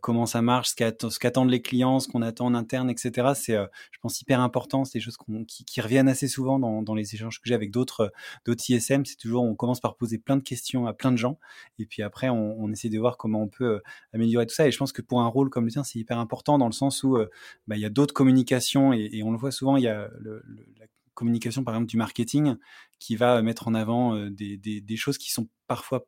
comment 0.00 0.26
ça 0.26 0.42
marche 0.42 0.70
ce 0.70 1.18
qu'attendent 1.18 1.50
les 1.50 1.62
clients 1.62 2.00
ce 2.00 2.08
qu'on 2.08 2.22
attend 2.22 2.46
en 2.46 2.54
interne 2.54 2.90
etc 2.90 3.28
c'est 3.34 3.52
je 3.54 3.98
pense 4.00 4.20
hyper 4.20 4.40
important. 4.40 4.84
C'est 4.84 4.98
des 4.98 5.02
choses 5.02 5.18
qui, 5.46 5.64
qui, 5.64 5.80
reviennent 5.80 6.08
assez 6.08 6.28
souvent 6.28 6.58
dans, 6.58 6.82
dans 6.82 6.94
les 6.94 7.14
échanges 7.14 7.40
que 7.40 7.48
j'ai 7.48 7.54
avec 7.54 7.70
d'autres 7.70 8.12
d'autres 8.44 8.62
ISM 8.68 9.04
c'est 9.04 9.16
toujours 9.16 9.44
on 9.44 9.54
commence 9.54 9.80
par 9.80 9.96
poser 9.96 10.18
plein 10.18 10.36
de 10.36 10.42
questions 10.42 10.86
à 10.86 10.92
plein 10.92 11.12
de 11.12 11.16
gens 11.16 11.38
et 11.78 11.86
puis 11.86 12.02
après 12.02 12.28
on, 12.28 12.60
on 12.60 12.70
essaie 12.72 12.88
de 12.88 12.98
voir 12.98 13.16
comment 13.16 13.42
on 13.42 13.48
peut 13.48 13.80
améliorer 14.12 14.46
tout 14.46 14.54
ça. 14.54 14.66
Et 14.66 14.72
je 14.72 14.78
pense 14.78 14.92
que 14.92 15.02
pour 15.02 15.20
un 15.20 15.28
rôle 15.28 15.50
comme 15.50 15.64
le 15.64 15.70
tien 15.70 15.84
c'est 15.84 15.98
hyper 15.98 16.18
important 16.18 16.58
dans 16.58 16.66
le 16.66 16.72
sens 16.72 17.02
où 17.02 17.18
ben, 17.68 17.76
il 17.76 17.80
y 17.80 17.86
a 17.86 17.90
d'autres 17.90 18.14
communications 18.14 18.92
et, 18.92 19.10
et, 19.12 19.22
on 19.22 19.30
le 19.30 19.38
voit 19.38 19.52
souvent 19.52 19.76
il 19.76 19.84
y 19.84 19.88
a 19.88 20.08
le, 20.18 20.39
la 20.78 20.86
communication, 21.14 21.64
par 21.64 21.74
exemple, 21.74 21.90
du 21.90 21.96
marketing, 21.96 22.56
qui 22.98 23.16
va 23.16 23.42
mettre 23.42 23.68
en 23.68 23.74
avant 23.74 24.16
euh, 24.16 24.30
des, 24.30 24.56
des, 24.56 24.96
choses 24.96 25.18
qui 25.18 25.30
sont 25.30 25.48
parfois 25.66 26.06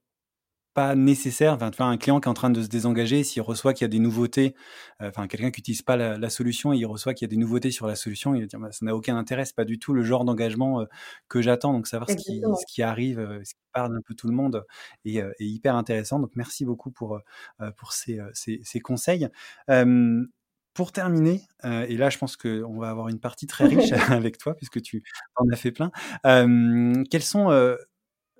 pas 0.74 0.94
nécessaires. 0.94 1.52
Enfin, 1.52 1.70
un 1.90 1.98
client 1.98 2.18
qui 2.18 2.28
est 2.28 2.30
en 2.30 2.34
train 2.34 2.48
de 2.48 2.62
se 2.62 2.68
désengager, 2.68 3.24
s'il 3.24 3.42
reçoit 3.42 3.74
qu'il 3.74 3.84
y 3.84 3.84
a 3.84 3.88
des 3.88 3.98
nouveautés, 3.98 4.54
euh, 5.02 5.10
enfin, 5.10 5.26
quelqu'un 5.28 5.50
qui 5.50 5.60
n'utilise 5.60 5.82
pas 5.82 5.96
la, 5.96 6.30
solution 6.30 6.72
et 6.72 6.78
il 6.78 6.86
reçoit 6.86 7.12
qu'il 7.12 7.26
y 7.26 7.30
a 7.30 7.32
des 7.34 7.36
nouveautés 7.36 7.70
sur 7.70 7.86
la 7.86 7.94
solution, 7.94 8.34
il 8.34 8.40
va 8.40 8.46
dire, 8.46 8.58
bah, 8.58 8.72
ça 8.72 8.86
n'a 8.86 8.96
aucun 8.96 9.16
intérêt, 9.18 9.44
c'est 9.44 9.54
pas 9.54 9.66
du 9.66 9.78
tout 9.78 9.92
le 9.92 10.02
genre 10.02 10.24
d'engagement 10.24 10.80
euh, 10.80 10.86
que 11.28 11.42
j'attends. 11.42 11.74
Donc, 11.74 11.86
savoir 11.86 12.08
ce 12.08 12.16
qui, 12.16 12.40
ce 12.40 12.66
qui, 12.66 12.82
arrive, 12.82 13.40
ce 13.44 13.52
qui 13.52 13.60
parle 13.72 13.94
un 13.94 14.00
peu 14.00 14.14
tout 14.14 14.28
le 14.28 14.34
monde 14.34 14.64
est, 15.04 15.18
est 15.18 15.34
hyper 15.40 15.76
intéressant. 15.76 16.20
Donc, 16.20 16.30
merci 16.36 16.64
beaucoup 16.64 16.90
pour, 16.90 17.20
pour 17.76 17.92
ces, 17.92 18.18
ces, 18.32 18.60
ces 18.64 18.80
conseils. 18.80 19.28
Pour 20.74 20.90
terminer, 20.90 21.42
euh, 21.66 21.84
et 21.86 21.98
là 21.98 22.08
je 22.08 22.16
pense 22.16 22.36
qu'on 22.38 22.78
va 22.78 22.88
avoir 22.88 23.08
une 23.08 23.20
partie 23.20 23.46
très 23.46 23.66
riche 23.66 23.92
avec 24.24 24.38
toi 24.38 24.54
puisque 24.54 24.80
tu 24.80 25.02
en 25.36 25.44
as 25.52 25.56
fait 25.56 25.70
plein. 25.70 25.90
Euh, 26.24 27.04
quelles 27.10 27.22
sont 27.22 27.50
euh, 27.50 27.76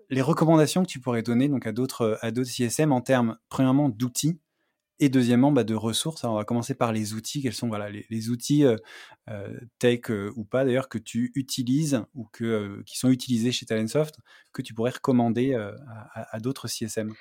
les 0.09 0.23
recommandations 0.23 0.83
que 0.83 0.89
tu 0.89 0.99
pourrais 0.99 1.23
donner 1.23 1.49
donc 1.49 1.67
à 1.67 1.73
d'autres 1.73 2.19
ISM 2.59 2.91
en 2.91 3.03
termes 3.03 3.37
premièrement 3.51 3.91
d'outils 3.91 4.41
et 4.99 5.11
deuxièmement 5.11 5.53
bah, 5.53 5.65
de 5.65 5.75
ressources? 5.75 6.25
Alors, 6.25 6.37
on 6.37 6.39
va 6.39 6.45
commencer 6.45 6.75
par 6.75 6.93
les 6.93 7.13
outils. 7.13 7.43
Quels 7.43 7.53
sont 7.53 7.69
voilà 7.69 7.91
les, 7.91 8.29
outils 8.31 8.65
tech 9.79 10.11
ou 10.35 10.45
pas 10.45 10.65
d'ailleurs 10.65 10.89
que 10.89 10.99
tu 10.99 11.33
utilises 11.35 12.03
ou 12.15 12.25
que 12.33 12.83
qui 12.87 12.97
sont 12.97 13.11
utilisés 13.11 13.53
chez 13.53 13.67
Talentsoft 13.67 14.17
que 14.53 14.63
tu 14.63 14.73
pourrais 14.73 14.93
recommander 14.93 15.55
à, 16.15 16.41
d'autres 16.41 16.67
CSM 16.67 17.13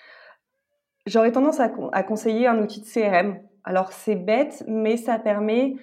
J'aurais 1.06 1.32
tendance 1.34 1.60
à, 1.60 1.70
à, 1.92 2.04
conseiller 2.04 2.48
un 2.48 2.60
outil 2.60 2.80
de 2.80 2.86
CRM 2.86 3.40
alors 3.64 3.92
c'est 3.92 4.16
bête, 4.16 4.64
mais 4.68 4.98
ça 4.98 5.20
permet 5.20 5.76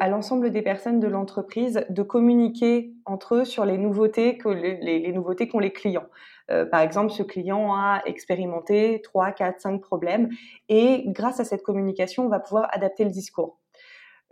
à 0.00 0.08
l'ensemble 0.08 0.50
des 0.50 0.62
personnes 0.62 1.00
de 1.00 1.06
l'entreprise 1.06 1.84
de 1.88 2.02
communiquer 2.02 2.92
entre 3.04 3.36
eux 3.36 3.44
sur 3.44 3.64
les 3.64 3.78
nouveautés 3.78 4.36
que 4.36 4.48
les, 4.48 5.12
nouveautés 5.12 5.48
qu'ont 5.48 5.60
les 5.60 5.72
clients. 5.72 6.06
Euh, 6.50 6.64
par 6.64 6.80
exemple, 6.80 7.12
ce 7.12 7.22
client 7.22 7.72
a 7.74 8.02
expérimenté 8.06 9.00
3, 9.04 9.32
4, 9.32 9.60
5 9.60 9.80
problèmes 9.80 10.28
et 10.68 11.04
grâce 11.06 11.38
à 11.38 11.44
cette 11.44 11.62
communication, 11.62 12.26
on 12.26 12.28
va 12.28 12.40
pouvoir 12.40 12.68
adapter 12.72 13.04
le 13.04 13.10
discours. 13.10 13.58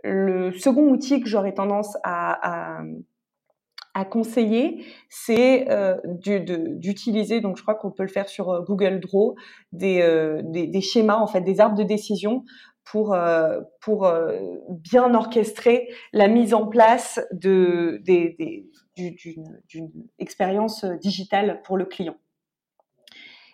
Le 0.03 0.51
second 0.51 0.89
outil 0.89 1.21
que 1.21 1.29
j'aurais 1.29 1.53
tendance 1.53 1.97
à, 2.03 2.79
à 2.79 2.83
conseiller, 4.05 4.85
c'est 5.09 5.69
euh, 5.69 5.97
d'utiliser, 6.05 7.41
donc 7.41 7.57
je 7.57 7.61
crois 7.63 7.75
qu'on 7.75 7.91
peut 7.91 8.03
le 8.03 8.09
faire 8.09 8.29
sur 8.29 8.49
euh, 8.49 8.61
Google 8.61 8.99
Draw, 8.99 9.35
des, 9.71 10.41
des, 10.43 10.81
schémas, 10.81 11.17
en 11.17 11.27
fait, 11.27 11.41
des 11.41 11.59
arbres 11.59 11.77
de 11.77 11.83
décision 11.83 12.43
pour, 12.91 13.13
euh, 13.13 13.61
pour 13.81 14.05
euh, 14.05 14.39
bien 14.69 15.13
orchestrer 15.13 15.89
la 16.11 16.27
mise 16.27 16.53
en 16.53 16.67
place 16.67 17.19
de, 17.31 18.01
d'une 18.97 19.91
expérience 20.17 20.85
digitale 20.85 21.61
pour 21.63 21.77
le 21.77 21.85
client. 21.85 22.15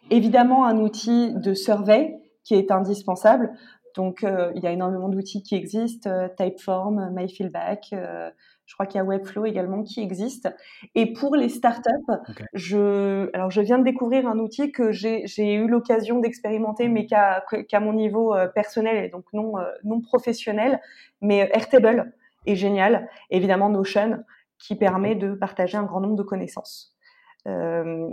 Évidemment, 0.10 0.65
un 0.65 0.78
outil 0.78 1.34
de 1.34 1.54
survey 1.54 2.15
qui 2.43 2.56
est 2.56 2.71
indispensable. 2.71 3.52
Donc, 3.95 4.24
euh, 4.24 4.52
il 4.56 4.63
y 4.63 4.67
a 4.67 4.71
énormément 4.71 5.10
d'outils 5.10 5.41
qui 5.41 5.56
existent, 5.56 6.30
Typeform, 6.38 7.12
MyFeelback, 7.13 7.93
je 8.65 8.73
crois 8.73 8.86
qu'il 8.86 8.97
y 8.97 9.01
a 9.01 9.04
Webflow 9.04 9.45
également 9.45 9.84
qui 9.84 10.01
existe. 10.01 10.49
Et 10.95 11.13
pour 11.13 11.36
les 11.36 11.49
startups, 11.49 11.89
je, 12.54 13.30
alors 13.34 13.51
je 13.51 13.62
viens 13.62 13.78
de 13.78 13.84
découvrir 13.84 14.28
un 14.28 14.39
outil 14.39 14.71
que 14.71 14.91
j'ai 14.91 15.54
eu 15.54 15.67
l'occasion 15.67 16.19
d'expérimenter, 16.19 16.88
mais 16.88 17.06
qu'à 17.06 17.80
mon 17.80 17.93
niveau 17.93 18.34
euh, 18.34 18.47
personnel 18.47 19.04
et 19.04 19.10
donc 19.10 19.25
non, 19.34 19.58
euh, 19.58 19.63
non 19.84 20.01
professionnel. 20.01 20.82
Mais 21.21 21.43
euh, 21.43 21.54
Airtable 21.54 22.13
est 22.45 22.56
génial. 22.56 23.10
Évidemment, 23.30 23.69
Notion 23.69 24.23
qui 24.58 24.75
permet 24.75 25.15
de 25.15 25.34
partager 25.34 25.78
un 25.78 25.84
grand 25.84 26.01
nombre 26.01 26.15
de 26.15 26.23
connaissances. 26.23 26.95
Euh, 27.47 28.10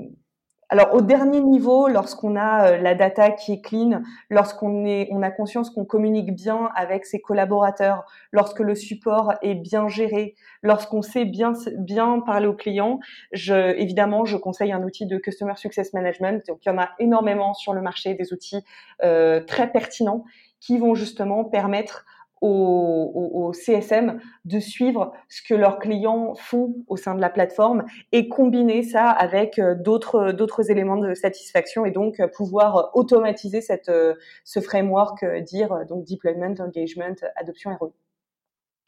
alors 0.72 0.94
au 0.94 1.02
dernier 1.02 1.42
niveau, 1.42 1.86
lorsqu'on 1.86 2.34
a 2.34 2.70
euh, 2.70 2.76
la 2.78 2.94
data 2.94 3.30
qui 3.30 3.52
est 3.52 3.60
clean, 3.60 4.00
lorsqu'on 4.30 4.86
est, 4.86 5.06
on 5.10 5.22
a 5.22 5.30
conscience 5.30 5.68
qu'on 5.68 5.84
communique 5.84 6.34
bien 6.34 6.70
avec 6.74 7.04
ses 7.04 7.20
collaborateurs, 7.20 8.04
lorsque 8.32 8.60
le 8.60 8.74
support 8.74 9.34
est 9.42 9.54
bien 9.54 9.88
géré, 9.88 10.34
lorsqu'on 10.62 11.02
sait 11.02 11.26
bien 11.26 11.52
bien 11.76 12.20
parler 12.20 12.46
aux 12.46 12.54
clients, 12.54 13.00
je, 13.32 13.76
évidemment, 13.76 14.24
je 14.24 14.38
conseille 14.38 14.72
un 14.72 14.82
outil 14.82 15.04
de 15.04 15.18
customer 15.18 15.56
success 15.56 15.92
management. 15.92 16.42
Donc 16.48 16.64
il 16.64 16.70
y 16.70 16.72
en 16.72 16.78
a 16.78 16.88
énormément 16.98 17.52
sur 17.52 17.74
le 17.74 17.82
marché, 17.82 18.14
des 18.14 18.32
outils 18.32 18.64
euh, 19.02 19.44
très 19.44 19.70
pertinents 19.70 20.24
qui 20.58 20.78
vont 20.78 20.94
justement 20.94 21.44
permettre 21.44 22.06
au, 22.42 23.52
CSM 23.54 24.18
de 24.44 24.58
suivre 24.58 25.12
ce 25.28 25.42
que 25.42 25.54
leurs 25.54 25.78
clients 25.78 26.34
font 26.34 26.74
au 26.88 26.96
sein 26.96 27.14
de 27.14 27.20
la 27.20 27.30
plateforme 27.30 27.84
et 28.12 28.28
combiner 28.28 28.82
ça 28.82 29.10
avec 29.10 29.58
euh, 29.58 29.74
d'autres 29.74 30.32
d'autres 30.32 30.70
éléments 30.70 30.96
de 30.96 31.14
satisfaction 31.14 31.84
et 31.84 31.90
donc 31.90 32.18
euh, 32.18 32.28
pouvoir 32.28 32.90
automatiser 32.94 33.60
cette 33.60 33.90
euh, 33.90 34.14
ce 34.44 34.60
framework 34.60 35.24
dire 35.42 35.84
donc 35.86 36.04
deployment, 36.06 36.54
engagement, 36.60 37.14
adoption 37.36 37.76
ROI. 37.76 37.92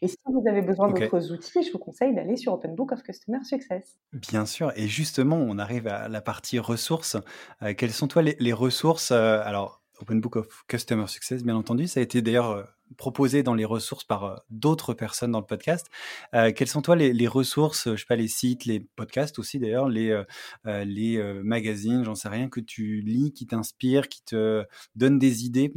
Et 0.04 0.08
si 0.08 0.18
vous 0.26 0.44
avez 0.46 0.60
besoin 0.60 0.90
d'autres 0.90 1.32
outils, 1.32 1.62
je 1.62 1.72
vous 1.72 1.78
conseille 1.78 2.14
d'aller 2.14 2.36
sur 2.36 2.52
Open 2.52 2.74
Book 2.74 2.92
of 2.92 3.02
Customer 3.02 3.38
Success. 3.42 3.96
Bien 4.12 4.44
sûr. 4.44 4.70
Et 4.76 4.86
justement, 4.86 5.36
on 5.36 5.58
arrive 5.58 5.86
à 5.86 6.08
la 6.08 6.20
partie 6.20 6.58
ressources. 6.58 7.16
Euh, 7.62 7.72
quelles 7.72 7.92
sont, 7.92 8.06
toi, 8.06 8.20
les, 8.20 8.52
ressources 8.52 9.12
euh, 9.12 9.40
Alors, 9.44 9.80
Open 10.04 10.20
Book 10.20 10.36
of 10.36 10.64
Customer 10.68 11.06
Success, 11.06 11.42
bien 11.42 11.56
entendu, 11.56 11.86
ça 11.86 12.00
a 12.00 12.02
été 12.02 12.22
d'ailleurs 12.22 12.50
euh, 12.50 12.62
proposé 12.96 13.42
dans 13.42 13.54
les 13.54 13.64
ressources 13.64 14.04
par 14.04 14.44
d'autres 14.50 14.94
personnes 14.94 15.32
dans 15.32 15.40
le 15.40 15.46
podcast. 15.46 15.88
quelles 16.32 16.68
sont, 16.68 16.82
toi, 16.82 16.94
les, 16.94 17.26
ressources, 17.26 17.90
je 17.90 17.96
sais 17.96 18.06
pas, 18.06 18.14
les 18.14 18.28
sites, 18.28 18.66
les 18.66 18.80
podcasts 18.80 19.38
aussi, 19.38 19.58
d'ailleurs, 19.58 19.88
les, 19.88 20.22
les 20.64 21.20
magazines, 21.42 22.04
j'en 22.04 22.14
sais 22.14 22.28
rien, 22.28 22.48
que 22.48 22.60
tu 22.60 23.00
lis, 23.00 23.32
qui 23.32 23.46
t'inspirent, 23.46 24.08
qui 24.08 24.22
te 24.22 24.64
donnent 24.94 25.18
des 25.18 25.44
idées 25.44 25.72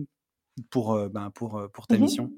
pour, 0.69 0.93
euh, 0.93 1.09
ben, 1.09 1.31
pour, 1.33 1.57
euh, 1.57 1.67
pour 1.67 1.87
ta 1.87 1.97
mmh 1.97 2.01
mission? 2.01 2.31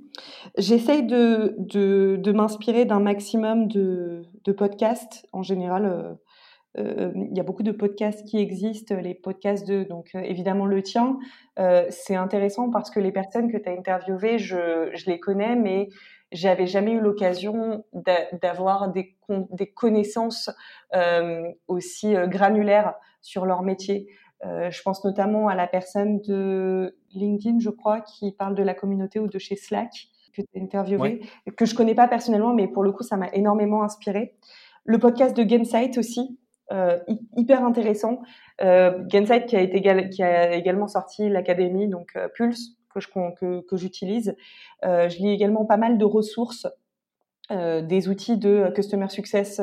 J'essaye 0.57 1.05
de, 1.05 1.55
de, 1.57 2.31
m'inspirer 2.31 2.85
d'un 2.85 2.99
maximum 2.99 3.67
de, 3.67 4.23
de, 4.43 4.51
podcasts. 4.51 5.27
En 5.31 5.43
général, 5.43 5.85
euh, 5.85 6.13
il 6.78 7.36
y 7.36 7.39
a 7.39 7.43
beaucoup 7.43 7.63
de 7.63 7.72
podcasts 7.72 8.26
qui 8.26 8.38
existent, 8.38 8.95
les 8.95 9.15
podcasts 9.15 9.67
de, 9.67 9.84
donc 9.84 10.11
évidemment 10.13 10.65
le 10.65 10.82
tien. 10.84 11.17
c'est 11.89 12.15
intéressant 12.15 12.70
parce 12.70 12.91
que 12.91 12.99
les 12.99 13.11
personnes 13.11 13.51
que 13.51 13.57
tu 13.57 13.67
as 13.67 13.74
interviewées, 13.74 14.38
je, 14.38 14.89
je, 14.93 15.09
les 15.09 15.20
connais, 15.20 15.55
mais 15.55 15.89
j'avais 16.32 16.67
jamais 16.67 16.91
eu 16.91 16.99
l'occasion 16.99 17.84
d'avoir 18.41 18.91
des, 18.91 19.17
des 19.51 19.67
connaissances 19.67 20.49
aussi 21.67 22.13
granulaires 22.28 22.93
sur 23.22 23.45
leur 23.45 23.63
métier. 23.63 24.07
Euh, 24.45 24.72
je 24.72 24.82
pense 24.82 25.03
notamment 25.03 25.47
à 25.49 25.55
la 25.55 25.67
personne 25.67 26.22
de 26.22 26.95
LinkedIn, 27.13 27.59
je 27.59 27.70
crois, 27.70 28.01
qui 28.01 28.32
parle 28.32 28.55
de 28.55 28.63
la 28.63 28.74
communauté 28.74 29.20
ou 29.20 29.28
de 29.28 29.38
chez 29.38 29.55
Slack, 29.55 29.91
que 30.34 30.41
tu 30.41 30.47
as 30.55 30.61
interviewé, 30.61 31.22
que 31.57 31.65
je 31.65 31.76
connais 31.76 31.95
pas 31.95 32.07
personnellement, 32.07 32.53
mais 32.53 32.67
pour 32.67 32.84
le 32.84 32.91
coup, 32.91 33.03
ça 33.03 33.17
m'a 33.17 33.30
énormément 33.34 33.84
inspiré. 33.84 34.36
Le 34.86 34.97
podcast 34.97 35.36
de 35.36 35.43
Gainsight 35.43 35.97
aussi, 35.97 36.39
euh, 36.72 36.99
hyper 37.36 37.63
intéressant. 37.65 38.22
Euh, 38.61 39.05
qui 39.07 39.55
a, 39.55 40.53
également 40.53 40.88
sorti 40.88 41.30
l'Académie, 41.30 41.88
donc 41.88 42.11
euh, 42.15 42.28
Pulse, 42.34 42.76
que, 42.93 42.99
je, 42.99 43.07
que, 43.61 43.78
j'utilise. 43.78 44.36
Euh, 44.84 45.07
je 45.07 45.17
lis 45.17 45.30
également 45.30 45.65
pas 45.65 45.78
mal 45.78 45.97
de 45.97 46.05
ressources, 46.05 46.67
des 47.51 48.09
outils 48.09 48.38
de 48.38 48.72
Customer 48.76 49.09
Success, 49.09 49.59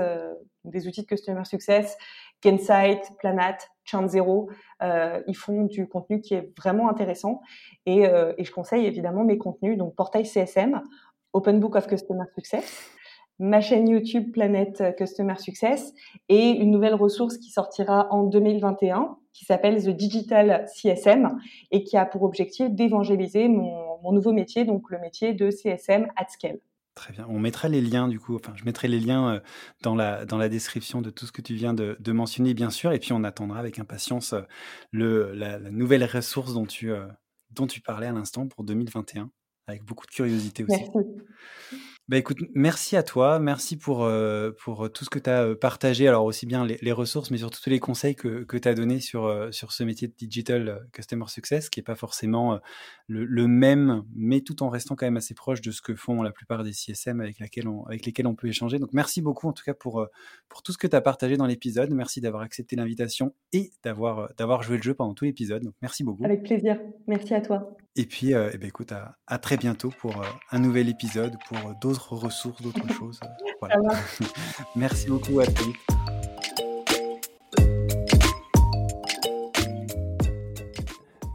des 0.65 0.89
outils 0.89 1.03
de 1.03 1.07
Customer 1.07 1.45
Success, 1.45 1.97
Gainsight, 2.43 3.13
Planat, 3.21 3.59
Chant 3.85 4.09
Zero, 4.09 4.51
ils 4.81 5.37
font 5.37 5.63
du 5.63 5.87
contenu 5.87 6.21
qui 6.21 6.35
est 6.35 6.53
vraiment 6.59 6.89
intéressant. 6.91 7.43
Et, 7.85 8.01
et, 8.01 8.45
je 8.45 8.51
conseille 8.51 8.87
évidemment 8.87 9.23
mes 9.23 9.39
contenus, 9.39 9.79
donc 9.79 9.95
Portail 9.95 10.27
CSM, 10.27 10.83
Open 11.33 11.61
Book 11.61 11.77
of 11.77 11.87
Customer 11.87 12.25
Success, 12.35 12.91
ma 13.39 13.61
chaîne 13.61 13.89
YouTube 13.89 14.33
Planète 14.33 14.83
Customer 14.97 15.37
Success 15.39 15.93
et 16.29 16.51
une 16.51 16.71
nouvelle 16.71 16.95
ressource 16.95 17.39
qui 17.39 17.51
sortira 17.51 18.09
en 18.11 18.25
2021 18.25 19.17
qui 19.33 19.45
s'appelle 19.45 19.83
The 19.85 19.91
Digital 19.91 20.67
CSM 20.75 21.39
et 21.71 21.85
qui 21.85 21.97
a 21.97 22.07
pour 22.07 22.23
objectif 22.23 22.71
d'évangéliser 22.71 23.49
mon, 23.49 24.01
mon 24.03 24.13
nouveau 24.13 24.33
métier, 24.33 24.65
donc 24.65 24.91
le 24.91 24.99
métier 24.99 25.35
de 25.35 25.51
CSM 25.51 26.07
at 26.17 26.29
scale. 26.29 26.59
Très 26.95 27.13
bien. 27.13 27.27
On 27.29 27.39
mettra 27.39 27.69
les 27.69 27.83
liens, 27.83 28.09
du 28.09 28.19
coup, 28.19 28.35
enfin, 28.37 28.55
je 28.57 28.65
mettrai 28.65 28.89
les 28.89 29.01
liens 29.01 29.35
euh, 29.35 29.41
dans 29.83 29.95
la, 29.95 30.25
dans 30.25 30.39
la 30.39 30.49
description 30.49 31.03
de 31.03 31.11
tout 31.11 31.27
ce 31.27 31.33
que 31.33 31.43
tu 31.43 31.55
viens 31.55 31.75
de, 31.75 32.13
mentionner, 32.13 32.55
bien 32.55 32.71
sûr. 32.71 32.93
Et 32.93 32.99
puis, 32.99 33.13
on 33.13 33.23
attendra 33.23 33.59
avec 33.59 33.79
impatience 33.79 34.33
euh, 34.33 34.41
le, 34.93 35.35
la, 35.35 35.59
nouvelle 35.59 36.05
ressource 36.05 36.55
dont 36.55 36.65
tu, 36.65 36.91
euh, 36.91 37.07
dont 37.51 37.67
tu 37.67 37.83
parlais 37.83 38.07
à 38.07 38.13
l'instant 38.13 38.49
pour 38.49 38.65
2021, 38.65 39.31
avec 39.67 39.85
beaucoup 39.85 40.07
de 40.07 40.11
curiosité 40.11 40.65
aussi. 40.65 40.85
Merci. 40.95 41.93
Bah 42.09 42.19
écoute, 42.19 42.39
merci 42.55 42.97
à 42.97 43.03
toi, 43.03 43.41
merci 43.41 43.77
pour, 43.77 44.05
euh, 44.05 44.53
pour 44.63 44.93
tout 44.93 45.05
ce 45.05 45.11
que 45.11 45.19
tu 45.19 45.29
as 45.29 45.43
euh, 45.43 45.57
partagé, 45.57 46.07
alors 46.07 46.25
aussi 46.25 46.47
bien 46.47 46.65
les, 46.65 46.93
ressources, 46.93 47.33
mais 47.33 47.39
surtout 47.39 47.59
tous 47.61 47.69
les 47.69 47.81
conseils 47.81 48.15
que, 48.15 48.45
que 48.45 48.57
tu 48.57 48.69
as 48.69 48.75
donnés 48.75 49.01
sur, 49.01 49.25
euh, 49.25 49.51
sur 49.51 49.73
ce 49.73 49.83
métier 49.83 50.07
de 50.07 50.13
Digital 50.13 50.87
Customer 50.93 51.25
Success, 51.27 51.69
qui 51.69 51.81
n'est 51.81 51.85
pas 51.85 51.97
forcément 51.97 52.61
le, 53.09 53.49
même, 53.49 54.05
mais 54.15 54.41
tout 54.41 54.63
en 54.63 54.69
restant 54.69 54.95
quand 54.95 55.05
même 55.05 55.17
assez 55.17 55.35
proche 55.35 55.61
de 55.61 55.73
ce 55.73 55.83
que 55.83 55.97
font 55.97 56.23
la 56.23 56.31
plupart 56.31 56.63
des 56.63 56.73
CSM 56.73 57.21
avec, 57.21 57.39
on, 57.67 57.85
avec 57.87 58.07
lesquels 58.07 58.29
on 58.29 58.37
peut 58.37 58.47
échanger. 58.47 58.79
Donc 58.79 58.93
merci 58.93 59.21
beaucoup 59.21 59.49
en 59.49 59.53
tout 59.53 59.65
cas 59.65 59.75
pour, 59.75 60.07
pour 60.49 60.63
tout 60.63 60.71
ce 60.71 60.79
que 60.79 60.87
tu 60.87 60.95
as 60.95 61.01
partagé 61.01 61.37
dans 61.37 61.47
l'épisode, 61.47 61.91
merci 61.93 62.21
d'avoir 62.21 62.43
accepté 62.45 62.77
l'invitation 62.77 63.35
et 63.53 63.73
d'avoir 63.83 64.63
joué 64.63 64.77
le 64.77 64.83
jeu 64.85 64.95
pendant 64.95 65.15
tout 65.15 65.25
l'épisode. 65.25 65.65
Donc 65.65 65.75
merci 65.83 66.05
beaucoup. 66.05 66.25
Avec 66.25 66.45
plaisir, 66.45 66.79
merci 67.09 67.35
à 67.35 67.41
toi. 67.41 67.77
Et 67.99 68.05
puis, 68.05 68.33
eh 68.33 68.59
ben, 68.59 68.69
écoute, 68.69 68.93
à, 68.93 69.17
à, 69.27 69.39
très 69.39 69.57
bientôt 69.57 69.91
pour 69.91 70.23
un 70.53 70.59
nouvel 70.59 70.91
épisode, 70.91 71.37
pour 71.49 71.75
d'autres 71.81 72.15
ressources, 72.15 72.61
d'autres 72.61 72.93
choses. 72.99 73.21
Merci 74.77 75.09
beaucoup, 75.09 75.41
à 75.41 75.47
toi. 75.47 75.67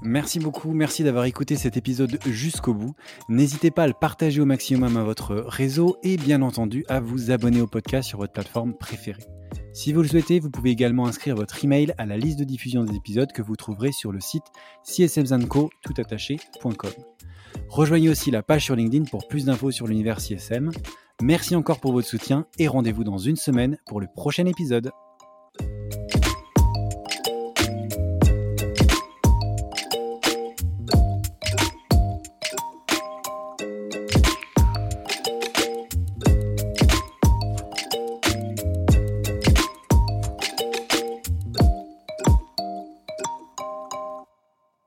Merci 0.03 0.39
beaucoup, 0.39 0.71
merci 0.73 1.03
d'avoir 1.05 1.23
écouté 1.23 1.55
cet 1.55 1.77
épisode 1.77 2.19
jusqu'au 2.25 2.73
bout. 2.73 2.95
N'hésitez 3.29 3.71
pas 3.71 3.83
à 3.83 3.87
le 3.87 3.93
partager 3.93 4.41
au 4.41 4.45
maximum 4.45 4.97
à 4.97 5.03
votre 5.03 5.35
réseau 5.35 5.97
et 6.03 6.17
bien 6.17 6.41
entendu 6.41 6.83
à 6.89 6.99
vous 6.99 7.31
abonner 7.31 7.61
au 7.61 7.67
podcast 7.67 8.09
sur 8.09 8.17
votre 8.17 8.33
plateforme 8.33 8.73
préférée. 8.73 9.23
Si 9.73 9.93
vous 9.93 10.01
le 10.01 10.07
souhaitez, 10.07 10.39
vous 10.39 10.49
pouvez 10.49 10.71
également 10.71 11.07
inscrire 11.07 11.35
votre 11.35 11.63
email 11.63 11.93
à 11.97 12.05
la 12.05 12.17
liste 12.17 12.37
de 12.37 12.43
diffusion 12.43 12.83
des 12.83 12.95
épisodes 12.95 13.31
que 13.31 13.41
vous 13.41 13.55
trouverez 13.55 13.91
sur 13.91 14.11
le 14.11 14.19
site 14.19 14.43
csmzanco.com. 14.83 15.71
Rejoignez 17.69 18.09
aussi 18.09 18.31
la 18.31 18.43
page 18.43 18.65
sur 18.65 18.75
LinkedIn 18.75 19.05
pour 19.05 19.27
plus 19.27 19.45
d'infos 19.45 19.71
sur 19.71 19.87
l'univers 19.87 20.19
CSM. 20.19 20.71
Merci 21.21 21.55
encore 21.55 21.79
pour 21.79 21.93
votre 21.93 22.07
soutien 22.07 22.47
et 22.59 22.67
rendez-vous 22.67 23.03
dans 23.03 23.17
une 23.17 23.37
semaine 23.37 23.77
pour 23.85 24.01
le 24.01 24.07
prochain 24.13 24.45
épisode. 24.45 24.91